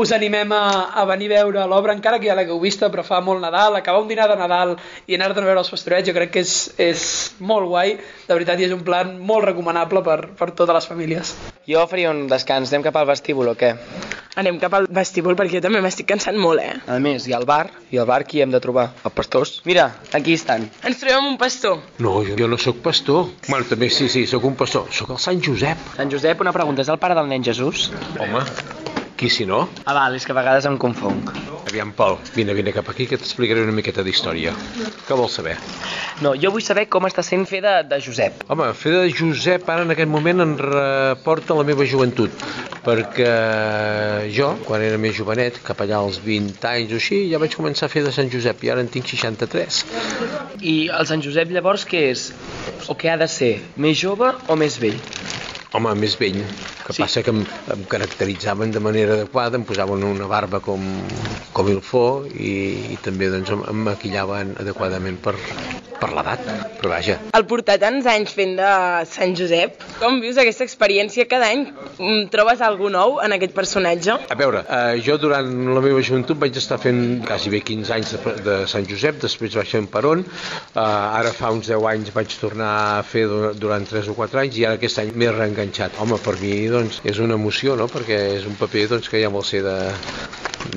us 0.00 0.14
animem 0.16 0.52
a, 0.56 0.64
a 0.96 1.06
venir 1.10 1.30
a 1.32 1.44
veure 1.44 1.68
l'obra, 1.70 1.94
encara 1.94 2.18
que 2.18 2.30
ja 2.30 2.38
l'hagueu 2.38 2.60
vista, 2.62 2.90
però 2.90 3.03
fa 3.06 3.20
molt 3.24 3.42
Nadal, 3.44 3.76
acabar 3.78 4.02
un 4.02 4.08
dinar 4.10 4.28
de 4.30 4.36
Nadal 4.40 4.76
i 5.06 5.16
anar 5.16 5.30
a 5.32 5.38
veure 5.38 5.60
els 5.60 5.70
pastorets, 5.70 6.08
jo 6.08 6.14
crec 6.16 6.32
que 6.34 6.44
és, 6.44 6.54
és 6.80 7.04
molt 7.38 7.68
guai, 7.70 7.96
de 8.26 8.32
veritat, 8.32 8.60
i 8.60 8.68
és 8.68 8.74
un 8.74 8.84
plan 8.86 9.14
molt 9.20 9.46
recomanable 9.48 10.02
per, 10.06 10.18
per 10.38 10.50
totes 10.52 10.74
les 10.74 10.90
famílies. 10.90 11.34
Jo 11.68 11.86
faria 11.88 12.10
un 12.12 12.26
descans. 12.28 12.72
Anem 12.72 12.84
cap 12.84 12.96
al 13.00 13.08
vestíbul 13.08 13.52
o 13.52 13.56
què? 13.58 13.74
Anem 14.40 14.58
cap 14.58 14.72
al 14.74 14.88
vestíbul 14.90 15.36
perquè 15.38 15.60
jo 15.60 15.64
també 15.64 15.80
m'estic 15.84 16.08
cansant 16.10 16.38
molt, 16.40 16.60
eh? 16.60 16.74
A 16.90 16.98
més, 17.02 17.28
hi 17.28 17.34
ha 17.34 17.38
el 17.38 17.46
bar, 17.46 17.68
i 17.94 18.00
al 18.02 18.08
bar 18.10 18.24
qui 18.26 18.42
hem 18.42 18.50
de 18.50 18.60
trobar? 18.62 18.88
Els 19.06 19.14
pastors. 19.14 19.54
Mira, 19.68 19.86
aquí 20.12 20.34
estan. 20.34 20.66
Ens 20.82 20.98
trobem 20.98 21.20
amb 21.20 21.30
un 21.34 21.38
pastor. 21.38 21.78
No, 22.02 22.16
jo, 22.26 22.34
jo 22.40 22.50
no 22.50 22.58
sóc 22.58 22.82
pastor. 22.82 23.28
Bueno, 23.46 23.68
també 23.70 23.92
sí, 23.94 24.08
sí, 24.10 24.26
sóc 24.26 24.48
un 24.50 24.58
pastor. 24.58 24.90
Sóc 24.90 25.14
el 25.14 25.22
Sant 25.22 25.44
Josep. 25.44 25.94
Sant 26.00 26.10
Josep, 26.10 26.42
una 26.42 26.56
pregunta, 26.56 26.82
és 26.82 26.90
el 26.90 26.98
pare 26.98 27.14
del 27.14 27.30
nen 27.30 27.46
Jesús? 27.46 27.92
Home, 28.18 28.42
Qui 29.16 29.28
si 29.30 29.44
no? 29.46 29.68
Ah, 29.86 29.94
val, 29.94 30.16
és 30.18 30.24
que 30.26 30.32
a 30.34 30.36
vegades 30.36 30.66
em 30.66 30.76
confonc. 30.80 31.30
Aviam, 31.68 31.92
Pol, 31.94 32.16
vine, 32.34 32.54
vine 32.56 32.72
cap 32.74 32.88
aquí 32.90 33.06
que 33.06 33.16
t'explicaré 33.18 33.62
una 33.62 33.74
miqueta 33.74 34.02
d'història. 34.06 34.52
Què 35.06 35.16
vols 35.16 35.36
saber? 35.38 35.54
No, 36.22 36.32
jo 36.38 36.50
vull 36.54 36.64
saber 36.66 36.84
com 36.90 37.06
està 37.06 37.22
sent 37.26 37.46
fer 37.50 37.60
de, 37.62 37.74
de 37.90 38.00
Josep. 38.02 38.42
Home, 38.50 38.68
fer 38.78 38.92
de 38.96 39.04
Josep 39.14 39.70
ara 39.70 39.86
en 39.86 39.94
aquest 39.94 40.10
moment 40.10 40.42
em 40.44 40.56
reporta 40.58 41.56
la 41.58 41.66
meva 41.66 41.86
joventut, 41.86 42.44
perquè 42.84 43.30
jo, 44.34 44.50
quan 44.66 44.82
era 44.82 44.98
més 45.00 45.14
jovenet, 45.16 45.62
cap 45.66 45.82
allà 45.86 46.02
als 46.02 46.18
20 46.24 46.68
anys 46.74 46.94
o 46.94 47.00
així, 47.00 47.22
ja 47.30 47.40
vaig 47.42 47.54
començar 47.54 47.86
a 47.86 47.94
fer 47.94 48.02
de 48.06 48.12
Sant 48.14 48.30
Josep 48.34 48.66
i 48.66 48.74
ara 48.74 48.82
en 48.82 48.90
tinc 48.90 49.08
63. 49.14 49.84
I 50.62 50.76
el 50.90 51.10
Sant 51.10 51.22
Josep 51.22 51.54
llavors 51.54 51.86
què 51.86 52.08
és? 52.10 52.28
O 52.90 52.98
què 52.98 53.14
ha 53.14 53.18
de 53.20 53.30
ser? 53.30 53.54
Més 53.78 53.98
jove 54.02 54.34
o 54.50 54.58
més 54.58 54.78
vell? 54.82 54.98
Home, 55.74 55.90
més 55.98 56.14
vell, 56.20 56.38
que 56.86 56.94
sí. 56.94 57.00
passa 57.02 57.22
que 57.26 57.32
em, 57.34 57.40
em 57.74 57.80
caracteritzaven 57.90 58.70
de 58.70 58.78
manera 58.78 59.16
adequada, 59.18 59.58
em 59.58 59.64
posaven 59.66 60.04
una 60.06 60.28
barba 60.30 60.60
com, 60.62 60.84
com 61.52 61.70
il 61.72 61.80
fo 61.82 62.04
i, 62.30 62.92
i 62.94 62.98
també 63.02 63.26
doncs, 63.32 63.50
em, 63.50 63.64
em 63.72 63.80
maquillaven 63.88 64.52
adequadament 64.62 65.18
per, 65.24 65.34
per 65.98 66.12
l'edat, 66.14 66.44
però 66.78 66.92
vaja. 66.92 67.16
El 67.34 67.46
portar 67.50 67.74
tants 67.82 68.06
anys 68.06 68.36
fent 68.38 68.54
de 68.60 68.68
Sant 69.10 69.34
Josep, 69.34 69.82
com 69.98 70.20
vius 70.22 70.38
aquesta 70.38 70.62
experiència? 70.68 71.26
Cada 71.30 71.48
any 71.50 71.64
mm, 71.72 72.28
trobes 72.30 72.62
algú 72.62 72.92
nou 72.94 73.18
en 73.24 73.34
aquest 73.34 73.56
personatge? 73.58 74.14
A 74.30 74.38
veure, 74.38 74.62
eh, 74.68 75.00
jo 75.02 75.18
durant 75.18 75.50
la 75.74 75.82
meva 75.82 76.04
joventut 76.06 76.38
vaig 76.38 76.54
estar 76.62 76.78
fent 76.82 77.02
quasi 77.26 77.50
bé 77.50 77.64
15 77.66 77.94
anys 77.98 78.14
de, 78.14 78.36
de 78.46 78.56
Sant 78.70 78.86
Josep, 78.86 79.18
després 79.26 79.58
vaig 79.58 79.74
fer 79.74 79.82
en 79.82 79.90
Peron, 79.90 80.22
eh, 80.22 80.78
ara 80.86 81.34
fa 81.34 81.50
uns 81.50 81.66
10 81.74 81.82
anys 81.96 82.14
vaig 82.14 82.38
tornar 82.38 82.70
a 83.00 83.02
fer 83.02 83.26
du- 83.26 83.50
durant 83.58 83.90
3 83.90 84.12
o 84.14 84.18
4 84.22 84.44
anys 84.46 84.62
i 84.62 84.68
ara 84.70 84.78
aquest 84.78 85.02
any 85.02 85.10
m'he 85.18 85.32
reenganxat. 85.34 85.62
Home, 85.98 86.18
per 86.20 86.36
mi 86.40 86.66
doncs, 86.68 87.00
és 87.08 87.18
una 87.24 87.38
emoció, 87.40 87.76
no?, 87.80 87.88
perquè 87.88 88.20
és 88.38 88.48
un 88.48 88.58
paper 88.60 88.88
doncs, 88.96 89.08
que 89.08 89.22
ja 89.22 89.32
vol 89.32 89.44
ser 89.46 89.62
de, 89.64 89.76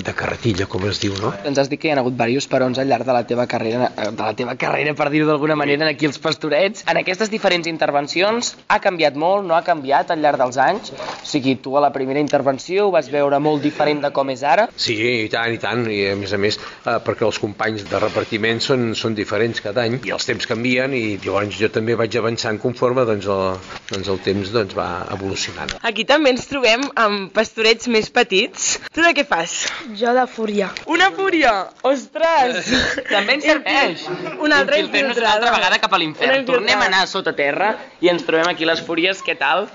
de 0.04 0.14
carretilla, 0.14 0.66
com 0.70 0.84
es 0.88 1.00
diu, 1.02 1.14
no? 1.22 1.32
Ens 1.48 1.58
has 1.60 1.70
dit 1.70 1.80
que 1.80 1.88
hi 1.88 1.92
ha 1.92 1.98
hagut 2.00 2.16
diversos 2.16 2.48
perons 2.50 2.78
al 2.80 2.88
llarg 2.90 3.06
de 3.08 3.14
la 3.16 3.24
teva 3.28 3.46
carrera, 3.50 3.90
eh, 3.96 4.10
de 4.10 4.22
la 4.22 4.34
teva 4.36 4.54
carrera, 4.60 4.94
per 4.98 5.08
dir-ho 5.12 5.28
d'alguna 5.28 5.56
manera, 5.58 5.88
aquí 5.88 6.08
als 6.08 6.18
pastorets. 6.22 6.84
En 6.90 7.00
aquestes 7.00 7.30
diferents 7.32 7.68
intervencions 7.70 8.54
ha 8.68 8.78
canviat 8.84 9.16
molt, 9.16 9.46
no 9.48 9.56
ha 9.56 9.62
canviat 9.66 10.12
al 10.12 10.22
llarg 10.24 10.40
dels 10.42 10.58
anys? 10.62 10.92
O 10.92 11.28
sigui, 11.28 11.56
tu 11.64 11.76
a 11.76 11.82
la 11.84 11.92
primera 11.94 12.20
intervenció 12.20 12.88
ho 12.88 12.92
vas 12.94 13.10
veure 13.12 13.40
molt 13.42 13.64
diferent 13.64 14.02
de 14.04 14.12
com 14.14 14.30
és 14.34 14.44
ara? 14.44 14.68
Sí, 14.76 14.96
i 15.24 15.28
tant, 15.32 15.54
i 15.54 15.60
tant, 15.62 15.84
i 15.92 16.02
a 16.12 16.16
més 16.18 16.34
a 16.34 16.40
més, 16.40 16.58
eh, 16.58 16.98
perquè 17.04 17.26
els 17.28 17.40
companys 17.42 17.86
de 17.88 18.02
repartiment 18.02 18.60
són, 18.64 18.92
són 18.98 19.16
diferents 19.18 19.62
cada 19.64 19.86
any, 19.86 20.00
i 20.08 20.14
els 20.14 20.28
temps 20.28 20.48
canvien, 20.48 20.94
i 20.94 21.18
llavors 21.24 21.56
jo 21.58 21.72
també 21.72 21.96
vaig 21.98 22.16
avançant 22.20 22.60
conforme 22.62 23.06
doncs, 23.08 23.28
el, 23.28 23.78
doncs 23.92 24.12
el 24.12 24.22
temps 24.24 24.52
doncs, 24.54 24.67
va 24.76 25.06
evolucionant. 25.14 25.72
Aquí 25.82 26.04
també 26.08 26.30
ens 26.34 26.46
trobem 26.50 26.84
amb 26.98 27.32
pastorets 27.36 27.88
més 27.88 28.08
petits. 28.10 28.78
Tu 28.94 29.04
de 29.04 29.12
què 29.16 29.24
fas? 29.28 29.54
Jo 30.00 30.12
de 30.16 30.26
fúria. 30.30 30.70
Una 30.86 31.10
fúria! 31.16 31.52
Ostres! 31.82 32.68
També 33.14 33.38
ens 33.38 33.44
serveix. 33.48 34.06
Una 34.40 34.58
altra 34.62 34.78
Infiltrem-nos 34.78 34.90
una 34.90 35.08
infiltrada. 35.08 35.34
altra 35.36 35.54
vegada 35.56 35.78
cap 35.84 35.92
a 35.94 35.98
l'infern. 36.02 36.30
infiltrada. 36.40 36.58
Tornem 36.58 36.82
a 36.82 36.88
anar 36.90 37.06
sota 37.08 37.32
terra 37.36 37.72
i 38.00 38.08
ens 38.12 38.24
trobem 38.26 38.48
aquí 38.50 38.64
les 38.68 38.82
fúries. 38.84 39.22
Què 39.24 39.36
tal? 39.38 39.68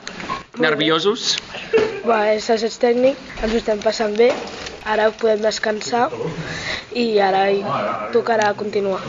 Nerviosos? 0.61 1.37
Va, 2.05 2.19
és 2.35 2.45
assaig 2.51 2.75
tècnic, 2.81 3.17
ens 3.41 3.53
ho 3.53 3.57
estem 3.57 3.79
passant 3.81 4.13
bé, 4.19 4.27
ara 4.85 5.07
podem 5.15 5.39
descansar 5.41 6.09
i 6.99 7.05
ara 7.23 7.45
hi 7.49 7.61
tocarà 8.13 8.51
continuar. 8.59 8.99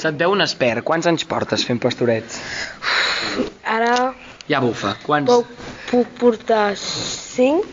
Se't 0.00 0.16
veu 0.20 0.32
un 0.32 0.40
expert. 0.44 0.84
Quants 0.86 1.08
anys 1.10 1.26
portes 1.28 1.66
fent 1.66 1.82
pastorets? 1.82 2.38
Ara 3.64 4.14
Ja 4.48 4.60
bufa. 4.60 4.96
Quants? 5.06 5.30
puc, 5.30 5.46
puc 5.90 6.10
portar 6.20 6.74
5, 6.76 7.64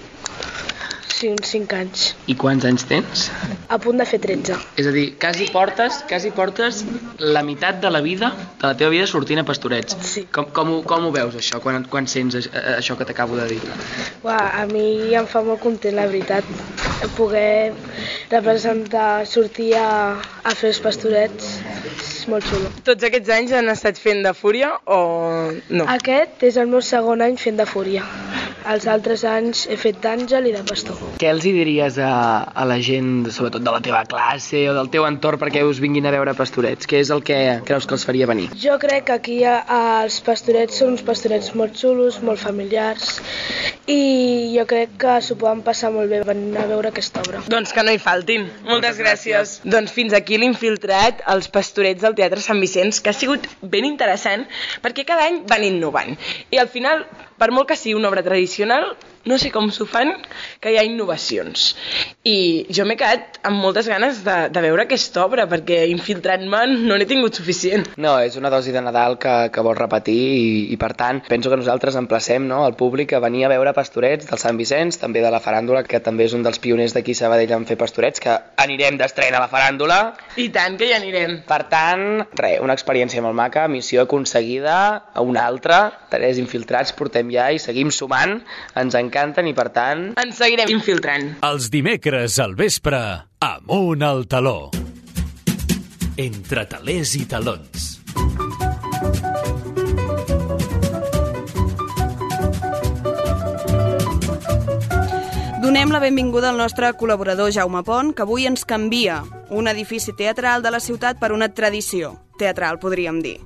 sí, 1.12 1.28
uns 1.30 1.50
5 1.52 1.76
anys. 1.76 2.06
I 2.32 2.36
quants 2.40 2.64
anys 2.66 2.86
tens? 2.90 3.26
A 3.72 3.78
punt 3.80 4.00
de 4.00 4.06
fer 4.08 4.20
13. 4.24 4.56
És 4.80 4.88
a 4.88 4.94
dir, 4.96 5.04
quasi 5.22 5.46
portes, 5.52 6.00
quasi 6.10 6.32
portes 6.36 6.82
la 7.20 7.44
meitat 7.44 7.82
de 7.84 7.92
la 7.94 8.02
vida, 8.02 8.32
de 8.62 8.68
la 8.68 8.74
teva 8.80 8.90
vida 8.96 9.06
sortint 9.08 9.40
a 9.44 9.46
pastorets. 9.48 9.98
Sí. 10.14 10.24
Com, 10.34 10.48
com, 10.56 10.72
ho, 10.78 10.80
com 10.88 11.06
ho 11.08 11.12
veus, 11.16 11.36
això, 11.40 11.60
quan, 11.64 11.84
quan 11.92 12.08
sents 12.08 12.40
aix- 12.40 12.50
això 12.78 12.98
que 13.00 13.06
t'acabo 13.10 13.36
de 13.40 13.50
dir? 13.52 13.60
Uà, 14.24 14.40
a 14.64 14.66
mi 14.72 15.14
em 15.16 15.28
fa 15.28 15.44
molt 15.46 15.62
content, 15.64 15.96
la 16.00 16.08
veritat, 16.08 16.48
poder 17.18 17.74
representar, 18.32 19.26
sortir 19.28 19.74
a, 19.80 20.16
a 20.44 20.56
fer 20.56 20.72
els 20.74 20.80
pastorets, 20.84 21.56
molt 22.30 22.46
xulo. 22.50 22.72
Tots 22.88 23.08
aquests 23.08 23.32
anys 23.38 23.56
han 23.58 23.72
estat 23.74 24.00
fent 24.02 24.22
de 24.26 24.34
fúria 24.38 24.74
o 24.86 25.02
no? 25.70 25.88
Aquest 25.96 26.46
és 26.52 26.60
el 26.62 26.70
meu 26.72 26.84
segon 26.86 27.24
any 27.26 27.38
fent 27.42 27.60
de 27.60 27.68
fúria. 27.70 28.06
Els 28.72 28.86
altres 28.86 29.24
anys 29.26 29.64
he 29.72 29.76
fet 29.80 29.98
d'àngel 30.04 30.52
i 30.52 30.52
de 30.54 30.62
pastor. 30.70 31.00
Què 31.22 31.32
els 31.32 31.46
hi 31.48 31.54
diries 31.56 31.98
a, 31.98 32.12
a 32.46 32.66
la 32.70 32.78
gent, 32.86 33.26
sobretot 33.34 33.64
de 33.66 33.74
la 33.74 33.82
teva 33.82 34.04
classe 34.10 34.62
o 34.70 34.76
del 34.78 34.92
teu 34.94 35.08
entorn, 35.08 35.42
perquè 35.42 35.64
us 35.66 35.82
vinguin 35.82 36.06
a 36.06 36.14
veure 36.14 36.36
pastorets? 36.38 36.86
Què 36.90 37.02
és 37.02 37.10
el 37.14 37.24
que 37.26 37.40
creus 37.66 37.90
que 37.90 37.98
els 37.98 38.06
faria 38.06 38.30
venir? 38.30 38.52
Jo 38.62 38.78
crec 38.82 39.08
que 39.10 39.18
aquí 39.18 39.40
a, 39.50 39.58
els 40.04 40.20
pastorets 40.26 40.78
són 40.78 40.94
uns 40.94 41.06
pastorets 41.08 41.56
molt 41.58 41.78
xulos, 41.82 42.22
molt 42.22 42.42
familiars 42.42 43.18
i 43.90 44.54
jo 44.54 44.66
crec 44.70 44.94
que 45.02 45.18
s'ho 45.26 45.36
poden 45.42 45.64
passar 45.66 45.92
molt 45.94 46.12
bé 46.12 46.22
venint 46.28 46.58
a 46.62 46.68
veure 46.70 46.92
aquesta 46.92 47.24
obra. 47.26 47.42
Doncs 47.50 47.74
que 47.74 47.84
no 47.86 47.94
hi 47.94 48.00
faltin. 48.02 48.46
Moltes 48.68 49.00
gràcies. 49.02 49.58
Doncs 49.66 49.94
fins 49.96 50.14
aquí 50.18 50.38
l'infiltrat 50.42 51.26
als 51.34 51.50
pastorets 51.52 52.06
del 52.06 52.11
Teatre 52.18 52.44
Sant 52.44 52.62
Vicenç, 52.64 53.02
que 53.02 53.12
ha 53.12 53.18
sigut 53.18 53.48
ben 53.62 53.88
interessant, 53.88 54.48
perquè 54.84 55.06
cada 55.08 55.28
any 55.30 55.42
van 55.50 55.66
innovant. 55.68 56.18
I 56.52 56.62
al 56.62 56.70
final, 56.72 57.06
per 57.38 57.52
molt 57.52 57.72
que 57.72 57.80
sigui 57.80 57.98
una 57.98 58.10
obra 58.12 58.24
tradicional, 58.26 58.94
no 59.26 59.38
sé 59.42 59.52
com 59.54 59.70
s'ho 59.72 59.86
fan, 59.90 60.14
que 60.62 60.72
hi 60.72 60.78
ha 60.80 60.86
innovacions. 60.88 61.72
I 62.28 62.68
jo 62.74 62.86
m'he 62.88 62.98
quedat 63.00 63.40
amb 63.48 63.62
moltes 63.62 63.90
ganes 63.90 64.24
de, 64.26 64.38
de 64.54 64.64
veure 64.64 64.86
aquesta 64.86 65.24
obra, 65.26 65.48
perquè 65.50 65.84
infiltrant-me 65.92 66.64
no 66.72 66.98
n'he 66.98 67.08
tingut 67.10 67.38
suficient. 67.38 67.88
No, 68.02 68.18
és 68.22 68.38
una 68.40 68.52
dosi 68.54 68.74
de 68.74 68.82
Nadal 68.84 69.18
que, 69.22 69.36
que 69.54 69.66
vol 69.66 69.78
repetir 69.78 70.18
i, 70.18 70.50
i 70.74 70.80
per 70.82 70.94
tant 70.98 71.22
penso 71.28 71.52
que 71.52 71.60
nosaltres 71.60 71.98
emplacem 72.00 72.48
no, 72.48 72.64
el 72.68 72.78
públic 72.80 73.14
a 73.14 73.22
venir 73.24 73.46
a 73.46 73.52
veure 73.54 73.76
pastorets 73.78 74.30
del 74.30 74.42
Sant 74.42 74.60
Vicenç, 74.60 75.00
també 75.02 75.24
de 75.24 75.32
la 75.34 75.42
faràndula, 75.44 75.84
que 75.88 76.02
també 76.04 76.28
és 76.30 76.36
un 76.38 76.46
dels 76.46 76.62
pioners 76.62 76.96
d'aquí 76.96 77.16
Sabadell 77.18 77.56
en 77.58 77.68
fer 77.70 77.78
pastorets, 77.80 78.22
que 78.24 78.38
anirem 78.62 78.98
d'estrena 79.00 79.40
a 79.40 79.46
la 79.46 79.52
faràndula. 79.52 80.00
I 80.42 80.50
tant 80.54 80.78
que 80.80 80.90
hi 80.90 80.96
anirem. 80.98 81.40
Per 81.48 81.62
tant, 81.72 82.26
res, 82.38 82.60
una 82.64 82.76
experiència 82.78 83.24
molt 83.24 83.38
maca, 83.38 83.68
missió 83.72 84.06
aconseguida, 84.06 84.78
a 85.14 85.26
una 85.26 85.46
altra, 85.48 85.82
tres 86.12 86.40
infiltrats 86.42 86.94
portem 86.98 87.32
ja 87.34 87.50
i 87.52 87.60
seguim 87.62 87.92
sumant, 87.96 88.40
ens 88.80 88.98
encanten 89.12 89.50
i 89.52 89.54
per 89.54 89.68
tant... 89.76 90.14
Ens 90.22 90.40
seguirem 90.40 90.72
infiltrant. 90.72 91.36
Els 91.44 91.68
dimecres 91.74 92.40
al 92.40 92.56
vespre, 92.56 93.02
amunt 93.44 94.08
al 94.08 94.24
taló. 94.32 94.72
Entre 96.16 96.64
talers 96.72 97.16
i 97.20 97.26
talons. 97.28 97.90
Donem 105.62 105.92
la 105.94 106.02
benvinguda 106.02 106.50
al 106.50 106.58
nostre 106.60 106.90
col·laborador 107.00 107.52
Jaume 107.54 107.84
Pont, 107.84 108.16
que 108.16 108.24
avui 108.24 108.48
ens 108.48 108.66
canvia 108.68 109.22
un 109.52 109.68
edifici 109.68 110.16
teatral 110.16 110.64
de 110.64 110.72
la 110.72 110.80
ciutat 110.80 111.20
per 111.20 111.32
una 111.36 111.52
tradició 111.52 112.16
teatral, 112.42 112.80
podríem 112.82 113.22
dir. 113.22 113.38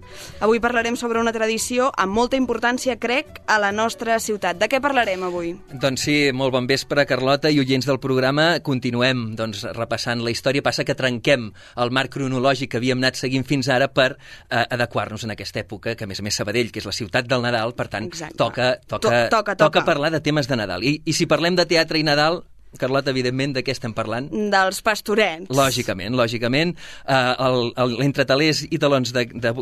Avui 0.46 0.62
parlarem 0.64 0.96
sobre 1.00 1.20
una 1.20 1.34
tradició 1.36 1.90
amb 2.00 2.16
molta 2.16 2.40
importància, 2.40 2.96
crec, 3.02 3.42
a 3.52 3.60
la 3.60 3.74
nostra 3.76 4.18
ciutat. 4.24 4.58
De 4.62 4.70
què 4.72 4.80
parlarem 4.82 5.24
avui? 5.28 5.52
Doncs 5.74 6.08
sí, 6.08 6.16
molt 6.34 6.54
bon 6.56 6.68
vespre, 6.70 7.04
Carlota, 7.10 7.52
i 7.52 7.60
oients 7.60 7.86
del 7.90 8.00
programa. 8.00 8.54
Continuem 8.64 9.34
doncs, 9.36 9.66
repassant 9.76 10.24
la 10.24 10.32
història. 10.32 10.64
Passa 10.66 10.86
que 10.88 10.96
trenquem 10.96 11.50
el 11.84 11.92
marc 11.92 12.14
cronològic 12.16 12.72
que 12.72 12.80
havíem 12.82 13.02
anat 13.04 13.20
seguint 13.20 13.44
fins 13.46 13.68
ara 13.70 13.90
per 13.92 14.14
eh, 14.16 14.64
adequar-nos 14.64 15.26
en 15.28 15.36
aquesta 15.36 15.60
època, 15.66 15.96
que 16.00 16.08
a 16.08 16.08
més 16.08 16.22
a 16.22 16.26
més 16.26 16.36
Sabadell, 16.40 16.72
que 16.72 16.80
és 16.82 16.88
la 16.88 16.96
ciutat 16.96 17.28
del 17.28 17.44
Nadal, 17.44 17.76
per 17.76 17.90
tant, 17.92 18.08
Exacte. 18.08 18.38
toca, 18.40 18.72
toca, 18.88 19.00
To- 19.06 19.10
toca, 19.10 19.56
toca. 19.56 19.56
toca 19.66 19.86
parlar 19.86 20.12
de 20.16 20.22
temes 20.24 20.48
de 20.48 20.56
Nadal. 20.60 20.84
I, 20.88 21.02
I 21.06 21.14
si 21.14 21.28
parlem 21.28 21.56
de 21.60 21.66
teatre 21.68 22.00
i 22.00 22.04
Nadal, 22.08 22.44
Carlota, 22.82 23.12
evidentment, 23.14 23.54
de 23.56 23.64
què 23.66 23.74
estem 23.76 23.94
parlant? 23.96 24.30
Dels 24.32 24.82
pastorets. 24.86 25.50
Lògicament, 25.50 26.16
lògicament. 26.18 26.76
Uh, 27.06 27.34
el, 27.48 27.60
el, 27.84 27.96
Entre 28.06 28.26
talers 28.28 28.64
i 28.70 28.78
talons 28.82 29.14
de- 29.16 29.26
de- 29.34 29.54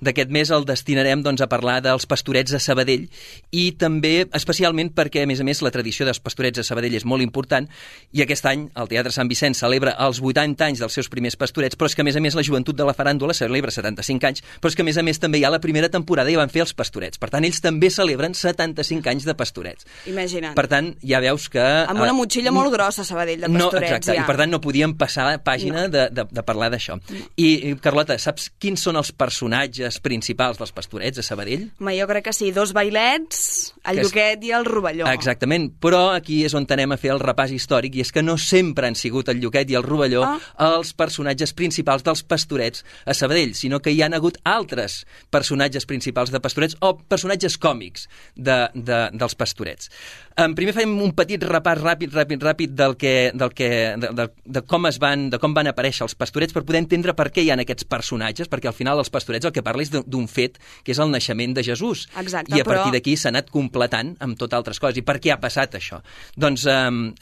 d'aquest 0.00 0.30
mes 0.34 0.50
el 0.50 0.64
destinarem 0.68 1.22
doncs, 1.24 1.40
a 1.42 1.48
parlar 1.50 1.80
dels 1.84 2.06
pastorets 2.06 2.54
a 2.54 2.60
Sabadell 2.62 3.06
i 3.52 3.72
també, 3.78 4.26
especialment, 4.36 4.92
perquè, 4.96 5.22
a 5.24 5.26
més 5.30 5.40
a 5.40 5.44
més, 5.46 5.62
la 5.64 5.70
tradició 5.74 6.06
dels 6.06 6.20
pastorets 6.20 6.60
a 6.60 6.64
Sabadell 6.66 6.94
és 6.98 7.04
molt 7.08 7.22
important 7.24 7.68
i 8.12 8.22
aquest 8.24 8.46
any 8.46 8.66
el 8.76 8.88
Teatre 8.90 9.12
Sant 9.14 9.28
Vicenç 9.30 9.58
celebra 9.60 9.96
els 10.06 10.20
80 10.22 10.64
anys 10.66 10.82
dels 10.82 10.92
seus 10.96 11.08
primers 11.12 11.36
pastorets, 11.36 11.76
però 11.76 11.88
és 11.90 11.94
que, 11.96 12.02
a 12.02 12.08
més 12.08 12.16
a 12.16 12.22
més, 12.24 12.34
la 12.38 12.44
joventut 12.46 12.76
de 12.76 12.84
la 12.86 12.94
faràndula 12.96 13.34
celebra 13.36 13.70
75 13.74 14.26
anys, 14.30 14.42
però 14.60 14.70
és 14.72 14.76
que, 14.78 14.82
a 14.84 14.88
més 14.88 14.96
a 15.00 15.04
més, 15.06 15.20
també 15.22 15.38
hi 15.40 15.44
ha 15.46 15.50
la 15.52 15.60
primera 15.62 15.88
temporada 15.92 16.30
i 16.30 16.36
van 16.38 16.50
fer 16.52 16.62
els 16.66 16.74
pastorets. 16.76 17.18
Per 17.18 17.30
tant, 17.32 17.44
ells 17.46 17.60
també 17.64 17.90
celebren 17.90 18.34
75 18.36 19.10
anys 19.12 19.26
de 19.28 19.34
pastorets. 19.38 19.86
Imagina't. 20.06 20.54
Per 20.56 20.66
tant, 20.70 20.92
ja 21.02 21.20
veus 21.24 21.48
que... 21.52 21.62
Amb 21.62 22.00
una 22.00 22.12
eh, 22.12 22.16
motxilla 22.26 22.52
molt 22.52 22.72
grossa, 22.74 23.04
Sabadell, 23.06 23.40
de 23.46 23.48
No, 23.48 23.70
pastorets, 23.70 23.92
exacte, 23.94 24.12
ja. 24.18 24.22
i 24.22 24.26
per 24.28 24.36
tant 24.42 24.50
no 24.52 24.60
podíem 24.60 24.92
passar 24.98 25.28
pàgina 25.46 25.86
de, 25.88 26.08
de, 26.12 26.26
de 26.28 26.42
parlar 26.46 26.68
d'això. 26.74 26.98
I, 27.38 27.48
I, 27.70 27.74
Carlota, 27.80 28.18
saps 28.20 28.50
quins 28.60 28.82
són 28.82 28.98
els 29.00 29.12
personatges 29.16 30.00
principals 30.04 30.58
dels 30.60 30.72
pastorets 30.76 31.22
a 31.22 31.24
Sabadell? 31.26 31.68
Ma, 31.78 31.94
jo 31.96 32.06
crec 32.10 32.26
que 32.28 32.34
sí, 32.36 32.50
dos 32.52 32.72
bailets, 32.76 33.72
el 33.86 33.96
Que 33.96 34.00
és- 34.02 34.06
Lluquet 34.10 34.44
i 34.44 34.52
el 34.56 34.64
Rovelló. 34.66 35.06
Exactament, 35.12 35.70
però 35.80 36.10
aquí 36.16 36.42
és 36.44 36.54
on 36.58 36.66
anem 36.76 36.92
a 36.92 36.98
fer 36.98 37.12
el 37.14 37.20
repàs 37.22 37.52
històric 37.54 37.94
i 37.96 38.02
és 38.02 38.10
que 38.12 38.22
no 38.26 38.34
sempre 38.36 38.88
han 38.88 38.96
sigut 38.98 39.28
el 39.30 39.38
Lluquet 39.40 39.70
i 39.70 39.76
el 39.78 39.84
Rovelló 39.86 40.24
Ah. 40.26 40.38
els 40.76 40.92
personatges 40.92 41.52
principals 41.54 42.02
dels 42.02 42.24
pastorets 42.26 42.84
a 43.06 43.14
Sabadell, 43.14 43.54
sinó 43.54 43.78
que 43.80 43.92
hi 43.94 44.02
han 44.02 44.14
hagut 44.14 44.38
altres 44.44 45.04
personatges 45.30 45.86
principals 45.86 46.32
de 46.34 46.40
pastorets 46.40 46.76
o 46.80 46.96
personatges 46.98 47.56
còmics 47.58 48.08
de, 48.34 48.68
de, 48.74 48.98
dels 49.12 49.34
pastorets. 49.38 49.90
En 50.36 50.52
primer 50.52 50.74
fem 50.76 50.90
un 51.00 51.14
petit 51.16 51.40
repàs 51.48 51.78
ràpid, 51.80 52.10
ràpid, 52.12 52.42
ràpid 52.44 52.72
del 52.76 52.92
que, 53.00 53.12
del 53.32 53.54
que, 53.56 53.68
de, 53.96 54.10
de, 54.18 54.26
de, 54.44 54.60
com 54.68 54.84
es 54.84 54.98
van, 55.00 55.30
de 55.32 55.38
com 55.40 55.54
van 55.56 55.70
aparèixer 55.70 56.04
els 56.04 56.12
pastorets 56.14 56.52
per 56.52 56.60
poder 56.68 56.82
entendre 56.82 57.14
per 57.16 57.30
què 57.32 57.40
hi 57.40 57.48
ha 57.48 57.56
aquests 57.56 57.86
personatges, 57.88 58.50
perquè 58.52 58.68
al 58.68 58.74
final 58.76 59.00
els 59.00 59.08
pastorets 59.08 59.48
el 59.48 59.54
que 59.56 59.62
parla 59.64 59.80
és 59.86 59.88
d'un- 59.94 60.26
fet, 60.28 60.58
que 60.84 60.92
és 60.92 61.00
el 61.00 61.08
naixement 61.08 61.54
de 61.56 61.64
Jesús. 61.64 62.02
Exacte, 62.20 62.52
I 62.52 62.60
a 62.60 62.64
partir 62.68 62.82
però- 62.90 62.92
d'aquí 62.98 63.14
s'ha 63.16 63.30
anat 63.32 63.48
completant 63.48 64.10
amb 64.20 64.36
tot 64.36 64.52
altres 64.52 64.76
coses. 64.82 64.98
I 65.00 65.04
per 65.08 65.16
què 65.24 65.32
ha 65.32 65.38
passat 65.40 65.78
això? 65.80 66.02
Doncs 66.36 66.66
eh, 66.68 66.74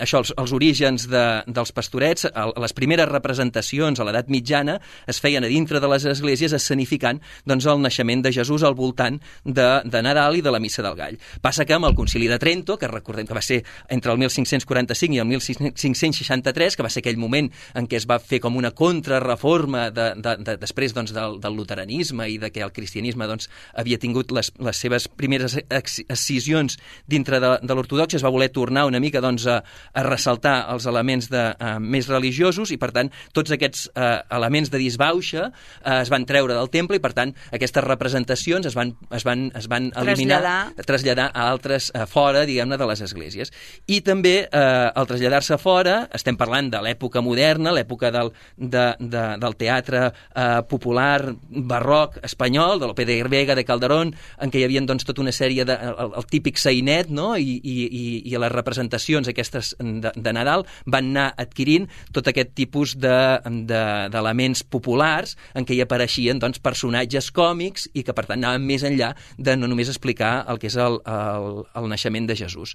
això, 0.03 0.19
els, 0.25 0.35
els 0.37 0.53
orígens 0.59 1.07
de, 1.07 1.23
dels 1.47 1.71
pastorets, 1.71 2.27
el, 2.35 2.53
les 2.67 2.75
primeres 2.75 3.07
representacions 3.13 4.01
a 4.03 4.09
l'edat 4.09 4.27
mitjana 4.27 4.81
es 5.07 5.23
feien 5.23 5.45
a 5.47 5.53
dintre 5.55 5.79
de 5.79 5.93
les 5.95 6.09
esglésies 6.17 6.51
escenificant 6.59 7.23
doncs, 7.47 7.71
el 7.71 7.79
naixement 7.87 8.27
de 8.27 8.35
Jesús 8.35 8.67
al 8.67 8.75
voltant 8.75 9.21
de, 9.45 9.69
de 9.87 10.03
Nadal 10.03 10.35
i 10.35 10.43
de 10.43 10.51
la 10.51 10.59
Missa 10.59 10.83
del 10.83 10.99
Gall. 10.99 11.21
Passa 11.41 11.63
que 11.65 11.79
amb 11.79 11.87
el 11.87 11.95
concili 11.95 12.27
de 12.27 12.41
Trento, 12.43 12.75
que 12.77 12.91
recordem 13.05 13.29
que 13.29 13.37
va 13.37 13.43
ser 13.45 13.61
entre 13.93 14.13
el 14.13 14.19
1545 14.19 15.15
i 15.15 15.21
el 15.21 15.29
1563, 15.29 16.77
que 16.77 16.83
va 16.87 16.91
ser 16.91 17.03
aquell 17.05 17.19
moment 17.21 17.51
en 17.77 17.87
què 17.91 17.99
es 18.01 18.07
va 18.09 18.19
fer 18.23 18.41
com 18.43 18.57
una 18.57 18.73
contrarreforma 18.75 19.91
de, 19.95 20.07
de, 20.17 20.37
de, 20.41 20.57
després 20.63 20.95
doncs, 20.97 21.13
del, 21.15 21.39
del 21.43 21.57
luteranisme 21.59 22.27
i 22.33 22.39
de 22.41 22.51
que 22.55 22.65
el 22.65 22.73
cristianisme 22.73 23.29
doncs, 23.29 23.51
havia 23.77 23.99
tingut 24.01 24.33
les, 24.35 24.51
les 24.59 24.81
seves 24.81 25.07
primeres 25.09 25.59
ex- 25.69 26.01
escissions 26.09 26.79
dintre 27.11 27.41
de, 27.43 27.53
de 27.63 27.77
l'ortodoxia, 27.77 28.19
es 28.19 28.25
va 28.25 28.33
voler 28.33 28.49
tornar 28.55 28.87
una 28.89 29.01
mica 29.03 29.21
doncs, 29.25 29.47
a, 29.51 29.61
a 29.93 30.07
ressaltar 30.07 30.57
els 30.73 30.87
elements 30.91 31.29
de, 31.33 31.45
uh, 31.59 31.77
més 31.81 32.09
religiosos 32.11 32.73
i 32.75 32.79
per 32.81 32.91
tant 32.97 33.13
tots 33.37 33.53
aquests 33.55 33.89
uh, 33.93 34.23
elements 34.35 34.73
de 34.73 34.81
disbauxa 34.81 35.51
uh, 35.51 36.01
es 36.01 36.11
van 36.13 36.25
treure 36.29 36.57
del 36.57 36.71
temple 36.73 36.99
i 36.99 37.05
per 37.05 37.13
tant 37.17 37.35
aquestes 37.53 37.85
representacions 37.85 38.67
es 38.71 38.77
van, 38.79 38.95
es 39.15 39.27
van, 39.27 39.51
es 39.59 39.69
van 39.71 39.91
eliminar, 40.01 40.41
Traslladar. 40.41 40.87
traslladar 40.89 41.29
a 41.35 41.49
altres 41.51 41.91
uh, 41.95 42.07
fora, 42.11 42.45
diguem-ne, 42.49 42.79
de 42.81 42.89
les 42.95 43.05
esglésies. 43.05 43.53
I 43.91 44.01
també 44.07 44.35
eh, 44.47 44.65
al 44.89 45.09
traslladar-se 45.11 45.59
fora, 45.61 45.99
estem 46.15 46.39
parlant 46.41 46.71
de 46.73 46.81
l'època 46.87 47.23
moderna, 47.25 47.75
l'època 47.75 48.13
del, 48.15 48.33
de, 48.57 48.87
de, 48.99 49.25
del 49.43 49.59
teatre 49.61 50.07
eh, 50.09 50.63
popular 50.71 51.35
barroc 51.51 52.21
espanyol, 52.25 52.81
de 52.81 52.89
l'Ope 52.89 53.07
de 53.09 53.21
Vega, 53.29 53.59
de 53.59 53.67
Calderón, 53.67 54.15
en 54.15 54.53
què 54.53 54.63
hi 54.63 54.67
havia 54.69 54.85
doncs, 54.87 55.05
tota 55.05 55.23
una 55.25 55.35
sèrie 55.35 55.67
de... 55.67 55.75
el, 55.75 56.17
el 56.21 56.29
típic 56.31 56.61
sainet, 56.61 57.11
no?, 57.11 57.35
I, 57.35 57.59
i, 57.59 57.75
i, 57.85 58.05
i 58.31 58.39
les 58.39 58.53
representacions 58.53 59.29
aquestes 59.29 59.75
de, 59.81 60.13
de 60.15 60.33
Nadal 60.33 60.65
van 60.87 61.11
anar 61.11 61.27
adquirint 61.41 61.89
tot 62.15 62.29
aquest 62.31 62.53
tipus 62.55 62.95
d'elements 63.01 63.67
de, 63.69 63.83
d'elements 64.15 64.63
populars 64.71 65.35
en 65.55 65.67
què 65.67 65.77
hi 65.77 65.83
apareixien 65.85 66.41
doncs, 66.41 66.61
personatges 66.63 67.31
còmics 67.35 67.89
i 67.95 68.05
que 68.07 68.15
per 68.17 68.27
tant 68.29 68.41
anaven 68.41 68.65
més 68.67 68.85
enllà 68.87 69.13
de 69.37 69.57
no 69.57 69.69
només 69.71 69.91
explicar 69.91 70.45
el 70.51 70.61
que 70.63 70.71
és 70.71 70.79
el, 70.81 71.01
el, 71.05 71.65
el 71.75 71.89
naixement 71.91 72.29
de 72.29 72.37
Jesús. 72.39 72.75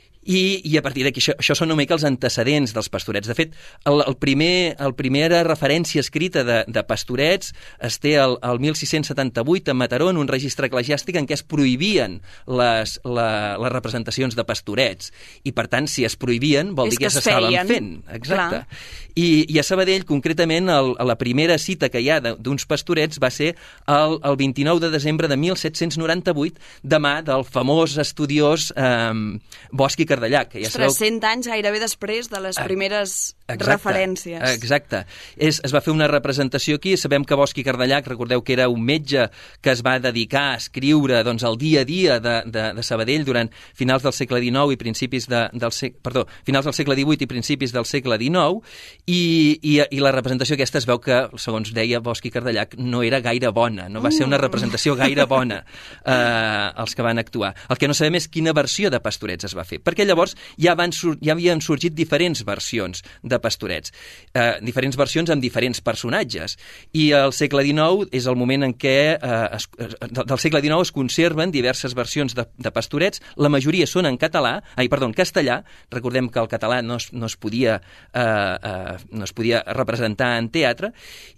I, 0.21 0.61
i 0.69 0.77
a 0.77 0.83
partir 0.85 1.03
d'aquí, 1.05 1.21
això, 1.21 1.33
això 1.39 1.55
són 1.57 1.71
una 1.71 1.79
mica 1.79 1.95
els 1.95 2.05
antecedents 2.05 2.75
dels 2.75 2.89
pastorets. 2.93 3.29
De 3.29 3.35
fet, 3.37 3.55
el, 3.89 4.03
el 4.05 4.17
primer, 4.21 4.75
el 4.77 4.93
primera 4.97 5.41
referència 5.47 6.03
escrita 6.03 6.43
de, 6.45 6.59
de 6.69 6.83
pastorets 6.85 7.55
es 7.81 7.97
té 8.03 8.13
el, 8.21 8.37
el 8.45 8.61
1678 8.61 9.73
a 9.73 9.77
Mataró, 9.77 10.11
en 10.11 10.21
un 10.21 10.29
registre 10.29 10.69
eclesiàstic 10.69 11.17
en 11.17 11.29
què 11.29 11.37
es 11.39 11.43
prohibien 11.43 12.19
les, 12.45 12.97
la, 13.05 13.29
les 13.61 13.73
representacions 13.73 14.37
de 14.37 14.45
pastorets. 14.45 15.09
I, 15.43 15.55
per 15.57 15.65
tant, 15.71 15.89
si 15.89 16.05
es 16.05 16.17
prohibien, 16.19 16.75
vol 16.77 16.91
És 16.91 16.97
dir 16.97 17.01
que, 17.01 17.07
que 17.07 17.13
es 17.13 17.17
s'estaven 17.17 17.73
fent. 17.73 17.91
Exacte. 18.13 18.61
clar. 18.61 19.09
I, 19.15 19.27
I 19.51 19.59
a 19.59 19.65
Sabadell, 19.65 20.05
concretament, 20.07 20.69
el, 20.71 20.93
la 21.07 21.17
primera 21.19 21.57
cita 21.59 21.89
que 21.91 21.99
hi 21.99 22.11
ha 22.13 22.21
d'uns 22.21 22.67
pastorets 22.69 23.19
va 23.21 23.31
ser 23.33 23.55
el, 23.89 24.17
el 24.23 24.37
29 24.39 24.85
de 24.85 24.91
desembre 24.93 25.27
de 25.27 25.37
1798, 25.41 26.61
de 26.83 27.01
mà 27.01 27.17
del 27.25 27.43
famós 27.47 27.97
estudiós 28.01 28.69
eh, 28.77 29.39
Bosch 29.75 29.99
i 29.99 30.07
Cardellac. 30.11 30.51
Que 30.51 30.61
ja 30.61 30.71
Ostres, 30.71 30.97
sabeu 30.97 31.17
100 31.19 31.29
anys 31.31 31.49
gairebé 31.51 31.81
després 31.81 32.29
de 32.31 32.43
les 32.43 32.59
primeres 32.59 33.15
Exacte, 33.47 33.69
referències. 33.69 34.43
Exacte. 34.55 35.03
És, 35.35 35.61
es 35.63 35.73
va 35.73 35.81
fer 35.83 35.93
una 35.93 36.09
representació 36.11 36.77
aquí, 36.79 36.95
sabem 36.99 37.25
que 37.27 37.37
Bosch 37.39 37.57
i 37.61 37.65
Cardellac, 37.65 38.07
recordeu 38.11 38.43
que 38.45 38.55
era 38.57 38.67
un 38.71 38.83
metge 38.85 39.27
que 39.61 39.73
es 39.73 39.83
va 39.85 39.97
dedicar 40.03 40.51
a 40.51 40.59
escriure 40.59 41.23
doncs, 41.27 41.45
el 41.47 41.57
dia 41.61 41.81
a 41.81 41.87
dia 41.87 42.19
de, 42.23 42.35
de, 42.45 42.67
de 42.77 42.85
Sabadell 42.85 43.25
durant 43.27 43.51
finals 43.77 44.03
del 44.05 44.15
segle 44.15 44.41
XIX 44.43 44.75
i 44.75 44.79
principis 44.79 45.27
de, 45.31 45.45
del 45.53 45.75
sec, 45.75 45.97
perdó, 46.03 46.25
finals 46.47 46.67
del 46.67 46.75
segle 46.77 46.97
XVIII 46.97 47.27
i 47.27 47.29
principis 47.29 47.75
del 47.75 47.87
segle 47.89 48.17
XIX 48.21 48.61
i, 49.05 49.21
i, 49.61 49.75
i 49.81 50.01
la 50.03 50.13
representació 50.15 50.57
aquesta 50.57 50.81
es 50.81 50.87
veu 50.89 51.01
que, 51.03 51.23
segons 51.41 51.73
deia 51.75 52.01
Bosch 52.03 52.27
i 52.27 52.33
Cardellac, 52.33 52.77
no 52.79 53.03
era 53.05 53.21
gaire 53.23 53.51
bona, 53.55 53.87
no 53.89 54.03
va 54.03 54.11
ser 54.13 54.27
una 54.27 54.39
representació 54.41 54.95
gaire 54.99 55.25
bona 55.29 55.61
eh, 55.61 56.81
els 56.81 56.95
que 56.95 57.05
van 57.05 57.21
actuar. 57.21 57.53
El 57.69 57.79
que 57.81 57.89
no 57.89 57.97
sabem 57.97 58.19
és 58.19 58.27
quina 58.31 58.55
versió 58.57 58.91
de 58.91 59.01
Pastorets 59.03 59.49
es 59.49 59.55
va 59.57 59.65
fer, 59.67 59.81
perquè 59.83 60.00
llavors 60.05 60.35
ja, 60.57 60.75
van 60.75 60.93
ja 60.93 61.33
havien 61.35 61.61
sorgit 61.61 61.95
diferents 61.95 62.43
versions 62.47 63.03
de 63.23 63.39
Pastorets, 63.41 63.93
eh, 64.33 64.59
diferents 64.61 64.97
versions 64.97 65.31
amb 65.33 65.43
diferents 65.43 65.81
personatges, 65.81 66.57
i 66.93 67.11
al 67.17 67.33
segle 67.35 67.63
XIX 67.67 68.09
és 68.11 68.27
el 68.27 68.37
moment 68.39 68.67
en 68.67 68.75
què 68.77 68.97
eh, 69.15 69.41
es, 69.57 69.67
eh, 69.77 69.91
del 70.11 70.39
segle 70.41 70.61
XIX 70.61 70.81
es 70.87 70.93
conserven 70.95 71.51
diverses 71.53 71.95
versions 71.97 72.35
de, 72.37 72.47
de 72.57 72.73
Pastorets, 72.73 73.21
la 73.37 73.51
majoria 73.51 73.87
són 73.87 74.09
en 74.09 74.17
català, 74.21 74.57
ai, 74.75 74.89
perdó, 74.91 75.09
en 75.09 75.17
castellà, 75.17 75.61
recordem 75.91 76.29
que 76.31 76.41
el 76.41 76.49
català 76.51 76.81
no 76.85 76.99
es, 77.01 77.11
no 77.13 77.29
es 77.29 77.37
podia 77.39 77.79
eh, 78.13 78.21
eh, 78.21 78.97
no 79.11 79.25
es 79.25 79.33
podia 79.33 79.61
representar 79.75 80.33
en 80.39 80.49
teatre, 80.53 80.91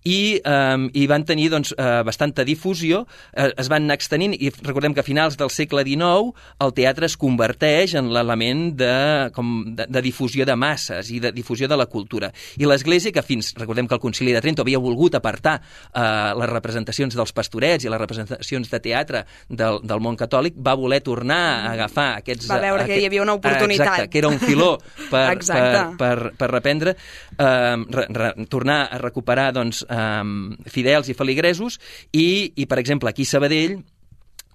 i, 0.03 0.39
eh, 0.43 0.88
i 0.93 1.05
van 1.09 1.26
tenir 1.28 1.49
doncs, 1.53 1.74
eh, 1.78 2.01
bastanta 2.05 2.45
difusió, 2.47 3.05
eh, 3.34 3.51
es 3.57 3.70
van 3.72 3.88
anar 3.88 3.97
extenint, 3.99 4.36
i 4.38 4.51
recordem 4.61 4.93
que 4.93 5.03
a 5.03 5.07
finals 5.07 5.38
del 5.39 5.51
segle 5.53 5.84
XIX 5.88 6.34
el 6.64 6.74
teatre 6.78 7.09
es 7.09 7.18
converteix 7.20 7.95
en 7.99 8.11
l'element 8.14 8.53
de, 8.78 9.30
com 9.36 9.49
de, 9.76 9.88
de 9.89 10.04
difusió 10.06 10.45
de 10.45 10.56
masses 10.60 11.10
i 11.14 11.20
de 11.24 11.32
difusió 11.36 11.68
de 11.70 11.78
la 11.80 11.88
cultura. 11.91 12.32
I 12.60 12.68
l'Església, 12.70 13.14
que 13.16 13.24
fins, 13.26 13.54
recordem 13.60 13.88
que 13.89 13.97
el 13.97 14.01
Concili 14.04 14.34
de 14.36 14.41
Trento 14.43 14.64
havia 14.64 14.82
volgut 14.82 15.18
apartar 15.20 15.60
eh, 15.60 16.04
les 16.39 16.51
representacions 16.51 17.16
dels 17.18 17.34
pastorets 17.36 17.86
i 17.86 17.91
les 17.91 18.01
representacions 18.01 18.72
de 18.72 18.82
teatre 18.84 19.24
del, 19.49 19.82
del 19.84 20.04
món 20.04 20.18
catòlic, 20.20 20.58
va 20.58 20.76
voler 20.80 21.01
tornar 21.06 21.41
a 21.54 21.72
agafar 21.74 22.10
aquests... 22.22 22.49
Va 22.51 22.62
veure 22.64 22.88
que 22.89 22.99
hi 23.01 23.08
havia 23.10 23.24
una 23.26 23.38
oportunitat. 23.39 23.88
Exacte, 23.88 24.12
que 24.14 24.22
era 24.24 24.32
un 24.32 24.39
filó 24.41 24.76
per, 25.10 25.26
per, 25.54 25.66
per, 25.99 26.16
per 26.39 26.51
reprendre, 26.51 26.95
eh, 27.38 27.78
re, 27.99 28.08
re, 28.10 28.34
tornar 28.51 28.84
a 28.91 29.01
recuperar 29.01 29.51
doncs, 29.56 29.84
eh, 29.89 30.70
fidels 30.74 31.10
i 31.10 31.18
feligresos 31.18 31.80
i, 32.12 32.54
i, 32.56 32.68
per 32.70 32.80
exemple, 32.82 33.12
aquí 33.12 33.28
a 33.28 33.34
Sabadell, 33.34 33.80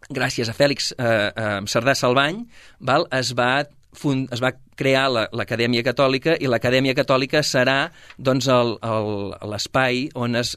gràcies 0.08 0.48
a 0.48 0.54
Fèlix 0.56 0.92
eh, 0.96 1.08
eh, 1.28 1.58
Cerdà 1.68 1.94
Salvany, 1.98 2.42
val, 2.80 3.06
es 3.14 3.34
va 3.36 3.66
fund, 3.96 4.28
es 4.32 4.40
va 4.42 4.52
crear 4.78 5.08
la- 5.10 5.28
l'Acadèmia 5.32 5.82
Catòlica 5.82 6.36
i 6.40 6.46
l'Acadèmia 6.46 6.94
Catòlica 6.94 7.40
serà 7.42 7.90
doncs, 8.18 8.46
l'espai 9.48 10.08
on, 10.14 10.36
es, 10.36 10.56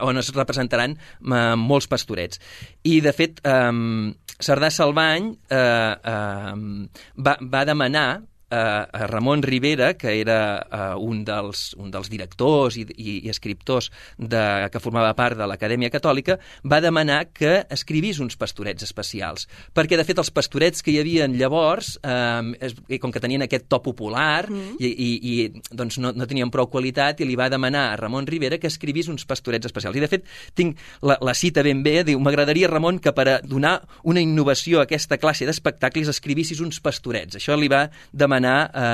on 0.00 0.18
es 0.18 0.32
representaran 0.34 0.96
eh, 0.96 1.54
molts 1.56 1.88
pastorets. 1.90 2.40
I, 2.84 3.00
de 3.00 3.12
fet, 3.12 3.40
eh, 3.44 4.12
Cerdà 4.42 4.70
Salvany 4.74 5.32
eh, 5.50 5.56
eh, 5.56 6.88
va, 7.16 7.36
va 7.40 7.64
demanar 7.68 8.06
eh, 8.52 9.00
a 9.00 9.06
Ramon 9.06 9.42
Rivera, 9.42 9.94
que 9.94 10.20
era 10.20 10.38
eh, 10.60 10.94
un, 11.00 11.24
dels, 11.24 11.72
un 11.80 11.90
dels 11.92 12.10
directors 12.12 12.76
i, 12.76 12.84
i, 12.96 13.16
i 13.26 13.32
escriptors 13.32 13.90
de, 14.18 14.42
que 14.72 14.82
formava 14.82 15.14
part 15.18 15.38
de 15.38 15.48
l'Acadèmia 15.48 15.90
Catòlica, 15.92 16.38
va 16.68 16.82
demanar 16.84 17.24
que 17.32 17.62
escrivís 17.72 18.20
uns 18.22 18.36
pastorets 18.40 18.84
especials. 18.84 19.48
Perquè, 19.74 19.96
de 19.98 20.06
fet, 20.06 20.20
els 20.20 20.32
pastorets 20.34 20.84
que 20.84 20.92
hi 20.92 21.00
havia 21.00 21.28
llavors, 21.32 21.94
eh, 22.04 22.52
es, 22.68 22.76
i 22.92 23.00
com 23.02 23.14
que 23.14 23.22
tenien 23.22 23.46
aquest 23.46 23.68
to 23.72 23.80
popular 23.82 24.44
mm. 24.50 24.76
i, 24.78 24.92
i, 24.92 25.10
i 25.32 25.72
doncs 25.72 25.98
no, 26.02 26.12
no 26.12 26.28
tenien 26.28 26.52
prou 26.52 26.68
qualitat, 26.72 27.22
i 27.22 27.28
li 27.28 27.38
va 27.38 27.48
demanar 27.52 27.88
a 27.90 27.96
Ramon 28.00 28.28
Rivera 28.28 28.60
que 28.60 28.70
escrivís 28.70 29.08
uns 29.08 29.24
pastorets 29.28 29.70
especials. 29.70 29.96
I, 29.96 30.04
de 30.04 30.10
fet, 30.12 30.28
tinc 30.58 30.80
la, 31.00 31.16
la 31.24 31.36
cita 31.38 31.64
ben 31.64 31.82
bé, 31.84 32.02
diu, 32.06 32.20
m'agradaria, 32.20 32.70
Ramon, 32.70 33.00
que 33.02 33.14
per 33.16 33.28
a 33.30 33.38
donar 33.42 33.78
una 34.08 34.20
innovació 34.20 34.80
a 34.80 34.86
aquesta 34.86 35.18
classe 35.22 35.48
d'espectacles 35.48 36.10
escrivissis 36.12 36.60
uns 36.60 36.82
pastorets. 36.84 37.38
Això 37.40 37.56
li 37.56 37.70
va 37.72 37.86
demanar 38.12 38.41
a, 38.48 38.88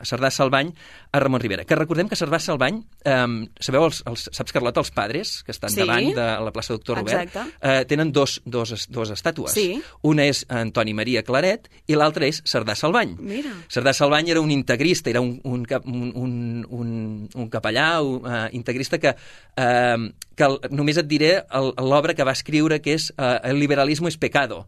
a 0.00 0.04
Cerdà 0.06 0.30
Salvany 0.30 0.72
a 1.16 1.20
Ramon 1.20 1.40
Rivera. 1.40 1.64
Que 1.64 1.76
recordem 1.78 2.08
que 2.10 2.16
Cerdà 2.18 2.38
Salvany, 2.42 2.82
eh, 3.04 3.48
sabeu, 3.60 3.86
els, 3.88 4.02
els, 4.06 4.26
saps, 4.36 4.52
Carlota, 4.52 4.82
els 4.84 4.90
padres, 4.92 5.42
que 5.46 5.54
estan 5.54 5.70
Sí. 5.72 5.80
davant 5.80 6.10
de 6.14 6.26
la 6.44 6.52
plaça 6.52 6.74
Doctor 6.74 6.98
Robert, 7.00 7.36
eh, 7.60 7.84
tenen 7.88 8.12
dos, 8.12 8.42
dos, 8.44 8.86
dos 8.90 9.10
estàtues. 9.10 9.52
Sí. 9.56 9.80
Una 10.02 10.26
és 10.28 10.44
Antoni 10.48 10.92
Maria 10.94 11.22
Claret 11.24 11.70
i 11.88 11.96
l'altra 11.96 12.26
és 12.28 12.42
Cerdà 12.44 12.74
Salvany. 12.76 13.16
Mira. 13.18 13.54
Cerdà 13.72 13.94
Salvany 13.96 14.30
era 14.30 14.40
un 14.40 14.50
integrista, 14.50 15.10
era 15.10 15.20
un, 15.20 15.40
un, 15.44 15.64
un, 15.84 16.12
un, 16.14 16.66
un, 16.68 17.28
un 17.34 17.48
capellà 17.48 18.02
un, 18.02 18.20
uh, 18.26 18.46
integrista 18.52 18.98
que, 18.98 19.14
uh, 19.56 20.08
que 20.36 20.44
el, 20.44 20.58
només 20.70 20.98
et 21.00 21.08
diré 21.08 21.32
l'obra 21.80 22.14
que 22.14 22.24
va 22.24 22.32
escriure, 22.36 22.82
que 22.84 22.94
és 22.98 23.10
uh, 23.16 23.38
El 23.46 23.58
liberalismo 23.58 24.08
es 24.08 24.16
pecado. 24.18 24.66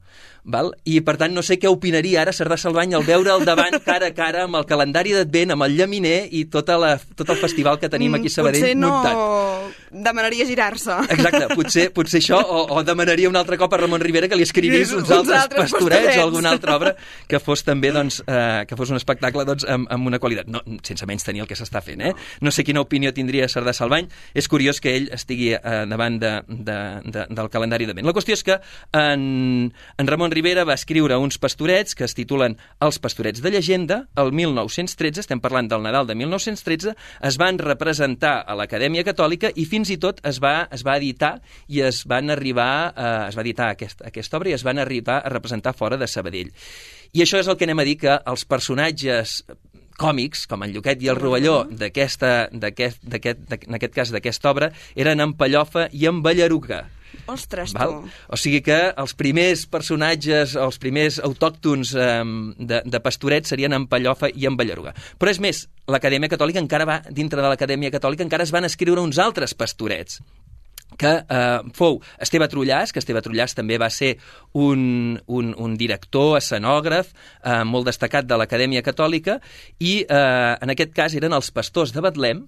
Val? 0.49 0.70
I, 0.88 1.01
per 1.05 1.18
tant, 1.20 1.34
no 1.34 1.42
sé 1.44 1.59
què 1.61 1.68
opinaria 1.68 2.22
ara 2.22 2.32
Cerdà 2.32 2.57
Salvany 2.57 2.94
al 2.96 3.05
veure 3.05 3.34
al 3.34 3.44
davant, 3.44 3.74
cara 3.84 4.09
a 4.09 4.14
cara, 4.16 4.46
amb 4.46 4.57
el 4.57 4.64
calendari 4.70 5.12
d'advent, 5.12 5.53
amb 5.53 5.66
el 5.66 5.76
llaminer 5.76 6.28
i 6.32 6.38
tota 6.47 6.76
la, 6.78 6.99
tot 7.16 7.28
el 7.30 7.36
festival 7.36 7.78
que 7.78 7.89
tenim 7.89 8.14
aquí 8.14 8.26
a 8.28 8.30
Sabadell 8.30 8.59
Mm, 8.59 8.64
Potser 8.68 8.76
no 8.76 8.91
muntat. 8.95 9.74
demanaria 9.91 10.45
girar-se. 10.47 10.93
Exacte, 11.14 11.47
potser, 11.55 11.91
potser 11.93 12.20
això, 12.20 12.39
o, 12.45 12.64
o 12.76 12.82
demanaria 12.84 13.28
un 13.28 13.36
altre 13.36 13.57
cop 13.59 13.72
a 13.74 13.78
Ramon 13.78 14.01
Rivera 14.01 14.28
que 14.28 14.36
li 14.36 14.43
escrivís 14.45 14.93
uns, 14.93 15.09
Uns 15.09 15.11
altres, 15.11 15.43
altres 15.43 15.70
pastorets, 15.72 16.01
pastorets. 16.05 16.18
o 16.18 16.22
alguna 16.26 16.51
altra 16.51 16.76
obra 16.76 16.95
que 17.28 17.41
fos 17.41 17.62
també 17.64 17.91
doncs, 17.93 18.22
eh, 18.26 18.64
que 18.68 18.76
fos 18.76 18.91
un 18.91 18.97
espectacle 18.97 19.45
doncs, 19.49 19.64
amb, 19.68 19.89
amb 19.91 20.07
una 20.07 20.18
qualitat, 20.18 20.47
no, 20.47 20.62
sense 20.82 21.07
menys 21.07 21.24
tenir 21.24 21.43
el 21.43 21.49
que 21.49 21.57
s'està 21.57 21.80
fent. 21.82 22.01
Eh? 22.03 22.12
No 22.41 22.51
sé 22.51 22.64
quina 22.64 22.80
opinió 22.84 23.12
tindria 23.14 23.49
Cerdà 23.49 23.72
Salvany, 23.72 24.09
és 24.34 24.49
curiós 24.49 24.80
que 24.80 24.95
ell 24.97 25.09
estigui 25.14 25.55
eh, 25.55 25.61
davant 25.89 26.18
de, 26.20 26.34
de, 26.49 26.78
de, 27.05 27.26
del 27.30 27.49
calendari 27.51 27.86
de 27.86 27.95
vent. 27.97 28.07
La 28.07 28.12
qüestió 28.16 28.34
és 28.36 28.45
que 28.45 28.59
en, 28.93 29.72
en 29.99 30.07
Ramon 30.07 30.30
Rivera 30.30 30.64
va 30.68 30.74
escriure 30.74 31.16
uns 31.16 31.39
pastorets 31.39 31.95
que 31.95 32.05
es 32.05 32.14
titulen 32.14 32.59
Els 32.80 32.99
pastorets 32.99 33.41
de 33.43 33.51
llegenda, 33.51 34.03
el 34.16 34.32
1913, 34.32 35.20
estem 35.24 35.41
parlant 35.41 35.68
del 35.70 35.82
Nadal 35.82 36.07
de 36.07 36.14
1913, 36.14 36.27
es 36.36 37.38
van 37.40 37.58
representar 37.58 38.44
a 38.46 38.56
l'Acadèmia 38.58 39.04
Catòlica 39.06 39.50
i 39.56 39.64
fins 39.68 39.90
i 39.90 39.98
tot 40.00 40.20
es 40.28 40.40
va, 40.42 40.68
es 40.72 40.84
va 40.86 40.96
editar 40.96 41.38
i 41.68 41.82
es 41.86 42.04
van 42.08 42.30
arribar, 42.30 42.92
eh, 42.94 43.28
es 43.28 43.38
va 43.38 43.44
editar 43.46 43.70
aquest, 43.74 44.02
aquesta 44.06 44.38
obra 44.38 44.52
i 44.52 44.56
es 44.58 44.64
van 44.66 44.78
arribar 44.78 45.22
a 45.22 45.32
representar 45.32 45.74
fora 45.76 45.96
de 45.96 46.06
Sabadell. 46.06 46.52
I 47.12 47.24
això 47.24 47.40
és 47.40 47.48
el 47.48 47.56
que 47.56 47.64
anem 47.64 47.80
a 47.80 47.88
dir 47.88 47.96
que 48.02 48.18
els 48.18 48.44
personatges 48.44 49.42
còmics, 49.98 50.46
com 50.46 50.62
en 50.62 50.72
Lluquet 50.72 51.02
i 51.02 51.10
el 51.10 51.18
Rovelló, 51.18 51.64
d'aquesta, 51.68 52.50
d'aquest, 52.52 53.02
en 53.08 53.74
aquest 53.80 53.96
cas 53.96 54.12
d'aquesta 54.14 54.52
obra, 54.52 54.70
eren 54.94 55.20
en 55.24 55.34
Pallofa 55.34 55.88
i 55.92 56.06
en 56.06 56.22
Ballaruga. 56.22 56.84
Ostres, 57.28 57.74
Val? 57.76 57.92
tu. 57.92 58.11
O 58.32 58.38
sigui 58.40 58.62
que 58.64 58.78
els 58.96 59.14
primers 59.18 59.66
personatges, 59.70 60.56
els 60.56 60.80
primers 60.82 61.20
autòctons 61.24 61.94
eh, 61.94 62.11
de, 62.59 62.82
de 62.84 63.02
Pastoret 63.04 63.48
serien 63.48 63.76
en 63.76 63.86
Pallofa 63.90 64.32
i 64.32 64.48
en 64.48 64.56
Ballaruga. 64.59 64.94
Però 65.20 65.32
és 65.32 65.40
més, 65.42 65.66
l'Acadèmia 65.88 66.32
Catòlica 66.32 66.62
encara 66.62 66.88
va, 66.88 67.00
dintre 67.11 67.42
de 67.42 67.48
l'Acadèmia 67.48 67.92
Catòlica, 67.94 68.26
encara 68.26 68.46
es 68.48 68.54
van 68.54 68.68
escriure 68.68 69.04
uns 69.04 69.20
altres 69.22 69.56
pastorets 69.59 70.22
que 70.98 71.11
eh, 71.20 71.59
fou 71.76 72.00
Esteve 72.22 72.48
Trullàs, 72.50 72.92
que 72.92 73.02
Esteve 73.02 73.22
Trullàs 73.24 73.54
també 73.56 73.76
va 73.80 73.90
ser 73.92 74.14
un, 74.56 75.18
un, 75.26 75.52
un 75.54 75.76
director, 75.78 76.38
escenògraf, 76.40 77.12
eh, 77.42 77.62
molt 77.68 77.90
destacat 77.90 78.26
de 78.28 78.38
l'Acadèmia 78.40 78.82
Catòlica, 78.86 79.38
i 79.78 80.00
eh, 80.02 80.54
en 80.56 80.74
aquest 80.74 80.94
cas 80.96 81.14
eren 81.18 81.36
els 81.36 81.52
pastors 81.54 81.92
de 81.94 82.04
Betlem, 82.04 82.46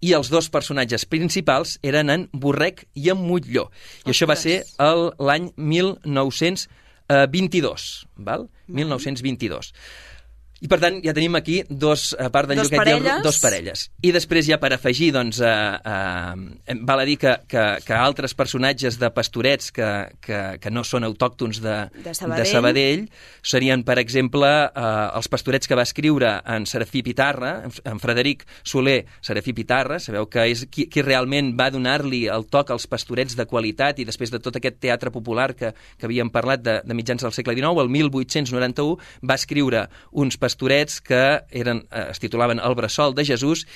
i 0.00 0.14
els 0.16 0.30
dos 0.30 0.48
personatges 0.52 1.04
principals 1.10 1.78
eren 1.82 2.10
en 2.12 2.28
Borrec 2.32 2.84
i 2.94 3.10
en 3.12 3.18
Mutlló. 3.22 3.70
I 4.06 4.10
això 4.14 4.26
va 4.30 4.36
ser 4.38 4.62
l'any 4.78 5.52
1922, 5.56 8.06
val? 8.28 8.48
1922. 8.68 9.72
I 10.60 10.66
per 10.66 10.80
tant 10.82 10.96
ja 11.04 11.12
tenim 11.14 11.36
aquí 11.38 11.60
dos, 11.70 12.16
a 12.18 12.30
part 12.34 12.48
del 12.50 12.58
Dos 12.58 12.66
Lluquet 12.72 12.88
i 12.88 12.90
el, 12.96 13.02
parelles. 13.04 13.22
dos 13.22 13.36
parelles. 13.38 13.82
I 14.02 14.10
després 14.10 14.46
ja 14.48 14.56
per 14.58 14.72
afegir, 14.74 15.12
doncs, 15.14 15.38
eh, 15.38 15.46
eh, 15.46 16.74
val 16.82 16.98
a 16.98 17.04
dir 17.06 17.14
que, 17.22 17.36
que, 17.46 17.62
que 17.86 17.94
altres 17.94 18.34
personatges 18.34 18.98
de 18.98 19.10
pastorets 19.14 19.70
que, 19.70 19.86
que, 20.20 20.40
que 20.58 20.70
no 20.74 20.82
són 20.82 21.06
autòctons 21.06 21.60
de, 21.62 21.76
De 22.02 22.14
Sabadell. 22.14 22.42
de 22.42 22.50
Sabadell 22.50 23.04
serien, 23.42 23.84
per 23.86 23.98
exemple, 24.02 24.48
eh, 24.48 24.88
els 25.14 25.28
pastorets 25.30 25.68
que 25.70 25.78
va 25.78 25.84
escriure 25.86 26.32
en 26.44 26.66
Serafí 26.66 27.04
Pitarra, 27.06 27.62
en- 27.68 27.78
en 27.92 28.02
Frederic 28.02 28.42
Soler 28.64 29.04
Serafí 29.22 29.52
Pitarra, 29.54 30.00
sabeu 30.02 30.26
que 30.28 30.42
és 30.50 30.66
qui, 30.66 30.88
qui 30.90 31.02
realment 31.06 31.52
va 31.54 31.70
donar-li 31.70 32.24
el 32.26 32.48
toc 32.50 32.70
als 32.74 32.88
pastorets 32.90 33.36
de 33.38 33.46
qualitat 33.46 34.02
i 34.02 34.08
després 34.08 34.34
de 34.34 34.42
tot 34.42 34.56
aquest 34.58 34.80
teatre 34.82 35.12
popular 35.14 35.52
que, 35.54 35.70
que 35.96 36.06
havíem 36.10 36.30
parlat 36.34 36.66
de, 36.66 36.80
de 36.84 36.94
mitjans 36.98 37.22
del 37.22 37.32
segle 37.32 37.54
XIX, 37.54 37.78
el 37.86 37.88
1891 37.94 38.98
va 39.22 39.38
escriure 39.38 39.86
uns 40.10 40.34
pastorets 40.34 40.47
que 40.56 41.42
eren, 41.50 41.86
eh, 41.90 42.08
es 42.10 42.18
titulaven 42.18 42.60
El 42.60 42.74
bressol 42.74 43.14
de 43.14 43.24
Jesús 43.24 43.66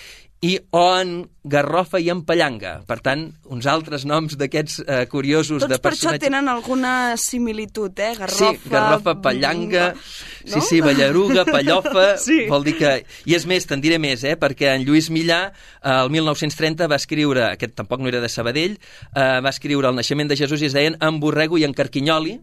i 0.43 0.59
o 0.75 0.99
en 0.99 1.31
Garrofa 1.45 2.01
i 2.03 2.09
en 2.11 2.25
Pallanga. 2.27 2.81
Per 2.87 2.97
tant, 2.99 3.29
uns 3.55 3.67
altres 3.71 4.03
noms 4.05 4.35
d'aquests 4.39 4.81
eh, 4.83 5.05
curiosos 5.07 5.63
Tots 5.63 5.71
de 5.71 5.79
per 5.79 5.93
això 5.93 6.11
personatges... 6.11 6.25
tenen 6.27 6.51
alguna 6.51 7.15
similitud, 7.17 7.95
eh? 8.03 8.11
Garrofa... 8.19 8.49
Sí, 8.51 8.71
garrofa, 8.73 9.15
pallanga, 9.23 9.85
no? 9.95 10.51
sí, 10.51 10.61
sí, 10.67 10.81
ballaruga, 10.83 11.45
pallofa, 11.47 12.17
Sí. 12.27 12.41
vol 12.51 12.67
dir 12.67 12.75
que... 12.81 12.91
I 13.31 13.37
és 13.39 13.47
més, 13.47 13.69
te'n 13.71 13.85
diré 13.85 14.01
més, 14.03 14.25
eh? 14.27 14.35
perquè 14.35 14.73
en 14.75 14.83
Lluís 14.87 15.13
Millà, 15.15 15.45
eh, 15.79 15.95
el 15.95 16.11
1930, 16.11 16.91
va 16.91 16.99
escriure, 16.99 17.47
aquest 17.53 17.79
tampoc 17.79 18.03
no 18.03 18.11
era 18.11 18.23
de 18.23 18.31
Sabadell, 18.33 18.81
eh, 19.15 19.39
va 19.39 19.55
escriure 19.55 19.95
El 19.95 20.01
naixement 20.01 20.27
de 20.27 20.41
Jesús 20.43 20.67
i 20.67 20.73
es 20.73 20.75
deien 20.75 20.99
En 20.99 21.23
Borrego 21.23 21.63
i 21.63 21.69
en 21.71 21.75
Carquinyoli, 21.79 22.41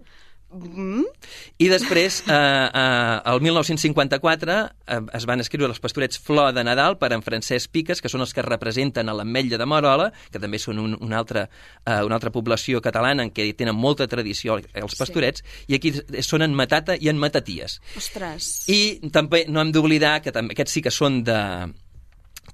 Mm? 0.49 1.03
i 1.61 1.67
després, 1.69 2.23
eh, 2.25 2.33
eh, 2.33 3.21
el 3.31 3.41
1954, 3.41 4.53
eh, 4.87 4.99
es 5.13 5.25
van 5.29 5.43
escriure 5.43 5.69
els 5.69 5.79
pastorets 5.79 6.17
Flor 6.17 6.53
de 6.55 6.63
Nadal 6.63 6.97
per 6.97 7.11
en 7.13 7.21
Francesc 7.21 7.69
Piques, 7.69 8.01
que 8.01 8.09
són 8.09 8.25
els 8.25 8.33
que 8.33 8.41
representen 8.41 9.09
a 9.09 9.13
l'Ametlla 9.13 9.59
de 9.61 9.67
Marola, 9.69 10.07
que 10.31 10.41
també 10.41 10.57
són 10.57 10.79
un, 10.81 10.95
una, 10.99 11.19
altra, 11.19 11.45
eh, 11.85 11.99
una 12.05 12.17
altra 12.17 12.31
població 12.33 12.81
catalana 12.81 13.27
en 13.27 13.33
què 13.35 13.45
tenen 13.53 13.77
molta 13.77 14.07
tradició 14.07 14.57
els 14.57 14.97
pastorets, 14.97 15.43
i 15.67 15.77
aquí 15.77 15.93
són 16.25 16.41
en 16.41 16.55
Matata 16.57 16.97
i 16.97 17.11
en 17.13 17.21
Mataties. 17.21 17.79
Ostres. 17.97 18.49
I 18.73 19.11
també 19.13 19.45
no 19.47 19.61
hem 19.61 19.75
d'oblidar 19.75 20.17
que 20.23 20.33
també, 20.33 20.57
aquests 20.57 20.79
sí 20.79 20.81
que 20.81 20.93
són 20.93 21.21
de 21.27 21.39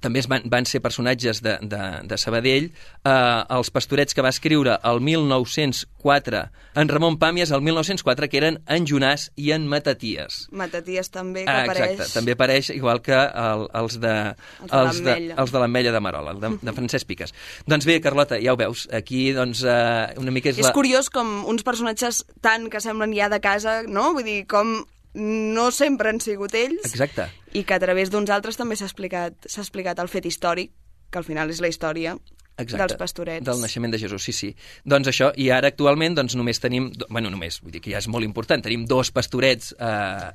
també 0.00 0.20
es 0.22 0.28
van, 0.28 0.42
van 0.50 0.66
ser 0.68 0.80
personatges 0.84 1.40
de, 1.42 1.56
de, 1.62 1.82
de 2.08 2.18
Sabadell, 2.18 2.70
eh, 3.04 3.10
els 3.56 3.70
pastorets 3.74 4.14
que 4.14 4.22
va 4.24 4.30
escriure 4.34 4.78
el 4.84 5.00
1904 5.00 6.42
en 6.76 6.88
Ramon 6.88 7.16
Pàmies, 7.18 7.52
el 7.54 7.62
1904, 7.64 8.28
que 8.28 8.40
eren 8.40 8.58
en 8.68 8.86
Jonàs 8.88 9.30
i 9.36 9.50
en 9.56 9.66
Mataties. 9.70 10.46
Mataties 10.52 11.10
també, 11.10 11.44
que 11.46 11.50
Ah, 11.50 11.62
apareix... 11.64 11.92
exacte, 11.96 12.12
també 12.18 12.36
apareix 12.36 12.70
igual 12.74 13.00
que 13.02 13.16
el, 13.16 13.66
els 13.74 13.98
de 14.00 14.14
Els 14.70 15.00
de 15.02 15.16
els 15.36 15.52
de, 15.52 15.58
l'Ametlla. 15.58 15.90
de 15.90 15.96
de 15.96 16.00
Marola, 16.00 16.34
de, 16.34 16.52
de 16.62 16.72
Francesc 16.72 17.06
Piques. 17.06 17.32
doncs 17.66 17.86
bé, 17.86 18.00
Carlota, 18.00 18.38
ja 18.42 18.52
ho 18.52 18.56
veus, 18.56 18.88
aquí 18.92 19.32
doncs, 19.32 19.62
eh, 19.64 20.14
una 20.20 20.30
mica 20.30 20.50
és, 20.50 20.58
És 20.58 20.66
la... 20.66 20.72
curiós 20.72 21.08
com 21.10 21.44
uns 21.46 21.62
personatges 21.62 22.24
tant 22.40 22.68
que 22.70 22.80
semblen 22.80 23.14
ja 23.14 23.28
de 23.28 23.40
casa, 23.40 23.82
no? 23.88 24.12
Vull 24.12 24.24
dir, 24.24 24.46
com 24.46 24.84
no 25.16 25.70
sempre 25.72 26.10
han 26.12 26.20
sigut 26.20 26.54
ells 26.54 26.84
Exacte. 26.84 27.30
i 27.56 27.64
que 27.64 27.74
a 27.74 27.80
través 27.82 28.12
d'uns 28.12 28.30
altres 28.30 28.58
també 28.60 28.76
s'ha 28.76 28.88
explicat, 28.90 29.48
explicat 29.48 29.98
el 30.02 30.12
fet 30.12 30.26
històric, 30.28 30.72
que 31.10 31.18
al 31.18 31.24
final 31.24 31.50
és 31.50 31.62
la 31.64 31.68
història 31.72 32.16
Exacte, 32.58 32.86
dels 32.86 32.96
pastorets. 32.96 33.44
del 33.44 33.60
naixement 33.60 33.92
de 33.92 33.98
Jesús, 34.00 34.24
sí, 34.24 34.32
sí. 34.32 34.48
Doncs 34.84 35.08
això, 35.10 35.30
i 35.36 35.50
ara 35.52 35.68
actualment 35.68 36.14
doncs, 36.16 36.34
només 36.36 36.60
tenim, 36.60 36.90
bueno, 37.10 37.28
només, 37.30 37.58
vull 37.60 37.72
dir 37.74 37.82
que 37.84 37.92
ja 37.92 37.98
és 38.00 38.08
molt 38.08 38.24
important, 38.24 38.62
tenim 38.64 38.86
dos 38.88 39.10
pastorets 39.12 39.74
a, 39.78 39.90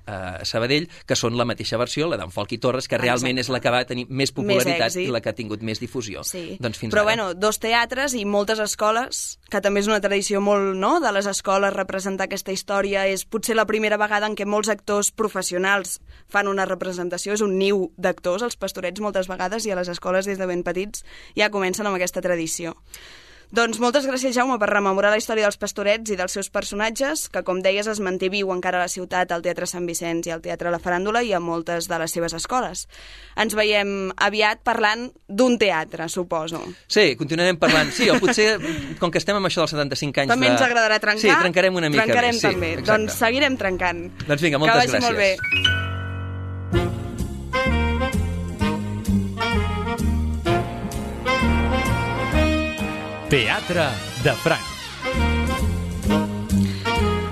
a 0.06 0.46
Sabadell 0.46 0.86
que 1.06 1.18
són 1.18 1.38
la 1.38 1.46
mateixa 1.50 1.80
versió, 1.82 2.08
la 2.10 2.18
d'en 2.22 2.30
Folc 2.30 2.54
i 2.54 2.60
Torres, 2.62 2.88
que 2.88 3.00
realment 3.02 3.38
Exacte. 3.40 3.50
és 3.50 3.54
la 3.56 3.62
que 3.64 3.74
va 3.74 3.84
tenir 3.90 4.06
més 4.10 4.32
popularitat 4.32 4.92
èxit. 4.92 5.08
i 5.08 5.12
la 5.14 5.22
que 5.22 5.30
ha 5.34 5.38
tingut 5.38 5.62
més 5.66 5.82
difusió. 5.82 6.22
Sí. 6.24 6.58
Doncs 6.62 6.78
fins 6.78 6.94
Però 6.94 7.02
ara. 7.02 7.10
bueno, 7.10 7.34
dos 7.34 7.58
teatres 7.60 8.14
i 8.14 8.24
moltes 8.26 8.60
escoles, 8.60 9.40
que 9.52 9.60
també 9.60 9.82
és 9.84 9.90
una 9.90 10.00
tradició 10.00 10.40
molt 10.40 10.78
no, 10.80 10.94
de 11.04 11.12
les 11.12 11.28
escoles 11.28 11.74
representar 11.76 12.30
aquesta 12.30 12.54
història. 12.56 13.04
És 13.12 13.26
potser 13.28 13.58
la 13.58 13.68
primera 13.68 14.00
vegada 14.00 14.30
en 14.30 14.38
què 14.40 14.48
molts 14.48 14.72
actors 14.72 15.12
professionals 15.12 16.00
fan 16.32 16.48
una 16.48 16.66
representació. 16.70 17.36
És 17.36 17.44
un 17.44 17.58
niu 17.60 17.90
d'actors, 18.00 18.46
els 18.48 18.56
pastorets 18.56 19.04
moltes 19.04 19.28
vegades, 19.32 19.68
i 19.68 19.74
a 19.74 19.80
les 19.82 19.92
escoles 19.92 20.30
des 20.30 20.40
de 20.40 20.48
ben 20.48 20.64
petits 20.64 21.04
ja 21.36 21.52
comencen 21.52 21.88
amb 21.88 22.00
aquesta 22.00 22.24
tradició. 22.24 22.78
Doncs 23.52 23.82
moltes 23.84 24.06
gràcies, 24.08 24.32
Jaume, 24.32 24.56
per 24.62 24.70
rememorar 24.72 25.10
la 25.12 25.18
història 25.20 25.44
dels 25.44 25.60
pastorets 25.60 26.08
i 26.14 26.16
dels 26.16 26.32
seus 26.32 26.48
personatges, 26.54 27.26
que, 27.28 27.42
com 27.44 27.60
deies, 27.60 27.88
es 27.92 28.00
manté 28.00 28.30
viu 28.32 28.48
encara 28.56 28.80
a 28.80 28.86
la 28.86 28.92
ciutat, 28.92 29.34
al 29.36 29.44
Teatre 29.44 29.68
Sant 29.68 29.84
Vicenç 29.90 30.30
i 30.30 30.32
al 30.32 30.40
Teatre 30.46 30.72
La 30.72 30.80
Faràndula 30.80 31.20
i 31.28 31.34
a 31.36 31.42
moltes 31.44 31.90
de 31.92 32.00
les 32.00 32.16
seves 32.16 32.32
escoles. 32.38 32.86
Ens 33.36 33.58
veiem 33.60 34.14
aviat 34.16 34.64
parlant 34.64 35.10
d'un 35.28 35.60
teatre, 35.60 36.08
suposo. 36.08 36.64
Sí, 36.88 37.18
continuarem 37.20 37.60
parlant. 37.60 37.92
Sí, 37.92 38.08
o 38.08 38.16
potser, 38.24 38.56
com 39.04 39.12
que 39.12 39.20
estem 39.20 39.36
amb 39.36 39.52
això 39.52 39.66
dels 39.66 39.76
75 39.76 40.24
anys 40.24 40.32
També 40.32 40.48
de... 40.48 40.56
ens 40.56 40.64
agradarà 40.70 41.04
trencar. 41.04 41.22
Sí, 41.28 41.36
trencarem 41.44 41.76
una 41.76 41.92
mica 41.92 42.08
Trencarem 42.08 42.32
més. 42.32 42.40
Sí, 42.40 42.48
també. 42.48 42.74
exacte. 42.78 42.92
Doncs 42.94 43.20
seguirem 43.20 43.60
trencant. 43.60 44.06
Doncs 44.32 44.48
vinga, 44.48 44.64
moltes 44.64 44.88
que 44.88 44.96
vagi 44.96 45.08
molt 45.10 45.20
bé. 45.20 45.36
Teatre 53.32 53.88
de 54.26 54.34
Franc. 54.44 54.72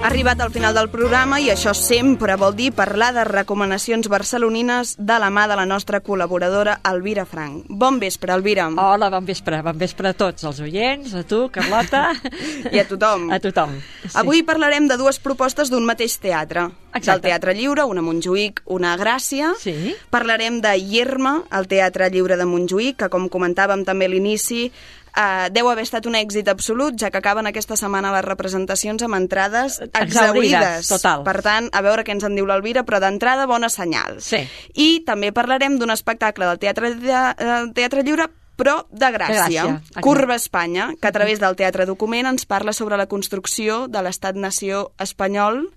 arribat 0.09 0.41
al 0.41 0.51
final 0.51 0.73
del 0.73 0.89
programa 0.89 1.37
i 1.39 1.51
això 1.53 1.71
sempre 1.77 2.33
vol 2.35 2.55
dir 2.57 2.71
parlar 2.73 3.11
de 3.13 3.23
recomanacions 3.27 4.09
barcelonines 4.09 4.95
de 4.97 5.17
la 5.21 5.29
mà 5.29 5.45
de 5.47 5.55
la 5.55 5.67
nostra 5.69 6.01
col·laboradora 6.01 6.79
Elvira 6.89 7.27
Frank. 7.29 7.69
Bon 7.69 7.99
vespre, 8.01 8.33
Elvira. 8.33 8.65
Hola, 8.73 9.11
bon 9.13 9.27
vespre. 9.27 9.61
Bon 9.63 9.77
vespre 9.77 10.09
a 10.09 10.17
tots, 10.17 10.43
els 10.49 10.59
oients, 10.65 11.13
a 11.13 11.21
tu, 11.23 11.45
Carlota. 11.53 12.09
I 12.73 12.81
a 12.81 12.87
tothom. 12.89 13.29
A 13.31 13.39
tothom. 13.39 13.77
Sí. 14.01 14.15
Avui 14.19 14.41
parlarem 14.43 14.89
de 14.89 14.97
dues 14.97 15.21
propostes 15.21 15.69
d'un 15.69 15.85
mateix 15.85 16.17
teatre. 16.19 16.67
Exacte. 16.89 17.11
Del 17.11 17.21
Teatre 17.21 17.53
Lliure, 17.53 17.85
una 17.85 18.01
a 18.01 18.03
Montjuïc, 18.03 18.63
una 18.73 18.95
a 18.95 18.97
Gràcia. 18.97 19.53
Sí. 19.61 19.93
Parlarem 20.09 20.57
de 20.63 20.73
Yerma, 20.81 21.35
el 21.53 21.69
Teatre 21.69 22.09
Lliure 22.09 22.35
de 22.35 22.47
Montjuïc, 22.49 22.97
que 23.03 23.11
com 23.13 23.29
comentàvem 23.29 23.85
també 23.85 24.09
a 24.09 24.11
l'inici, 24.11 24.71
Uh, 25.09 25.47
deu 25.53 25.69
haver 25.69 25.85
estat 25.87 26.05
un 26.09 26.17
èxit 26.19 26.49
absolut, 26.51 26.97
ja 26.99 27.09
que 27.11 27.19
acaben 27.21 27.49
aquesta 27.49 27.77
setmana 27.79 28.13
les 28.15 28.25
representacions 28.25 29.03
amb 29.05 29.17
entrades 29.17 29.79
exaurides. 29.89 30.87
total. 30.87 31.23
Per 31.27 31.37
tant, 31.45 31.69
a 31.73 31.83
veure 31.85 32.05
què 32.05 32.15
ens 32.15 32.25
en 32.27 32.35
diu 32.37 32.47
l'Elvira, 32.49 32.85
però 32.87 33.01
d'entrada 33.03 33.47
bona 33.49 33.69
senyal. 33.69 34.19
Sí. 34.23 34.43
I 34.75 34.89
també 35.07 35.31
parlarem 35.35 35.79
d'un 35.79 35.91
espectacle 35.93 36.45
del 36.49 36.61
Teatre, 36.61 36.93
de, 36.99 37.23
del 37.39 37.73
teatre 37.73 38.03
Lliure 38.03 38.29
però 38.59 38.81
de 38.91 39.07
Gràcia, 39.15 39.63
Gràcia, 39.63 40.01
Curva 40.03 40.35
Espanya, 40.35 40.89
que 40.99 41.07
a 41.07 41.13
través 41.15 41.39
del 41.39 41.55
Teatre 41.55 41.85
Document 41.87 42.27
ens 42.27 42.43
parla 42.45 42.73
sobre 42.75 42.99
la 42.99 43.07
construcció 43.07 43.85
de 43.87 44.03
l'estat-nació 44.03 44.89
espanyol 44.99 45.69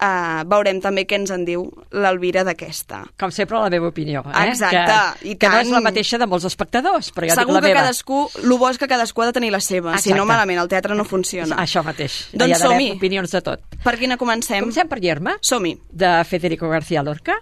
Uh, 0.00 0.40
veurem 0.48 0.78
també 0.80 1.02
què 1.04 1.18
ens 1.20 1.28
en 1.34 1.42
diu 1.44 1.66
l'Elvira 1.92 2.40
d'aquesta. 2.46 3.02
Com 3.20 3.28
sempre, 3.36 3.58
la 3.60 3.68
meva 3.68 3.90
opinió. 3.90 4.22
Eh? 4.30 4.46
Exacte, 4.48 4.78
que, 5.20 5.28
i 5.28 5.34
que 5.36 5.50
no 5.50 5.58
tant. 5.58 5.66
és 5.66 5.72
la 5.74 5.80
mateixa 5.84 6.16
de 6.16 6.24
molts 6.30 6.46
espectadors, 6.48 7.10
però 7.12 7.28
jo 7.28 7.34
Segur 7.36 7.50
dic 7.50 7.56
la 7.58 7.60
que 7.60 7.68
meva. 7.68 7.82
cadascú, 7.82 8.20
el 8.40 8.54
bo 8.56 8.70
és 8.72 8.78
que 8.80 8.88
cadascú 8.88 9.20
ha 9.20 9.26
de 9.28 9.34
tenir 9.36 9.50
la 9.52 9.60
seva, 9.60 9.98
si 9.98 10.08
no 10.14 10.22
Exacte. 10.22 10.30
malament 10.32 10.62
el 10.62 10.70
teatre 10.72 10.96
no 10.96 11.04
funciona. 11.04 11.58
Això 11.60 11.82
mateix. 11.84 12.30
Doncs 12.32 12.62
som-hi. 12.64 12.92
opinions 12.96 13.30
de 13.36 13.42
tot. 13.44 13.60
Per 13.84 13.94
quina 14.00 14.16
comencem? 14.16 14.60
Comencem 14.64 14.88
per 14.88 15.02
Yerma. 15.04 15.36
Som-hi. 15.42 15.74
De 15.92 16.14
Federico 16.24 16.70
García 16.72 17.02
Lorca. 17.04 17.36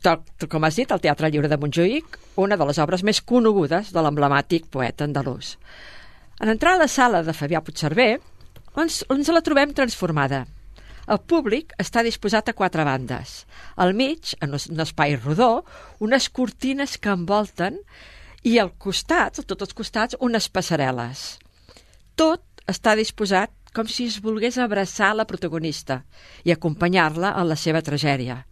Tal 0.00 0.22
com 0.48 0.64
has 0.64 0.76
dit, 0.78 0.88
el 0.94 1.00
Teatre 1.02 1.28
Lliure 1.28 1.48
de 1.50 1.58
Montjuïc, 1.58 2.16
una 2.36 2.56
de 2.56 2.64
les 2.70 2.78
obres 2.78 3.02
més 3.02 3.18
conegudes 3.20 3.90
de 3.92 4.00
l'emblemàtic 4.00 4.70
poeta 4.70 5.04
andalús. 5.04 5.56
En 6.40 6.48
entrar 6.48 6.76
a 6.78 6.84
la 6.84 6.88
sala 6.88 7.24
de 7.26 7.34
Fabià 7.34 7.60
Puigcerver, 7.60 8.20
ens, 8.78 9.02
ens 9.10 9.28
la 9.28 9.42
trobem 9.42 9.74
transformada. 9.74 10.46
El 11.08 11.20
públic 11.24 11.72
està 11.80 12.02
disposat 12.04 12.50
a 12.50 12.56
quatre 12.56 12.84
bandes. 12.84 13.44
Al 13.76 13.94
mig, 13.94 14.34
en 14.40 14.54
un 14.56 14.84
espai 14.84 15.16
rodó, 15.16 15.64
unes 15.98 16.28
cortines 16.28 16.98
que 16.98 17.12
envolten 17.14 17.80
i 18.44 18.58
al 18.58 18.72
costat, 18.78 19.40
a 19.40 19.42
tots 19.42 19.68
els 19.68 19.76
costats, 19.76 20.18
unes 20.20 20.48
passarel·les. 20.52 21.24
Tot 22.16 22.44
està 22.68 22.94
disposat 22.96 23.52
com 23.74 23.86
si 23.86 24.08
es 24.10 24.18
volgués 24.22 24.58
abraçar 24.58 25.12
la 25.14 25.26
protagonista 25.26 26.02
i 26.44 26.52
acompanyar-la 26.52 27.34
en 27.38 27.48
la 27.48 27.56
seva 27.56 27.82
tragèdia. 27.82 28.44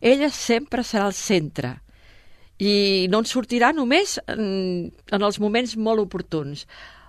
Ella 0.00 0.30
sempre 0.30 0.84
serà 0.86 1.06
al 1.08 1.16
centre 1.16 1.76
i 2.62 3.08
no 3.10 3.22
en 3.22 3.26
sortirà 3.26 3.72
només 3.74 4.18
en, 4.30 4.90
en 4.90 5.22
els 5.22 5.40
moments 5.42 5.74
molt 5.76 6.02
oportuns, 6.02 6.66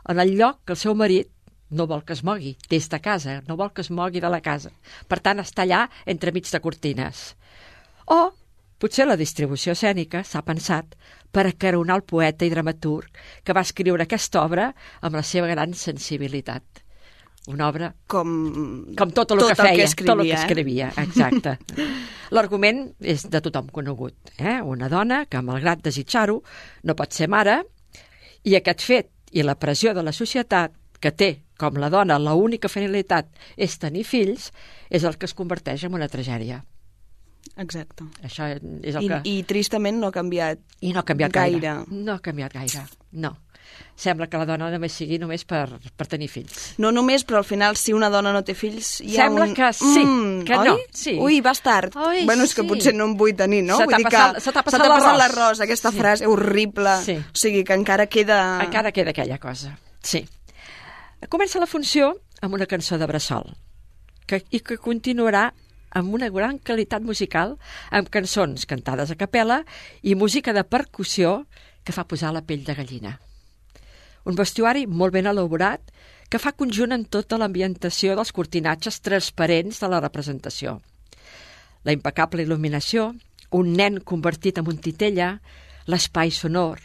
en 0.10 0.20
el 0.20 0.34
lloc 0.38 0.64
que 0.66 0.74
el 0.74 0.82
seu 0.82 0.96
marit 0.98 1.30
no 1.74 1.88
vol 1.90 2.04
que 2.06 2.16
es 2.16 2.24
mogui 2.24 2.56
des 2.70 2.88
de 2.90 3.00
casa, 3.02 3.42
no 3.48 3.58
vol 3.60 3.74
que 3.74 3.82
es 3.82 3.92
mogui 3.92 4.22
de 4.24 4.30
la 4.32 4.42
casa. 4.42 4.72
Per 5.08 5.20
tant, 5.20 5.42
està 5.44 5.66
allà 5.66 5.88
entremig 6.06 6.50
de 6.50 6.62
cortines. 6.64 7.26
O 8.14 8.32
potser 8.80 9.08
la 9.08 9.20
distribució 9.20 9.74
escènica 9.78 10.24
s'ha 10.28 10.44
pensat 10.44 10.96
per 11.34 11.48
acaronar 11.48 11.98
el 12.00 12.06
poeta 12.06 12.46
i 12.46 12.52
dramaturg 12.54 13.10
que 13.44 13.56
va 13.56 13.64
escriure 13.66 14.06
aquesta 14.06 14.44
obra 14.44 14.70
amb 15.02 15.18
la 15.18 15.24
seva 15.26 15.50
gran 15.50 15.74
sensibilitat. 15.74 16.84
Una 17.52 17.68
obra 17.68 17.90
com, 18.08 18.30
com 18.96 19.10
tot 19.12 19.34
el 19.36 19.42
tot 19.42 19.50
que 19.50 19.52
el 19.52 19.58
que 19.58 19.64
feia, 19.68 19.88
escrivia, 19.90 20.14
tot 20.14 20.22
el 20.22 20.28
que 20.30 20.36
eh? 20.36 20.40
escrivia, 20.40 20.92
exacte. 21.02 21.88
L'argument 22.36 22.86
és 23.02 23.26
de 23.28 23.42
tothom 23.44 23.68
conegut. 23.74 24.16
Eh? 24.38 24.62
Una 24.64 24.88
dona 24.90 25.26
que, 25.28 25.42
malgrat 25.44 25.84
desitjar-ho, 25.84 26.38
no 26.88 26.96
pot 26.96 27.12
ser 27.12 27.28
mare, 27.28 27.58
i 28.48 28.56
aquest 28.56 28.86
fet 28.88 29.12
i 29.36 29.44
la 29.44 29.58
pressió 29.60 29.92
de 29.98 30.06
la 30.06 30.14
societat 30.16 30.72
que 31.04 31.12
té 31.12 31.30
com 31.64 31.80
la 31.82 31.90
dona 31.94 32.20
la 32.20 32.34
única 32.36 32.70
finalitat 32.70 33.30
és 33.58 33.78
tenir 33.80 34.04
fills, 34.06 34.52
és 34.90 35.04
el 35.08 35.18
que 35.18 35.26
es 35.30 35.34
converteix 35.38 35.84
en 35.88 35.94
una 35.96 36.08
tragèdia. 36.12 36.64
Exacte. 37.60 38.06
Això 38.24 38.48
és 38.56 38.96
el 38.96 39.04
I, 39.04 39.08
que... 39.12 39.18
I 39.30 39.34
tristament 39.48 40.00
no 40.00 40.08
ha 40.10 40.16
canviat 40.16 40.60
I 40.82 40.94
no 40.94 41.02
ha 41.02 41.06
canviat 41.08 41.34
gaire. 41.36 41.60
gaire. 41.60 42.04
No 42.04 42.16
ha 42.16 42.22
canviat 42.24 42.54
gaire, 42.56 42.86
no. 43.12 43.34
Sembla 43.98 44.28
que 44.30 44.38
la 44.38 44.46
dona 44.46 44.68
només 44.74 44.94
sigui 44.94 45.18
només 45.22 45.44
per, 45.48 45.66
per 45.98 46.06
tenir 46.10 46.28
fills. 46.30 46.74
No 46.84 46.92
només, 46.94 47.24
però 47.26 47.40
al 47.40 47.46
final, 47.48 47.78
si 47.80 47.94
una 47.96 48.10
dona 48.12 48.34
no 48.36 48.42
té 48.46 48.54
fills, 48.58 49.00
hi 49.02 49.16
Sembla 49.16 49.46
ha 49.46 49.50
un... 49.50 49.54
que 49.58 49.70
sí, 49.78 50.04
mm, 50.04 50.44
que 50.48 50.58
oi? 50.58 50.68
no, 50.68 50.76
sí. 50.94 51.14
Ui, 51.22 51.40
vas 51.46 51.62
tard. 51.64 51.96
Oi, 51.96 52.24
bueno, 52.28 52.44
és 52.48 52.54
que 52.58 52.62
sí. 52.66 52.68
potser 52.70 52.94
no 52.96 53.08
en 53.12 53.16
vull 53.20 53.34
tenir, 53.40 53.64
no? 53.66 53.78
Se 53.80 53.88
t'ha 53.88 54.00
passat- 54.04 54.36
que 54.40 54.44
se 54.46 54.52
t'ha 54.56 54.64
passat 54.68 54.84
se 54.84 54.90
l'arròs. 54.92 55.18
l'arròs, 55.22 55.62
aquesta 55.66 55.92
Sí. 55.94 56.00
frase 56.04 56.28
horrible. 56.28 56.96
Sí. 57.06 57.18
O 57.22 57.38
sigui, 57.46 57.64
que 57.64 57.74
encara 57.78 58.08
queda... 58.08 58.40
Encara 58.66 58.92
queda 58.92 59.12
aquella 59.16 59.38
cosa, 59.40 59.78
sí. 60.02 60.26
Comença 61.32 61.60
la 61.62 61.70
funció 61.70 62.14
amb 62.42 62.56
una 62.58 62.68
cançó 62.68 62.98
de 63.00 63.08
Bressol 63.08 63.54
que, 64.28 64.42
i 64.52 64.60
que 64.60 64.80
continuarà 64.82 65.52
amb 65.94 66.14
una 66.18 66.30
gran 66.34 66.58
qualitat 66.58 67.04
musical, 67.06 67.58
amb 67.92 68.10
cançons 68.10 68.66
cantades 68.66 69.12
a 69.14 69.18
capella 69.20 69.62
i 70.02 70.16
música 70.16 70.54
de 70.54 70.64
percussió 70.66 71.44
que 71.86 71.94
fa 71.94 72.08
posar 72.10 72.34
la 72.34 72.42
pell 72.42 72.64
de 72.66 72.76
gallina. 72.76 73.14
Un 74.26 74.36
vestuari 74.40 74.88
molt 74.88 75.14
ben 75.14 75.28
elaborat 75.30 75.92
que 76.32 76.42
fa 76.42 76.56
conjunt 76.58 76.96
en 76.96 77.04
tota 77.06 77.38
l'ambientació 77.38 78.16
dels 78.18 78.32
cortinatges 78.34 79.02
transparents 79.06 79.84
de 79.84 79.90
la 79.92 80.00
representació. 80.02 80.80
La 81.84 81.94
impecable 81.94 82.42
il·luminació, 82.48 83.12
un 83.52 83.74
nen 83.78 84.00
convertit 84.02 84.58
en 84.58 84.72
un 84.72 84.80
titella, 84.82 85.36
l'espai 85.86 86.32
sonor. 86.32 86.80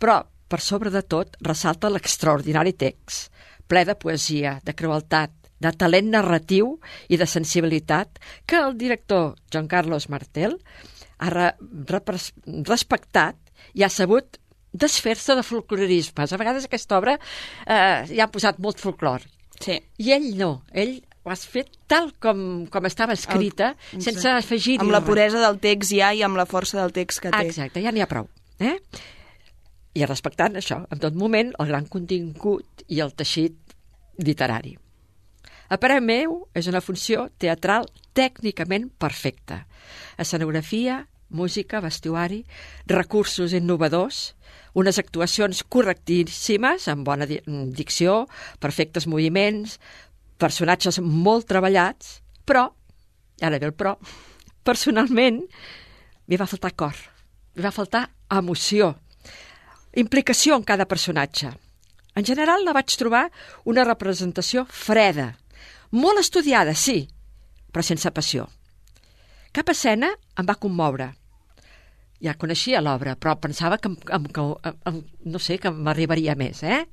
Però, 0.00 0.24
per 0.48 0.60
sobre 0.60 0.90
de 0.94 1.02
tot, 1.02 1.36
ressalta 1.42 1.90
l'extraordinari 1.90 2.72
text, 2.78 3.32
ple 3.66 3.84
de 3.88 3.94
poesia, 3.98 4.60
de 4.64 4.74
crueltat, 4.78 5.32
de 5.58 5.70
talent 5.72 6.10
narratiu 6.12 6.74
i 7.08 7.16
de 7.16 7.26
sensibilitat 7.26 8.18
que 8.46 8.58
el 8.60 8.76
director 8.78 9.34
Joan 9.50 9.66
Carlos 9.72 10.08
Martel 10.12 10.58
ha 11.18 11.30
re 11.32 11.46
repres- 11.88 12.32
respectat 12.68 13.38
i 13.74 13.82
ha 13.82 13.88
sabut 13.88 14.36
desfer-se 14.76 15.34
de 15.34 15.42
folclorismes. 15.42 16.32
A 16.32 16.36
vegades 16.36 16.66
aquesta 16.68 16.98
obra 16.98 17.14
eh, 17.16 18.04
hi 18.12 18.20
ha 18.20 18.28
posat 18.28 18.58
molt 18.60 18.78
folclor. 18.82 19.24
Sí. 19.58 19.78
I 20.04 20.12
ell 20.12 20.26
no, 20.36 20.50
ell 20.76 20.98
ho 21.24 21.32
has 21.32 21.46
fet 21.48 21.72
tal 21.88 22.12
com, 22.20 22.66
com 22.70 22.84
estava 22.86 23.16
escrita, 23.16 23.72
El- 23.96 24.04
sense 24.04 24.28
afegir-hi 24.28 24.84
Amb 24.84 24.92
la 24.92 25.00
res. 25.00 25.08
puresa 25.08 25.40
del 25.40 25.56
text 25.64 25.90
ja 25.96 26.12
i 26.14 26.20
amb 26.22 26.36
la 26.36 26.44
força 26.46 26.76
del 26.82 26.92
text 26.92 27.24
que 27.24 27.32
té. 27.32 27.46
Exacte, 27.48 27.80
ja 27.82 27.90
n'hi 27.96 28.04
ha 28.04 28.10
prou. 28.12 28.28
Eh? 28.60 28.76
I 29.96 30.04
respectant 30.04 30.58
això, 30.60 30.82
en 30.92 31.00
tot 31.00 31.14
moment, 31.16 31.54
el 31.56 31.70
gran 31.70 31.86
contingut 31.88 32.84
i 32.92 33.00
el 33.00 33.14
teixit 33.16 33.56
literari. 34.20 34.74
A 35.72 35.78
parer 35.82 36.02
meu, 36.04 36.42
és 36.54 36.68
una 36.70 36.82
funció 36.84 37.26
teatral 37.42 37.88
tècnicament 38.14 38.90
perfecta. 39.00 39.64
Escenografia, 40.20 41.06
música, 41.28 41.80
vestuari, 41.80 42.44
recursos 42.86 43.54
innovadors, 43.56 44.36
unes 44.78 45.00
actuacions 45.00 45.64
correctíssimes, 45.64 46.86
amb 46.92 47.06
bona 47.08 47.26
di- 47.26 47.40
dicció, 47.74 48.26
perfectes 48.60 49.08
moviments, 49.10 49.80
personatges 50.38 51.00
molt 51.00 51.48
treballats, 51.48 52.20
però, 52.46 52.68
ara 53.40 53.58
ve 53.58 53.66
el 53.66 53.74
però, 53.74 53.96
personalment, 54.62 55.42
m'hi 56.28 56.38
va 56.38 56.46
faltar 56.46 56.74
cor, 56.76 56.94
m'hi 57.56 57.64
va 57.64 57.74
faltar 57.74 58.10
emoció, 58.30 58.92
implicació 59.96 60.56
en 60.56 60.64
cada 60.68 60.86
personatge. 60.86 61.50
En 62.16 62.24
general 62.24 62.64
la 62.64 62.72
vaig 62.76 62.94
trobar 62.96 63.26
una 63.68 63.84
representació 63.84 64.64
freda, 64.70 65.34
molt 65.92 66.20
estudiada, 66.20 66.74
sí, 66.74 67.06
però 67.72 67.84
sense 67.84 68.10
passió. 68.12 68.46
Cap 69.52 69.68
escena 69.72 70.10
em 70.36 70.46
va 70.48 70.56
commoure. 70.60 71.10
Ja 72.24 72.32
coneixia 72.40 72.80
l'obra, 72.80 73.14
però 73.20 73.34
pensava 73.40 73.76
que, 73.78 73.88
em- 73.88 73.96
que 74.32 74.44
em- 74.88 75.02
no 75.24 75.38
sé, 75.38 75.58
que 75.58 75.70
m'arribaria 75.70 76.34
més, 76.34 76.62
eh? 76.62 76.86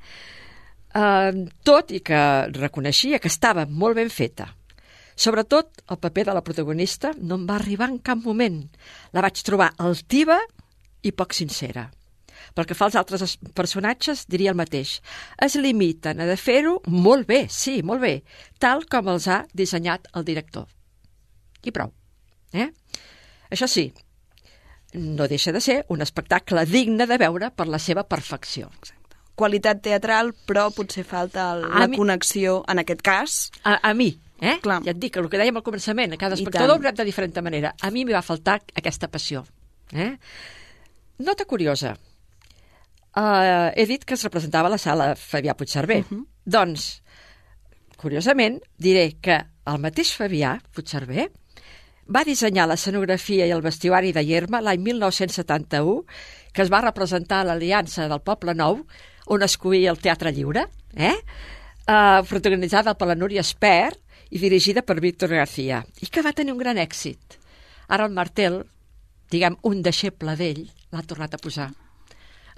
Uh, 0.94 1.48
tot 1.66 1.90
i 1.96 2.02
que 2.06 2.20
reconeixia 2.54 3.18
que 3.20 3.32
estava 3.32 3.66
molt 3.66 3.96
ben 3.98 4.12
feta. 4.14 4.52
Sobretot, 5.16 5.82
el 5.90 5.98
paper 5.98 6.26
de 6.28 6.34
la 6.38 6.44
protagonista 6.44 7.14
no 7.18 7.36
em 7.40 7.48
va 7.50 7.56
arribar 7.56 7.88
en 7.90 7.98
cap 8.00 8.20
moment. 8.22 8.60
La 9.14 9.22
vaig 9.26 9.42
trobar 9.46 9.72
altiva 9.78 10.38
i 11.02 11.12
poc 11.12 11.34
sincera. 11.34 11.88
Pel 12.54 12.68
que 12.70 12.76
fa 12.78 12.86
als 12.86 12.96
altres 12.96 13.22
es- 13.26 13.38
personatges, 13.54 14.26
diria 14.28 14.52
el 14.52 14.58
mateix. 14.58 15.02
Es 15.42 15.56
limiten 15.56 16.22
a 16.22 16.26
de 16.30 16.38
fer-ho 16.38 16.82
molt 16.86 17.26
bé, 17.28 17.48
sí, 17.50 17.82
molt 17.84 18.02
bé, 18.02 18.24
tal 18.60 18.86
com 18.86 19.08
els 19.10 19.28
ha 19.28 19.46
dissenyat 19.54 20.08
el 20.14 20.24
director. 20.26 20.68
I 21.64 21.72
prou. 21.72 21.92
Eh? 22.54 22.70
Això 23.50 23.68
sí, 23.68 23.92
no 24.94 25.28
deixa 25.28 25.52
de 25.52 25.62
ser 25.62 25.86
un 25.90 26.02
espectacle 26.02 26.66
digne 26.70 27.08
de 27.10 27.18
veure 27.18 27.50
per 27.52 27.66
la 27.68 27.80
seva 27.80 28.04
perfecció. 28.08 28.70
Qualitat 29.36 29.82
teatral, 29.82 30.36
però 30.46 30.68
potser 30.76 31.04
falta 31.04 31.54
el, 31.56 31.64
A 31.66 31.80
la 31.80 31.88
mi- 31.88 31.98
connexió, 31.98 32.64
en 32.70 32.80
aquest 32.84 33.02
cas, 33.02 33.52
A, 33.64 33.80
a 33.90 33.94
mi, 33.94 34.20
Eh? 34.44 34.58
Clar. 34.60 34.82
Ja 34.84 34.92
et 34.92 34.98
dic, 35.00 35.16
el 35.16 35.30
que 35.32 35.38
dèiem 35.40 35.56
al 35.56 35.64
començament, 35.64 36.12
a 36.14 36.18
cada 36.20 36.36
espectador 36.36 36.76
ho 36.76 36.82
rep 36.84 36.98
de 36.98 37.06
diferent 37.08 37.38
manera. 37.42 37.70
A 37.80 37.90
mi 37.92 38.04
m'hi 38.04 38.12
va 38.12 38.22
faltar 38.22 38.58
aquesta 38.76 39.08
passió. 39.08 39.46
Eh? 39.94 40.18
Nota 41.20 41.46
curiosa. 41.46 41.94
Uh, 43.14 43.70
he 43.78 43.86
dit 43.86 44.02
que 44.06 44.16
es 44.18 44.24
representava 44.26 44.72
a 44.72 44.74
la 44.74 44.82
sala 44.82 45.14
Fabià 45.16 45.54
Puigcerver. 45.56 46.02
Uh 46.02 46.10
-huh. 46.10 46.26
Doncs, 46.46 47.04
curiosament, 47.98 48.62
diré 48.78 49.18
que 49.22 49.46
el 49.66 49.80
mateix 49.80 50.18
Fabià 50.18 50.60
Puigcerver 50.74 51.30
va 52.08 52.24
dissenyar 52.24 52.68
l'escenografia 52.68 53.46
i 53.46 53.52
el 53.52 53.62
vestuari 53.62 54.12
de 54.12 54.24
Yerma 54.26 54.62
l'any 54.62 54.82
1971, 54.82 56.04
que 56.52 56.62
es 56.62 56.72
va 56.72 56.82
representar 56.82 57.42
a 57.42 57.44
l'Aliança 57.44 58.08
del 58.08 58.22
Poble 58.22 58.54
Nou, 58.54 58.86
on 59.28 59.44
es 59.44 59.58
cuia 59.58 59.92
el 59.92 60.00
Teatre 60.00 60.32
Lliure, 60.32 60.68
eh? 60.96 61.16
Uh, 61.84 62.24
protagonitzada 62.28 62.96
per 62.96 63.08
la 63.08 63.16
Núria 63.16 63.42
Espert 63.42 64.00
i 64.32 64.40
dirigida 64.40 64.82
per 64.82 65.00
Víctor 65.00 65.30
García, 65.30 65.84
i 66.02 66.08
que 66.08 66.22
va 66.22 66.34
tenir 66.34 66.54
un 66.54 66.60
gran 66.60 66.78
èxit. 66.78 67.40
Ara 67.88 68.06
el 68.06 68.14
Martel, 68.14 68.64
diguem, 69.30 69.58
un 69.64 69.82
deixeble 69.82 70.36
d'ell, 70.36 70.70
l'ha 70.92 71.04
tornat 71.08 71.36
a 71.36 71.42
posar. 71.42 71.70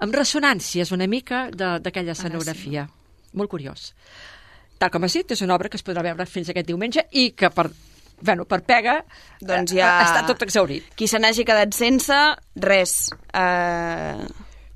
Amb 0.04 0.14
ressonàncies 0.16 0.92
una 0.92 1.08
mica 1.08 1.50
de- 1.52 1.80
d'aquella 1.80 2.12
escenografia. 2.12 2.88
Molt 3.34 3.50
curiós. 3.50 3.94
Tal 4.78 4.92
com 4.92 5.04
has 5.08 5.14
dit, 5.14 5.30
és 5.32 5.42
una 5.42 5.56
obra 5.56 5.70
que 5.70 5.78
es 5.78 5.84
podrà 5.86 6.04
veure 6.04 6.26
fins 6.28 6.50
aquest 6.52 6.68
diumenge 6.68 7.06
i 7.12 7.30
que 7.32 7.50
per, 7.50 7.70
bueno, 8.22 8.44
per 8.46 8.62
pega 8.68 8.98
Doncs 9.40 9.72
eh, 9.72 9.78
ja... 9.80 9.94
està 10.04 10.26
tot 10.28 10.42
exaurit. 10.44 10.90
Qui 10.96 11.08
se 11.08 11.20
n'hagi 11.20 11.46
quedat 11.48 11.72
sense, 11.74 12.18
res. 12.56 13.10
Eh, 13.34 14.26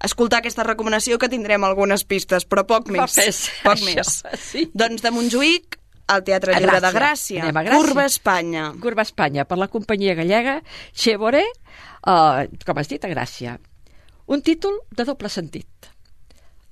escoltar 0.03 0.39
aquesta 0.39 0.63
recomanació 0.63 1.17
que 1.19 1.27
tindrem 1.27 1.63
algunes 1.67 2.05
pistes, 2.07 2.47
però 2.47 2.63
poc 2.67 2.87
més. 2.95 3.11
fes 3.11 3.41
poc 3.63 3.75
això, 3.75 3.95
més. 3.99 4.23
sí. 4.39 4.69
Doncs 4.73 5.03
de 5.03 5.11
Montjuïc 5.11 5.75
al 6.07 6.23
Teatre 6.23 6.55
Lliure 6.55 6.79
de 6.79 6.87
Gràcia. 6.87 6.99
Gràcia. 6.99 7.41
Anem 7.43 7.57
a 7.59 7.63
Gràcia. 7.67 7.79
Curva 7.83 8.05
Espanya. 8.05 8.63
Curva 8.81 9.03
Espanya, 9.03 9.43
per 9.45 9.57
la 9.59 9.67
companyia 9.67 10.15
gallega 10.15 10.61
Chevore, 10.93 11.43
eh, 11.43 12.47
com 12.65 12.77
has 12.79 12.87
dit, 12.87 13.03
a 13.03 13.11
Gràcia. 13.11 13.59
Un 14.29 14.43
títol 14.45 14.75
de 14.93 15.01
doble 15.09 15.25
sentit. 15.33 15.87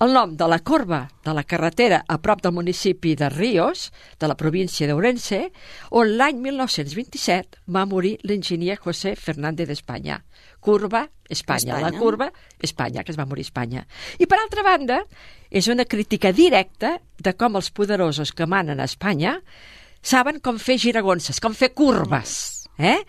El 0.05 0.11
nom 0.13 0.35
de 0.37 0.45
la 0.45 0.59
corba 0.61 0.99
de 1.25 1.33
la 1.33 1.41
carretera 1.41 2.03
a 2.05 2.19
prop 2.21 2.43
del 2.43 2.53
municipi 2.53 3.15
de 3.17 3.31
Ríos, 3.33 3.87
de 4.21 4.27
la 4.29 4.35
província 4.37 4.85
d'Ourense, 4.85 5.39
on 5.89 6.11
l'any 6.19 6.37
1927 6.43 7.63
va 7.73 7.87
morir 7.89 8.19
l'enginyer 8.29 8.75
José 8.77 9.15
Fernández 9.17 9.71
d'Espanya. 9.71 10.19
Curva, 10.61 11.01
Espanya. 11.25 11.79
Espanya. 11.79 11.81
La 11.81 11.97
curva, 11.97 12.29
Espanya, 12.61 13.01
que 13.01 13.15
es 13.15 13.17
va 13.17 13.25
morir 13.25 13.47
a 13.47 13.49
Espanya. 13.49 13.85
I 14.21 14.29
per 14.29 14.37
altra 14.37 14.61
banda, 14.61 15.01
és 15.49 15.65
una 15.73 15.89
crítica 15.89 16.29
directa 16.29 16.99
de 17.17 17.33
com 17.33 17.57
els 17.57 17.71
poderosos 17.73 18.35
que 18.37 18.45
manen 18.45 18.77
a 18.77 18.85
Espanya 18.85 19.39
saben 20.05 20.37
com 20.45 20.61
fer 20.61 20.77
giragonses, 20.77 21.41
com 21.41 21.57
fer 21.57 21.73
curves, 21.73 22.69
eh? 22.77 22.99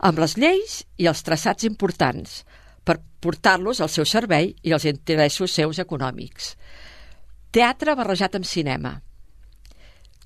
amb 0.00 0.24
les 0.24 0.40
lleis 0.40 0.86
i 0.96 1.04
els 1.04 1.20
traçats 1.20 1.68
importants 1.68 2.46
per 2.90 2.98
portar-los 3.22 3.78
al 3.80 3.92
seu 3.92 4.08
servei 4.08 4.56
i 4.66 4.74
als 4.74 4.88
interessos 4.90 5.54
seus 5.54 5.78
econòmics. 5.78 6.56
Teatre 7.54 7.94
barrejat 7.94 8.34
amb 8.34 8.48
cinema. 8.48 8.96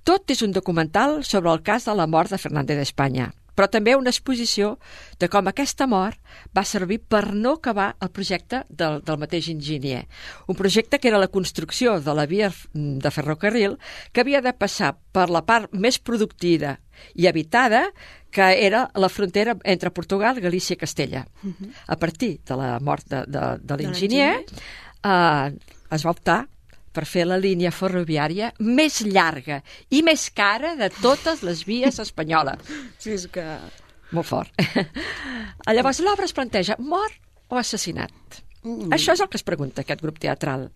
Tot 0.04 0.32
és 0.32 0.40
un 0.44 0.52
documental 0.52 1.22
sobre 1.24 1.52
el 1.52 1.64
cas 1.64 1.88
de 1.88 1.94
la 1.96 2.08
mort 2.08 2.32
de 2.32 2.40
Fernández 2.40 2.80
d'Espanya, 2.80 3.30
però 3.54 3.68
també 3.70 3.94
una 3.96 4.10
exposició 4.12 4.74
de 5.20 5.28
com 5.32 5.48
aquesta 5.48 5.86
mort 5.90 6.18
va 6.56 6.64
servir 6.66 6.98
per 7.00 7.32
no 7.32 7.54
acabar 7.58 7.94
el 8.02 8.10
projecte 8.10 8.64
del, 8.68 9.00
del 9.06 9.20
mateix 9.20 9.48
enginyer. 9.52 10.04
Un 10.48 10.58
projecte 10.58 10.98
que 10.98 11.08
era 11.08 11.22
la 11.22 11.30
construcció 11.32 12.00
de 12.00 12.14
la 12.18 12.26
via 12.26 12.50
de 12.74 13.14
ferrocarril 13.14 13.78
que 14.12 14.24
havia 14.24 14.42
de 14.42 14.52
passar 14.52 14.96
per 15.14 15.28
la 15.30 15.44
part 15.46 15.72
més 15.72 16.00
productiva 16.00 16.78
i 17.14 17.28
habitada 17.30 17.86
que 18.34 18.66
era 18.66 18.88
la 18.98 19.08
frontera 19.08 19.54
entre 19.62 19.92
Portugal, 19.94 20.40
Galícia 20.42 20.74
i 20.74 20.80
Castella. 20.80 21.22
A 21.86 21.96
partir 21.96 22.40
de 22.42 22.56
la 22.58 22.80
mort 22.80 23.06
de, 23.06 23.22
de, 23.30 23.44
de 23.62 23.76
l'enginyer, 23.78 24.32
eh, 24.42 25.54
es 25.94 26.04
va 26.04 26.10
optar 26.10 26.40
per 26.94 27.06
fer 27.10 27.24
la 27.26 27.38
línia 27.38 27.72
ferroviària 27.74 28.52
més 28.58 29.00
llarga 29.06 29.60
i 29.90 30.02
més 30.06 30.28
cara 30.30 30.74
de 30.78 30.90
totes 31.00 31.42
les 31.46 31.64
vies 31.66 31.98
espanyoles. 32.02 32.74
Sí, 32.98 33.14
és 33.14 33.26
que... 33.30 33.46
Molt 34.14 34.28
fort. 34.28 34.50
Llavors, 35.74 36.02
l'obra 36.02 36.26
es 36.26 36.34
planteja 36.34 36.76
mort 36.78 37.18
o 37.50 37.58
assassinat? 37.58 38.43
Mm. 38.64 38.88
Això 38.96 39.12
és 39.12 39.20
el 39.20 39.28
que 39.28 39.36
es 39.36 39.44
pregunta 39.44 39.82
aquest 39.84 40.00
grup 40.00 40.18
teatral. 40.22 40.70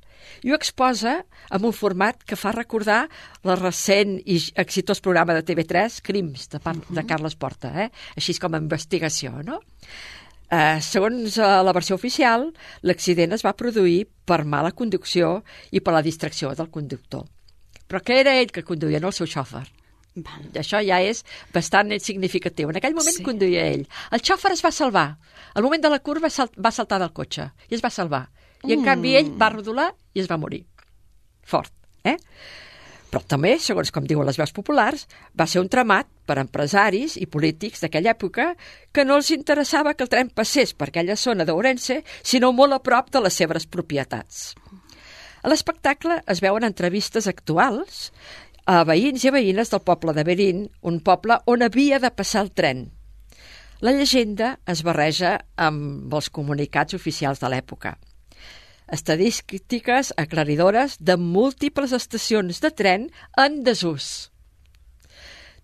I 0.45 0.53
ho 0.53 0.57
exposa 0.59 1.15
amb 1.55 1.65
un 1.71 1.73
format 1.73 2.21
que 2.29 2.37
fa 2.37 2.53
recordar 2.53 3.07
la 3.49 3.57
recent 3.57 4.19
i 4.29 4.37
exitós 4.61 5.01
programa 5.01 5.37
de 5.39 5.45
TV3, 5.49 6.03
Crims, 6.05 6.51
de, 6.53 6.61
part, 6.61 6.85
de 6.93 7.05
Carles 7.09 7.39
Porta, 7.41 7.73
eh? 7.87 7.89
així 8.17 8.37
com 8.37 8.55
a 8.55 8.61
investigació, 8.61 9.41
no? 9.47 9.63
Eh, 10.49 10.81
segons 10.85 11.41
eh, 11.41 11.49
la 11.65 11.75
versió 11.77 11.97
oficial, 11.97 12.51
l'accident 12.85 13.33
es 13.37 13.45
va 13.45 13.57
produir 13.57 14.05
per 14.29 14.45
mala 14.45 14.73
conducció 14.77 15.43
i 15.73 15.81
per 15.81 15.97
la 15.97 16.05
distracció 16.05 16.53
del 16.57 16.71
conductor. 16.73 17.25
Però 17.89 18.05
que 18.05 18.21
era 18.21 18.37
ell 18.37 18.53
que 18.53 18.65
conduïa, 18.69 19.01
no 19.01 19.09
el 19.09 19.17
seu 19.17 19.29
xòfer. 19.29 19.65
I 20.55 20.59
això 20.63 20.81
ja 20.85 21.01
és 21.05 21.25
bastant 21.55 21.93
significatiu. 22.01 22.71
En 22.71 22.77
aquell 22.81 22.95
moment 22.97 23.17
sí. 23.17 23.23
conduïa 23.27 23.67
ell. 23.73 23.87
El 24.13 24.21
xòfer 24.25 24.53
es 24.53 24.65
va 24.65 24.73
salvar. 24.73 25.09
Al 25.55 25.63
moment 25.63 25.83
de 25.83 25.91
la 25.91 26.01
curva 26.01 26.31
sal 26.31 26.51
va 26.57 26.71
saltar 26.75 26.99
del 27.03 27.13
cotxe 27.13 27.51
i 27.69 27.75
es 27.75 27.85
va 27.85 27.91
salvar. 27.91 28.29
I 28.65 28.73
en 28.73 28.81
Mm. 28.81 28.85
canvi 28.85 29.17
ell 29.17 29.31
va 29.39 29.51
rodolar 29.51 29.93
i 30.15 30.21
es 30.21 30.29
va 30.31 30.37
morir. 30.37 30.65
Fort, 31.45 31.73
eh? 32.05 32.17
Però 33.09 33.23
també, 33.25 33.55
segons 33.59 33.89
com 33.91 34.05
diuen 34.05 34.27
les 34.27 34.37
veus 34.37 34.53
populars, 34.53 35.07
va 35.33 35.47
ser 35.47 35.63
un 35.63 35.69
tramat 35.73 36.07
per 36.27 36.37
empresaris 36.43 37.17
i 37.17 37.25
polítics 37.25 37.81
d'aquella 37.81 38.13
època 38.13 38.51
que 38.93 39.05
no 39.05 39.17
els 39.17 39.31
interessava 39.31 39.95
que 39.95 40.05
el 40.05 40.11
tren 40.13 40.29
passés 40.29 40.75
per 40.75 40.91
aquella 40.91 41.17
zona 41.17 41.47
d'Ourense, 41.49 42.03
sinó 42.23 42.53
molt 42.53 42.77
a 42.77 42.83
prop 42.85 43.09
de 43.11 43.23
les 43.25 43.33
seves 43.33 43.65
propietats. 43.67 44.55
A 45.43 45.49
l'espectacle 45.49 46.19
es 46.27 46.43
veuen 46.43 46.65
entrevistes 46.65 47.27
actuals 47.31 48.13
a 48.69 48.83
veïns 48.85 49.25
i 49.25 49.31
veïnes 49.33 49.71
del 49.73 49.81
poble 49.81 50.13
de 50.17 50.25
Berín, 50.29 50.67
un 50.85 50.99
poble 51.01 51.39
on 51.49 51.65
havia 51.65 51.99
de 52.03 52.11
passar 52.13 52.43
el 52.45 52.51
tren. 52.53 52.91
La 53.81 53.93
llegenda 53.95 54.59
es 54.69 54.83
barreja 54.85 55.37
amb 55.57 56.13
els 56.19 56.29
comunicats 56.35 56.97
oficials 56.99 57.41
de 57.41 57.49
l'època. 57.53 57.95
Estadístiques 58.93 60.13
aclaridores 60.17 60.97
de 61.01 61.17
múltiples 61.21 61.93
estacions 61.93 62.61
de 62.65 62.71
tren 62.73 63.09
en 63.37 63.63
desús. 63.65 64.31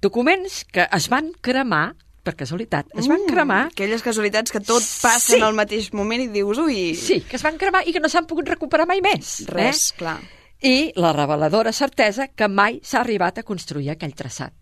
Documents 0.04 0.62
que 0.68 0.84
es 0.92 1.08
van 1.08 1.30
cremar, 1.40 1.94
per 2.24 2.34
casualitat, 2.36 2.86
es 2.96 3.08
van 3.08 3.22
Mm, 3.24 3.28
cremar... 3.32 3.60
Aquelles 3.72 4.02
casualitats 4.04 4.52
que 4.52 4.60
tot 4.60 4.84
passa 5.02 5.32
Sí. 5.32 5.36
en 5.40 5.44
el 5.48 5.56
mateix 5.56 5.90
moment 5.92 6.22
i 6.22 6.28
dius, 6.28 6.58
ui... 6.60 6.94
Sí, 6.94 7.20
que 7.20 7.36
es 7.36 7.42
van 7.44 7.56
cremar 7.60 7.82
i 7.88 7.92
que 7.92 8.00
no 8.00 8.08
s'han 8.08 8.26
pogut 8.28 8.48
recuperar 8.48 8.86
mai 8.86 9.00
més. 9.04 9.42
Res, 9.48 9.90
eh? 9.92 9.96
clar. 9.98 10.18
I 10.64 10.92
la 10.96 11.12
reveladora 11.12 11.74
certesa 11.76 12.30
que 12.32 12.46
mai 12.48 12.78
s'ha 12.80 13.02
arribat 13.02 13.36
a 13.36 13.42
construir 13.44 13.90
aquell 13.92 14.14
traçat, 14.16 14.54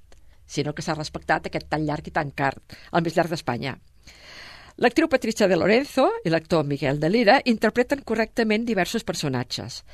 sinó 0.50 0.72
que 0.74 0.82
s'ha 0.82 0.96
respectat 0.98 1.44
aquest 1.46 1.68
tan 1.70 1.84
llarg 1.86 2.08
i 2.10 2.14
tan 2.16 2.32
car, 2.34 2.56
el 2.90 3.04
més 3.06 3.14
llarg 3.14 3.30
d'Espanya. 3.30 3.76
L'actriu 4.82 5.06
Patricia 5.06 5.46
de 5.46 5.54
Lorenzo 5.60 6.08
i 6.26 6.32
l'actor 6.32 6.64
Miguel 6.66 6.98
de 6.98 7.10
Lira 7.12 7.36
interpreten 7.46 8.02
correctament 8.08 8.64
diversos 8.66 9.04
personatges. 9.06 9.84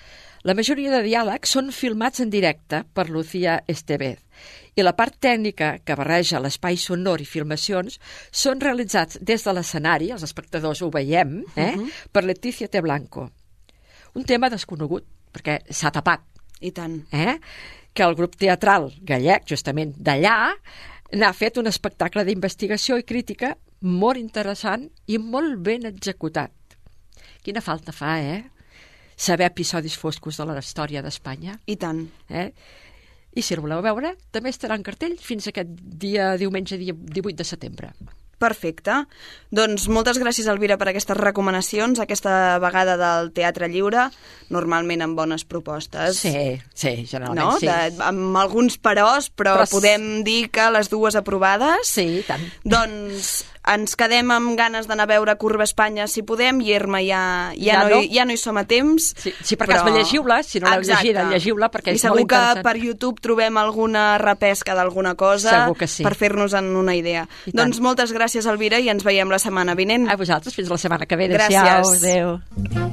La 0.48 0.54
majoria 0.56 0.94
de 0.94 1.02
diàlegs 1.04 1.52
són 1.52 1.68
filmats 1.76 2.22
en 2.24 2.32
directe 2.32 2.84
per 2.94 3.10
Lucía 3.10 3.58
Estevez 3.68 4.22
i 4.78 4.86
la 4.86 4.94
part 4.96 5.18
tècnica 5.20 5.74
que 5.84 5.98
barreja 5.98 6.40
l'espai 6.40 6.80
sonor 6.80 7.20
i 7.20 7.28
filmacions 7.28 7.98
són 8.30 8.64
realitzats 8.64 9.20
des 9.20 9.44
de 9.44 9.52
l'escenari, 9.52 10.08
els 10.14 10.24
espectadors 10.24 10.80
ho 10.80 10.88
veiem, 10.88 11.42
eh, 11.54 11.76
Mhm. 11.76 11.90
per 12.12 12.24
Leticia 12.24 12.68
T. 12.68 12.80
Blanco. 12.80 13.30
Un 14.14 14.24
tema 14.24 14.48
desconegut, 14.48 15.04
perquè 15.38 15.60
s'ha 15.70 15.92
tapat. 15.94 16.26
I 16.60 16.72
tant. 16.74 16.98
Eh? 17.14 17.38
Que 17.94 18.04
el 18.06 18.16
grup 18.18 18.34
teatral 18.38 18.90
gallec, 19.06 19.46
justament 19.46 19.94
d'allà, 19.94 20.52
n'ha 21.14 21.32
fet 21.32 21.56
un 21.60 21.70
espectacle 21.70 22.24
d'investigació 22.26 22.98
i 22.98 23.06
crítica 23.06 23.54
molt 23.80 24.18
interessant 24.18 24.88
i 25.06 25.18
molt 25.22 25.60
ben 25.64 25.86
executat. 25.88 26.52
Quina 27.44 27.62
falta 27.62 27.94
fa, 27.94 28.18
eh? 28.18 28.42
Saber 29.18 29.48
episodis 29.48 29.96
foscos 29.98 30.36
de 30.38 30.46
la 30.46 30.58
història 30.58 31.02
d'Espanya. 31.02 31.56
I 31.66 31.78
tant. 31.80 32.04
Eh? 32.28 32.50
I 33.34 33.42
si 33.42 33.54
el 33.54 33.62
voleu 33.62 33.82
veure, 33.82 34.14
també 34.34 34.50
estarà 34.50 34.76
en 34.78 34.84
cartell 34.86 35.16
fins 35.22 35.48
aquest 35.48 35.70
dia, 35.78 36.32
diumenge, 36.38 36.78
dia 36.78 36.94
18 36.94 37.38
de 37.38 37.46
setembre. 37.46 37.92
Perfecte. 38.38 39.02
Doncs 39.50 39.88
moltes 39.90 40.20
gràcies, 40.20 40.46
Elvira, 40.50 40.76
per 40.78 40.90
aquestes 40.92 41.16
recomanacions, 41.18 41.98
aquesta 41.98 42.58
vegada 42.62 42.94
del 43.00 43.32
Teatre 43.34 43.66
Lliure, 43.72 44.08
normalment 44.54 45.02
amb 45.02 45.18
bones 45.18 45.44
propostes. 45.48 46.20
Sí, 46.22 46.34
sí, 46.74 46.94
generalment 47.10 47.42
no? 47.42 47.58
sí. 47.58 47.66
De, 47.66 48.04
amb 48.06 48.38
alguns 48.38 48.78
peròs, 48.78 49.30
però, 49.34 49.56
Però 49.58 49.68
podem 49.72 50.22
dir 50.26 50.52
que 50.54 50.68
les 50.70 50.90
dues 50.92 51.18
aprovades. 51.18 51.90
Sí, 51.98 52.22
tant. 52.28 52.44
Doncs 52.62 53.40
ens 53.68 53.94
quedem 53.98 54.30
amb 54.32 54.54
ganes 54.58 54.88
d'anar 54.88 55.04
a 55.06 55.10
veure 55.10 55.34
Curva 55.40 55.66
Espanya 55.66 56.06
si 56.08 56.22
podem, 56.26 56.60
i 56.64 56.72
Irma 56.74 57.00
ja, 57.04 57.52
ja, 57.56 57.78
Ja 57.78 57.82
no, 57.84 57.96
no. 57.96 58.00
hi, 58.02 58.10
ja 58.16 58.24
no 58.24 58.32
hi 58.32 58.40
som 58.40 58.56
a 58.56 58.64
temps. 58.68 59.10
Sí, 59.18 59.32
sí 59.44 59.56
per 59.60 59.68
cas, 59.68 59.84
llegiu-la, 59.84 60.42
si 60.42 60.60
no 60.60 60.70
l'heu 60.72 60.86
llegida, 60.86 61.26
llegiu-la, 61.30 61.70
perquè 61.72 61.92
I 61.92 61.98
és 61.98 62.04
segur 62.06 62.22
molt 62.22 62.30
que 62.30 62.36
interessant. 62.40 62.64
per 62.64 62.76
YouTube 62.80 63.20
trobem 63.24 63.56
alguna 63.60 64.06
repesca 64.18 64.74
d'alguna 64.78 65.14
cosa 65.14 65.66
que 65.78 65.86
sí. 65.86 66.02
per 66.06 66.14
fer-nos 66.18 66.54
en 66.58 66.72
una 66.76 66.94
idea. 66.96 67.26
I 67.46 67.52
tant. 67.52 67.64
Doncs 67.64 67.80
moltes 67.84 68.12
gràcies, 68.14 68.46
Elvira, 68.48 68.78
i 68.80 68.88
ens 68.88 69.04
veiem 69.04 69.30
la 69.30 69.38
setmana 69.42 69.74
vinent. 69.78 70.08
A 70.08 70.16
vosaltres, 70.16 70.54
fins 70.56 70.70
la 70.70 70.78
setmana 70.80 71.06
que 71.06 71.16
ve. 71.16 71.28
Gràcies. 71.28 71.98
Adéu, 71.98 72.38
adéu. 72.38 72.88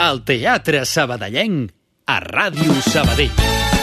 El 0.00 0.22
Teatre 0.24 0.86
Sabadellenc 0.88 1.74
a 2.08 2.16
Ràdio 2.24 2.80
Sabadell. 2.82 3.79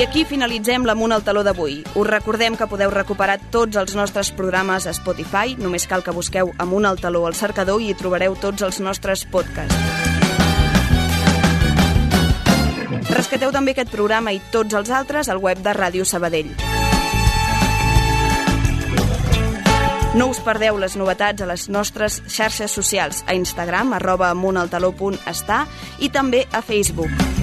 I 0.00 0.04
aquí 0.06 0.22
finalitzem 0.24 0.86
l'Amunt 0.88 1.12
al 1.12 1.20
Taló 1.20 1.42
d'avui. 1.44 1.74
Us 1.92 2.06
recordem 2.08 2.54
que 2.56 2.64
podeu 2.64 2.88
recuperar 2.88 3.34
tots 3.52 3.76
els 3.76 3.92
nostres 3.92 4.30
programes 4.32 4.86
a 4.88 4.94
Spotify. 4.96 5.58
Només 5.60 5.84
cal 5.84 6.00
que 6.00 6.14
busqueu 6.16 6.54
Amunt 6.56 6.86
al 6.88 6.96
Taló 6.96 7.26
al 7.28 7.36
cercador 7.36 7.82
i 7.84 7.90
hi 7.90 7.96
trobareu 8.00 8.32
tots 8.40 8.64
els 8.64 8.78
nostres 8.80 9.26
podcasts. 9.28 9.76
Rescateu 13.10 13.52
també 13.52 13.74
aquest 13.76 13.92
programa 13.92 14.32
i 14.32 14.40
tots 14.54 14.72
els 14.80 14.88
altres 14.88 15.28
al 15.28 15.36
web 15.36 15.60
de 15.60 15.76
Ràdio 15.76 16.08
Sabadell. 16.08 16.48
No 20.16 20.30
us 20.32 20.40
perdeu 20.40 20.80
les 20.80 20.96
novetats 20.96 21.44
a 21.44 21.50
les 21.52 21.68
nostres 21.68 22.22
xarxes 22.24 22.72
socials, 22.72 23.20
a 23.28 23.36
Instagram, 23.36 23.92
arroba 24.00 24.32
amuntaltaló.està 24.32 25.66
i 26.00 26.08
també 26.08 26.46
a 26.56 26.64
Facebook. 26.64 27.39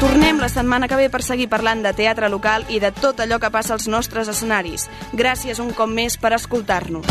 Tornem 0.00 0.36
la 0.36 0.50
setmana 0.52 0.88
que 0.88 0.96
ve 1.00 1.06
per 1.08 1.22
seguir 1.24 1.46
parlant 1.48 1.80
de 1.80 1.94
teatre 1.96 2.28
local 2.28 2.66
i 2.68 2.76
de 2.82 2.90
tot 2.92 3.22
allò 3.24 3.38
que 3.40 3.48
passa 3.54 3.72
als 3.72 3.86
nostres 3.88 4.28
escenaris. 4.28 4.90
Gràcies 5.16 5.62
un 5.64 5.72
cop 5.78 5.88
més 5.88 6.18
per 6.20 6.34
escoltar-nos. 6.36 7.08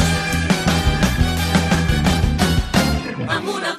Amb 3.25 3.49
una 3.49 3.73